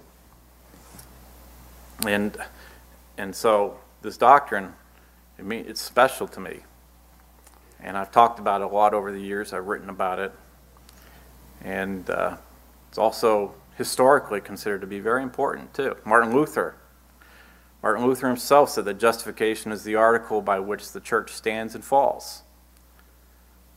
And 2.06 2.36
and 3.18 3.34
so 3.34 3.80
this 4.00 4.16
doctrine, 4.16 4.72
I 5.36 5.42
mean, 5.42 5.64
it's 5.66 5.80
special 5.80 6.28
to 6.28 6.38
me. 6.38 6.60
And 7.80 7.96
I've 7.96 8.12
talked 8.12 8.38
about 8.38 8.60
it 8.60 8.66
a 8.66 8.68
lot 8.68 8.94
over 8.94 9.10
the 9.10 9.20
years. 9.20 9.52
I've 9.52 9.66
written 9.66 9.90
about 9.90 10.20
it, 10.20 10.32
and 11.64 12.08
uh, 12.10 12.36
it's 12.88 12.98
also 12.98 13.54
historically 13.76 14.40
considered 14.40 14.82
to 14.82 14.86
be 14.86 15.00
very 15.00 15.24
important 15.24 15.74
too. 15.74 15.96
Martin 16.04 16.32
Luther 16.32 16.76
Martin 17.82 18.06
Luther 18.06 18.28
himself 18.28 18.70
said 18.70 18.84
that 18.84 18.98
justification 18.98 19.72
is 19.72 19.84
the 19.84 19.94
article 19.94 20.42
by 20.42 20.58
which 20.58 20.92
the 20.92 21.00
church 21.00 21.32
stands 21.32 21.74
and 21.74 21.84
falls. 21.84 22.42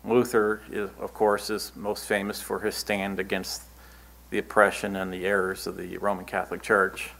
Luther, 0.03 0.61
is, 0.69 0.89
of 0.99 1.13
course, 1.13 1.49
is 1.49 1.71
most 1.75 2.05
famous 2.05 2.41
for 2.41 2.59
his 2.59 2.75
stand 2.75 3.19
against 3.19 3.63
the 4.29 4.37
oppression 4.37 4.95
and 4.95 5.13
the 5.13 5.25
errors 5.25 5.65
of 5.67 5.77
the 5.77 5.97
Roman 5.97 6.25
Catholic 6.25 6.61
Church. 6.61 7.11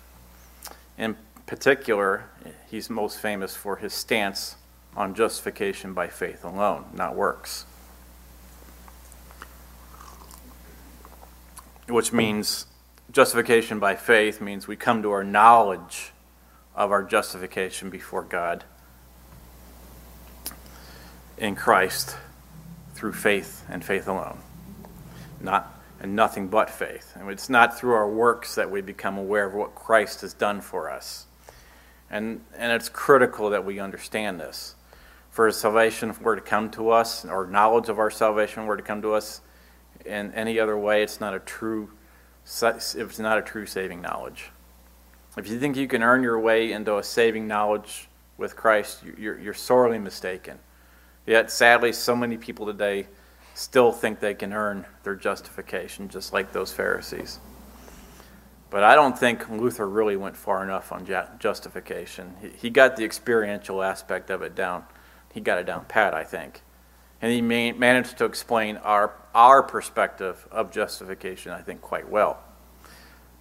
In 0.98 1.16
particular, 1.46 2.26
he's 2.70 2.90
most 2.90 3.20
famous 3.20 3.56
for 3.56 3.78
his 3.78 3.94
stance 3.94 4.56
on 4.98 5.16
justification 5.16 5.94
by 5.94 6.08
faith 6.08 6.44
alone, 6.44 6.86
not 6.94 7.16
works. 7.16 7.66
which 11.88 12.14
means 12.14 12.66
justification 13.12 13.80
by 13.80 13.96
faith 13.96 14.42
means 14.42 14.68
we 14.68 14.76
come 14.76 15.02
to 15.02 15.12
our 15.12 15.24
knowledge 15.24 16.13
of 16.76 16.92
our 16.92 17.04
justification 17.04 17.90
before 17.90 18.24
God 18.24 18.64
in 21.38 21.56
Christ 21.56 22.16
through 22.94 23.14
faith 23.14 23.66
and 23.70 23.84
faith 23.84 24.08
alone. 24.08 24.40
Not 25.42 25.70
and 26.00 26.16
nothing 26.16 26.50
but 26.50 26.70
faith. 26.70 27.14
And 27.16 27.30
it's 27.30 27.50
not 27.50 27.80
through 27.80 27.94
our 27.94 28.10
works 28.10 28.56
that 28.56 28.70
we 28.70 28.82
become 28.82 29.18
aware 29.18 29.46
of 29.46 29.54
what 29.54 29.74
Christ 29.74 30.22
has 30.22 30.34
done 30.34 30.62
for 30.62 30.90
us. 30.90 31.26
And 32.10 32.42
and 32.56 32.72
it's 32.72 32.90
critical 32.90 33.50
that 33.52 33.66
we 33.66 33.80
understand 33.80 34.40
this. 34.40 34.76
For 35.32 35.50
salvation 35.52 36.14
were 36.22 36.36
to 36.36 36.42
come 36.42 36.70
to 36.72 36.92
us, 36.92 37.26
or 37.26 37.48
knowledge 37.48 37.90
of 37.90 37.98
our 37.98 38.12
salvation 38.12 38.68
were 38.68 38.78
to 38.78 38.84
come 38.84 39.02
to 39.02 39.14
us 39.14 39.42
in 40.06 40.34
any 40.34 40.60
other 40.60 40.78
way, 40.78 41.02
it's 41.04 41.20
not 41.20 41.34
a 41.34 41.40
true 41.40 41.90
it's 42.46 43.20
not 43.20 43.38
a 43.38 43.42
true 43.42 43.66
saving 43.66 44.02
knowledge. 44.02 44.52
If 45.36 45.50
you 45.50 45.60
think 45.60 45.76
you 45.76 45.88
can 45.88 46.04
earn 46.04 46.22
your 46.22 46.40
way 46.40 46.72
into 46.72 46.98
a 46.98 47.04
saving 47.04 47.48
knowledge 47.48 48.08
with 48.38 48.56
Christ, 48.56 49.04
you're, 49.18 49.40
you're 49.40 49.54
sorely 49.54 49.98
mistaken. 49.98 50.60
Yet, 51.26 51.50
sadly, 51.50 51.92
so 51.92 52.16
many 52.16 52.38
people 52.38 52.68
today 52.68 53.08
still 53.56 53.92
think 53.92 54.20
they 54.20 54.36
can 54.36 54.54
earn 54.54 54.86
their 55.04 55.16
justification, 55.16 56.08
just 56.08 56.34
like 56.34 56.52
those 56.52 56.72
Pharisees. 56.72 57.40
But 58.70 58.84
I 58.84 58.96
don't 58.96 59.18
think 59.18 59.50
Luther 59.50 59.88
really 59.88 60.16
went 60.16 60.36
far 60.38 60.64
enough 60.64 60.92
on 60.92 61.08
justification. 61.40 62.36
He 62.58 62.70
got 62.70 62.96
the 62.96 63.06
experiential 63.06 63.82
aspect 63.82 64.30
of 64.30 64.42
it 64.42 64.56
down. 64.56 64.86
He 65.34 65.42
got 65.42 65.58
it 65.58 65.66
down 65.66 65.86
pat, 65.86 66.14
I 66.14 66.24
think. 66.24 66.62
And 67.22 67.32
he 67.32 67.42
managed 67.42 68.18
to 68.18 68.26
explain 68.26 68.78
our, 68.78 69.14
our 69.34 69.64
perspective 69.64 70.48
of 70.52 70.72
justification, 70.72 71.52
I 71.52 71.62
think, 71.62 71.82
quite 71.82 72.10
well. 72.10 72.40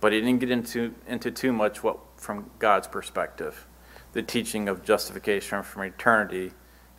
But 0.02 0.12
he 0.12 0.20
didn't 0.20 0.40
get 0.40 0.50
into, 0.50 0.96
into 1.06 1.30
too 1.30 1.52
much 1.52 1.84
what, 1.84 1.96
from 2.16 2.50
God's 2.58 2.88
perspective. 2.88 3.68
The 4.14 4.22
teaching 4.22 4.68
of 4.68 4.82
justification 4.84 5.62
from 5.62 5.84
eternity 5.84 6.50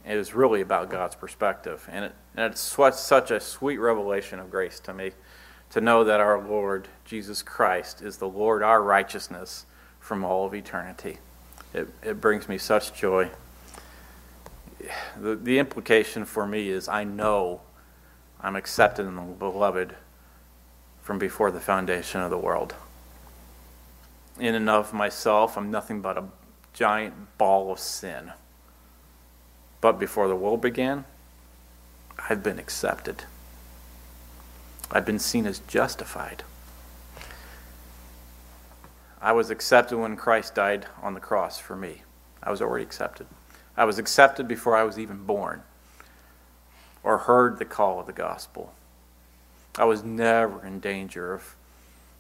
is 0.06 0.34
really 0.34 0.62
about 0.62 0.90
God's 0.90 1.14
perspective. 1.14 1.86
And, 1.92 2.06
it, 2.06 2.16
and 2.34 2.50
it's 2.50 2.62
such 2.62 3.30
a 3.30 3.42
sweet 3.42 3.78
revelation 3.78 4.40
of 4.40 4.50
grace 4.50 4.80
to 4.80 4.94
me 4.94 5.12
to 5.72 5.82
know 5.82 6.06
that 6.06 6.22
our 6.22 6.42
Lord, 6.42 6.88
Jesus 7.04 7.44
Christ, 7.44 8.02
is 8.02 8.20
the 8.20 8.28
Lord, 8.30 8.64
our 8.64 8.82
righteousness 8.82 9.66
from 10.00 10.24
all 10.24 10.46
of 10.46 10.56
eternity. 10.56 11.18
It, 11.74 11.90
it 12.04 12.22
brings 12.22 12.48
me 12.48 12.58
such 12.58 12.98
joy. 12.98 13.32
The, 15.20 15.36
the 15.36 15.60
implication 15.60 16.24
for 16.24 16.48
me 16.48 16.70
is 16.70 16.88
I 16.88 17.04
know 17.04 17.64
I'm 18.40 18.56
accepted 18.56 19.08
in 19.08 19.16
the 19.16 19.22
beloved 19.24 19.94
from 21.02 21.20
before 21.20 21.52
the 21.52 21.60
foundation 21.60 22.22
of 22.22 22.30
the 22.30 22.38
world. 22.38 22.76
In 24.40 24.56
and 24.56 24.70
of 24.70 24.94
myself, 24.94 25.58
I'm 25.58 25.70
nothing 25.70 26.02
but 26.02 26.18
a 26.18 26.26
giant 26.74 27.38
ball 27.38 27.72
of 27.72 27.80
sin. 27.80 28.32
But 29.80 30.00
before 30.00 30.28
the 30.28 30.36
world 30.36 30.62
began, 30.62 31.06
I've 32.30 32.42
been 32.42 32.60
accepted. 32.60 33.26
I've 34.92 35.06
been 35.06 35.20
seen 35.20 35.46
as 35.46 35.60
justified. 35.60 36.44
I 39.22 39.32
was 39.32 39.50
accepted 39.50 39.98
when 39.98 40.18
Christ 40.18 40.56
died 40.56 40.88
on 41.02 41.14
the 41.14 41.20
cross 41.20 41.58
for 41.60 41.76
me. 41.76 42.02
I 42.42 42.52
was 42.52 42.62
already 42.62 42.84
accepted. 42.84 43.28
I 43.78 43.86
was 43.86 43.98
accepted 43.98 44.48
before 44.48 44.76
I 44.76 44.84
was 44.84 45.00
even 45.00 45.24
born 45.26 45.64
or 47.04 47.20
heard 47.20 47.58
the 47.58 47.66
call 47.66 48.00
of 48.00 48.06
the 48.06 48.14
gospel. 48.14 48.74
I 49.78 49.86
was 49.86 50.04
never 50.04 50.66
in 50.66 50.80
danger 50.80 51.34
of 51.34 51.56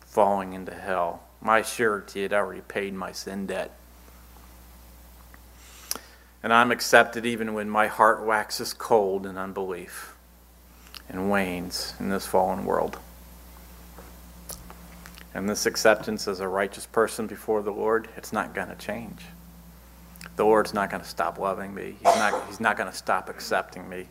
falling 0.01 0.53
into 0.53 0.74
hell. 0.74 1.24
My 1.43 1.61
surety 1.61 2.23
had 2.23 2.33
already 2.33 2.61
paid 2.61 2.95
my 2.95 3.11
sin 3.11 3.45
debt 3.45 3.77
and 6.43 6.51
I'm 6.51 6.71
accepted 6.71 7.25
even 7.25 7.53
when 7.53 7.69
my 7.69 7.87
heart 7.87 8.25
waxes 8.25 8.73
cold 8.73 9.25
in 9.25 9.37
unbelief 9.37 10.13
and 11.07 11.31
wanes 11.31 11.93
in 12.01 12.09
this 12.09 12.27
fallen 12.27 12.65
world. 12.65 12.99
And 15.33 15.49
this 15.49 15.65
acceptance 15.65 16.27
as 16.27 16.41
a 16.41 16.47
righteous 16.47 16.85
person 16.85 17.27
before 17.27 17.63
the 17.63 17.71
Lord, 17.71 18.09
it's 18.17 18.33
not 18.33 18.53
going 18.53 18.67
to 18.67 18.75
change. 18.75 19.23
The 20.35 20.43
Lord's 20.43 20.73
not 20.73 20.89
going 20.89 21.01
to 21.01 21.09
stop 21.09 21.39
loving 21.39 21.73
me. 21.73 21.95
He's 21.97 22.15
not, 22.15 22.47
he's 22.47 22.59
not 22.59 22.77
going 22.77 22.91
to 22.91 22.95
stop 22.95 23.29
accepting 23.29 23.87
me. 23.87 24.07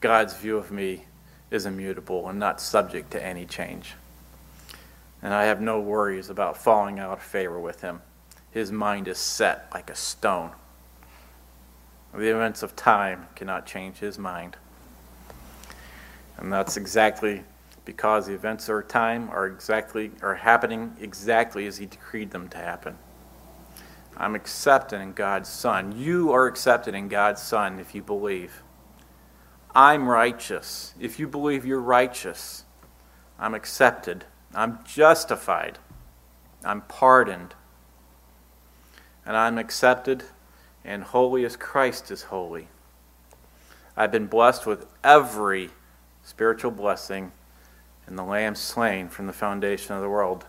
God's 0.00 0.34
view 0.34 0.58
of 0.58 0.70
me 0.72 1.04
is 1.50 1.66
immutable 1.66 2.28
and 2.28 2.38
not 2.38 2.60
subject 2.60 3.12
to 3.12 3.24
any 3.24 3.46
change. 3.46 3.94
And 5.22 5.34
I 5.34 5.44
have 5.44 5.60
no 5.60 5.80
worries 5.80 6.30
about 6.30 6.56
falling 6.56 6.98
out 6.98 7.12
of 7.12 7.22
favor 7.22 7.58
with 7.58 7.80
Him. 7.80 8.02
His 8.50 8.72
mind 8.72 9.08
is 9.08 9.18
set 9.18 9.68
like 9.72 9.90
a 9.90 9.94
stone. 9.94 10.52
The 12.14 12.34
events 12.34 12.62
of 12.62 12.74
time 12.74 13.28
cannot 13.34 13.66
change 13.66 13.98
his 13.98 14.18
mind. 14.18 14.56
And 16.38 16.52
that's 16.52 16.76
exactly 16.76 17.44
because 17.84 18.26
the 18.26 18.34
events 18.34 18.68
of 18.68 18.88
time 18.88 19.28
are 19.30 19.46
exactly 19.46 20.10
are 20.22 20.34
happening 20.34 20.96
exactly 21.00 21.66
as 21.66 21.78
he 21.78 21.86
decreed 21.86 22.30
them 22.30 22.48
to 22.48 22.58
happen. 22.58 22.96
I'm 24.16 24.34
accepted 24.34 25.00
in 25.00 25.12
God's 25.12 25.48
Son. 25.48 25.96
You 25.96 26.32
are 26.32 26.46
accepted 26.46 26.94
in 26.94 27.08
God's 27.08 27.42
Son 27.42 27.78
if 27.78 27.94
you 27.94 28.02
believe. 28.02 28.62
I'm 29.74 30.08
righteous. 30.08 30.94
If 30.98 31.18
you 31.20 31.28
believe 31.28 31.64
you're 31.64 31.80
righteous, 31.80 32.64
I'm 33.38 33.54
accepted. 33.54 34.24
I'm 34.54 34.78
justified. 34.84 35.78
I'm 36.64 36.82
pardoned. 36.82 37.54
And 39.26 39.36
I'm 39.36 39.58
accepted 39.58 40.24
and 40.84 41.04
holy 41.04 41.44
as 41.44 41.56
Christ 41.56 42.10
is 42.10 42.24
holy. 42.24 42.68
I've 43.96 44.12
been 44.12 44.26
blessed 44.26 44.64
with 44.64 44.86
every 45.04 45.70
spiritual 46.22 46.70
blessing 46.70 47.32
in 48.06 48.16
the 48.16 48.24
Lamb 48.24 48.54
slain 48.54 49.08
from 49.08 49.26
the 49.26 49.32
foundation 49.32 49.94
of 49.94 50.02
the 50.02 50.08
world. 50.08 50.46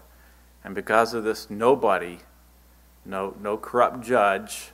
And 0.64 0.74
because 0.74 1.14
of 1.14 1.24
this, 1.24 1.50
nobody, 1.50 2.20
no, 3.06 3.36
no 3.42 3.58
corrupt 3.58 4.02
judge, 4.02 4.72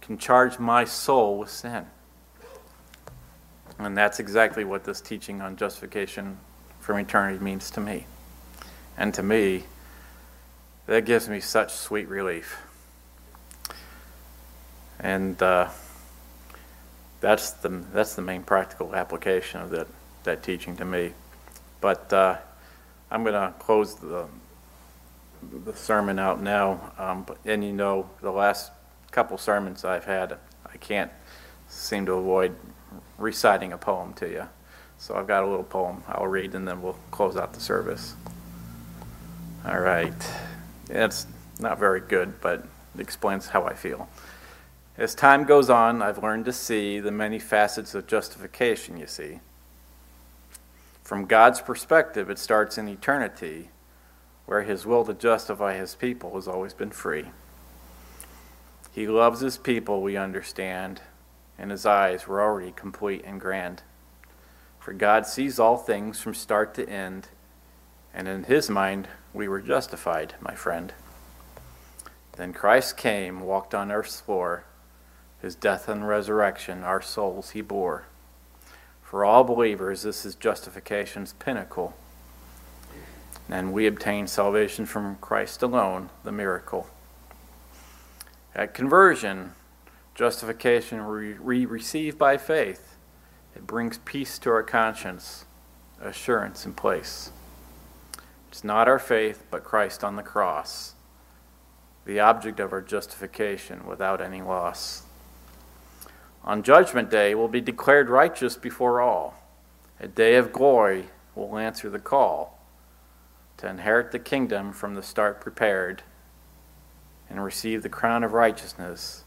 can 0.00 0.18
charge 0.18 0.58
my 0.58 0.84
soul 0.84 1.38
with 1.38 1.50
sin. 1.50 1.86
And 3.78 3.96
that's 3.96 4.20
exactly 4.20 4.64
what 4.64 4.84
this 4.84 5.00
teaching 5.00 5.40
on 5.40 5.56
justification 5.56 6.38
from 6.80 6.98
eternity 6.98 7.42
means 7.42 7.70
to 7.70 7.80
me. 7.80 8.06
And 9.00 9.14
to 9.14 9.22
me, 9.22 9.64
that 10.86 11.06
gives 11.06 11.26
me 11.26 11.40
such 11.40 11.72
sweet 11.72 12.06
relief. 12.06 12.58
And 15.00 15.42
uh, 15.42 15.70
that's 17.22 17.50
the 17.52 17.70
that's 17.94 18.14
the 18.14 18.20
main 18.20 18.42
practical 18.42 18.94
application 18.94 19.62
of 19.62 19.70
that 19.70 19.86
that 20.24 20.42
teaching 20.42 20.76
to 20.76 20.84
me. 20.84 21.14
But 21.80 22.12
uh, 22.12 22.36
I'm 23.10 23.24
going 23.24 23.32
to 23.32 23.54
close 23.58 23.94
the 23.94 24.26
the 25.64 25.74
sermon 25.74 26.18
out 26.18 26.42
now. 26.42 26.92
Um, 26.98 27.24
and 27.46 27.64
you 27.64 27.72
know, 27.72 28.10
the 28.20 28.30
last 28.30 28.70
couple 29.12 29.38
sermons 29.38 29.82
I've 29.82 30.04
had, 30.04 30.36
I 30.70 30.76
can't 30.76 31.10
seem 31.70 32.04
to 32.04 32.12
avoid 32.12 32.54
reciting 33.16 33.72
a 33.72 33.78
poem 33.78 34.12
to 34.14 34.28
you. 34.28 34.48
So 34.98 35.14
I've 35.14 35.26
got 35.26 35.42
a 35.42 35.46
little 35.46 35.64
poem 35.64 36.02
I'll 36.06 36.26
read, 36.26 36.54
and 36.54 36.68
then 36.68 36.82
we'll 36.82 36.98
close 37.10 37.34
out 37.34 37.54
the 37.54 37.60
service. 37.60 38.14
All 39.66 39.78
right. 39.78 40.14
It's 40.88 41.26
not 41.58 41.78
very 41.78 42.00
good, 42.00 42.40
but 42.40 42.66
it 42.94 43.00
explains 43.00 43.48
how 43.48 43.64
I 43.64 43.74
feel. 43.74 44.08
As 44.96 45.14
time 45.14 45.44
goes 45.44 45.68
on, 45.68 46.00
I've 46.00 46.22
learned 46.22 46.46
to 46.46 46.52
see 46.52 46.98
the 46.98 47.10
many 47.10 47.38
facets 47.38 47.94
of 47.94 48.06
justification, 48.06 48.96
you 48.96 49.06
see. 49.06 49.40
From 51.04 51.26
God's 51.26 51.60
perspective, 51.60 52.30
it 52.30 52.38
starts 52.38 52.78
in 52.78 52.88
eternity, 52.88 53.68
where 54.46 54.62
His 54.62 54.86
will 54.86 55.04
to 55.04 55.12
justify 55.12 55.76
His 55.76 55.94
people 55.94 56.34
has 56.36 56.48
always 56.48 56.72
been 56.72 56.90
free. 56.90 57.26
He 58.92 59.06
loves 59.06 59.40
His 59.40 59.58
people, 59.58 60.00
we 60.00 60.16
understand, 60.16 61.02
and 61.58 61.70
His 61.70 61.84
eyes 61.84 62.26
were 62.26 62.40
already 62.40 62.72
complete 62.72 63.24
and 63.26 63.38
grand. 63.38 63.82
For 64.78 64.94
God 64.94 65.26
sees 65.26 65.58
all 65.58 65.76
things 65.76 66.18
from 66.18 66.32
start 66.32 66.72
to 66.74 66.88
end, 66.88 67.28
and 68.14 68.28
in 68.28 68.44
His 68.44 68.68
mind, 68.70 69.08
we 69.32 69.48
were 69.48 69.60
justified, 69.60 70.34
my 70.40 70.54
friend. 70.54 70.92
Then 72.32 72.52
Christ 72.52 72.96
came, 72.96 73.40
walked 73.40 73.74
on 73.74 73.92
earth's 73.92 74.20
floor, 74.20 74.64
his 75.40 75.54
death 75.54 75.88
and 75.88 76.06
resurrection, 76.06 76.82
our 76.84 77.00
souls 77.00 77.50
he 77.50 77.60
bore. 77.60 78.04
For 79.02 79.24
all 79.24 79.42
believers, 79.42 80.02
this 80.02 80.24
is 80.24 80.34
justification's 80.34 81.32
pinnacle. 81.32 81.94
And 83.48 83.72
we 83.72 83.86
obtain 83.86 84.26
salvation 84.26 84.86
from 84.86 85.16
Christ 85.16 85.62
alone, 85.62 86.10
the 86.24 86.30
miracle. 86.30 86.88
At 88.54 88.74
conversion, 88.74 89.52
justification 90.14 91.06
we 91.42 91.64
receive 91.64 92.18
by 92.18 92.36
faith. 92.36 92.96
It 93.56 93.66
brings 93.66 93.98
peace 93.98 94.38
to 94.40 94.50
our 94.50 94.62
conscience, 94.62 95.46
assurance 96.00 96.64
in 96.64 96.74
place. 96.74 97.32
It's 98.50 98.64
not 98.64 98.88
our 98.88 98.98
faith, 98.98 99.44
but 99.48 99.62
Christ 99.62 100.02
on 100.02 100.16
the 100.16 100.24
cross, 100.24 100.94
the 102.04 102.18
object 102.18 102.58
of 102.58 102.72
our 102.72 102.80
justification 102.80 103.86
without 103.86 104.20
any 104.20 104.42
loss. 104.42 105.04
On 106.42 106.64
Judgment 106.64 107.10
Day, 107.10 107.34
we'll 107.34 107.46
be 107.46 107.60
declared 107.60 108.10
righteous 108.10 108.56
before 108.56 109.00
all. 109.00 109.34
A 110.00 110.08
day 110.08 110.34
of 110.34 110.52
glory 110.52 111.10
will 111.36 111.58
answer 111.58 111.88
the 111.88 112.00
call 112.00 112.58
to 113.58 113.68
inherit 113.68 114.10
the 114.10 114.18
kingdom 114.18 114.72
from 114.72 114.94
the 114.94 115.02
start 115.02 115.40
prepared 115.40 116.02
and 117.28 117.44
receive 117.44 117.82
the 117.84 117.88
crown 117.88 118.24
of 118.24 118.32
righteousness 118.32 119.22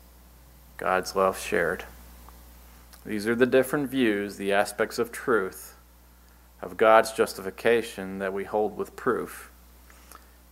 God's 0.76 1.15
love 1.15 1.39
shared. 1.39 1.86
These 3.05 3.26
are 3.26 3.36
the 3.36 3.45
different 3.45 3.89
views, 3.89 4.36
the 4.36 4.51
aspects 4.51 4.99
of 4.99 5.11
truth, 5.11 5.72
of 6.64 6.78
God's 6.78 7.11
justification 7.11 8.20
that 8.20 8.32
we 8.32 8.45
hold 8.45 8.78
with 8.78 8.95
proof. 8.95 9.51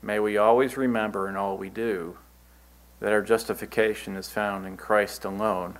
May 0.03 0.19
we 0.19 0.35
always 0.35 0.75
remember 0.75 1.29
in 1.29 1.37
all 1.37 1.57
we 1.57 1.69
do 1.69 2.17
that 2.99 3.13
our 3.13 3.21
justification 3.21 4.17
is 4.17 4.29
found 4.29 4.67
in 4.67 4.75
Christ 4.75 5.23
alone, 5.23 5.77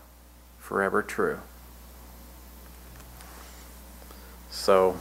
forever 0.57 1.03
true. 1.03 1.39
So, 4.49 4.97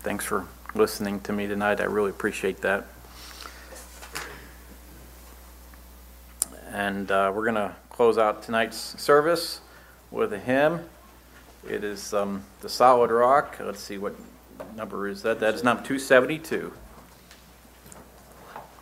thanks 0.00 0.26
for 0.26 0.46
listening 0.74 1.20
to 1.20 1.32
me 1.32 1.46
tonight. 1.46 1.80
I 1.80 1.84
really 1.84 2.10
appreciate 2.10 2.60
that. 2.60 2.84
And 6.70 7.10
uh, 7.10 7.32
we're 7.34 7.44
going 7.44 7.54
to 7.54 7.74
close 7.88 8.18
out 8.18 8.42
tonight's 8.42 9.00
service 9.00 9.62
with 10.10 10.34
a 10.34 10.38
hymn. 10.38 10.80
It 11.66 11.84
is 11.84 12.12
um, 12.12 12.44
The 12.60 12.68
Solid 12.68 13.10
Rock. 13.10 13.56
Let's 13.60 13.80
see 13.80 13.96
what 13.96 14.14
number 14.76 15.08
is 15.08 15.22
that. 15.22 15.40
That 15.40 15.54
is 15.54 15.64
number 15.64 15.82
272. 15.82 16.72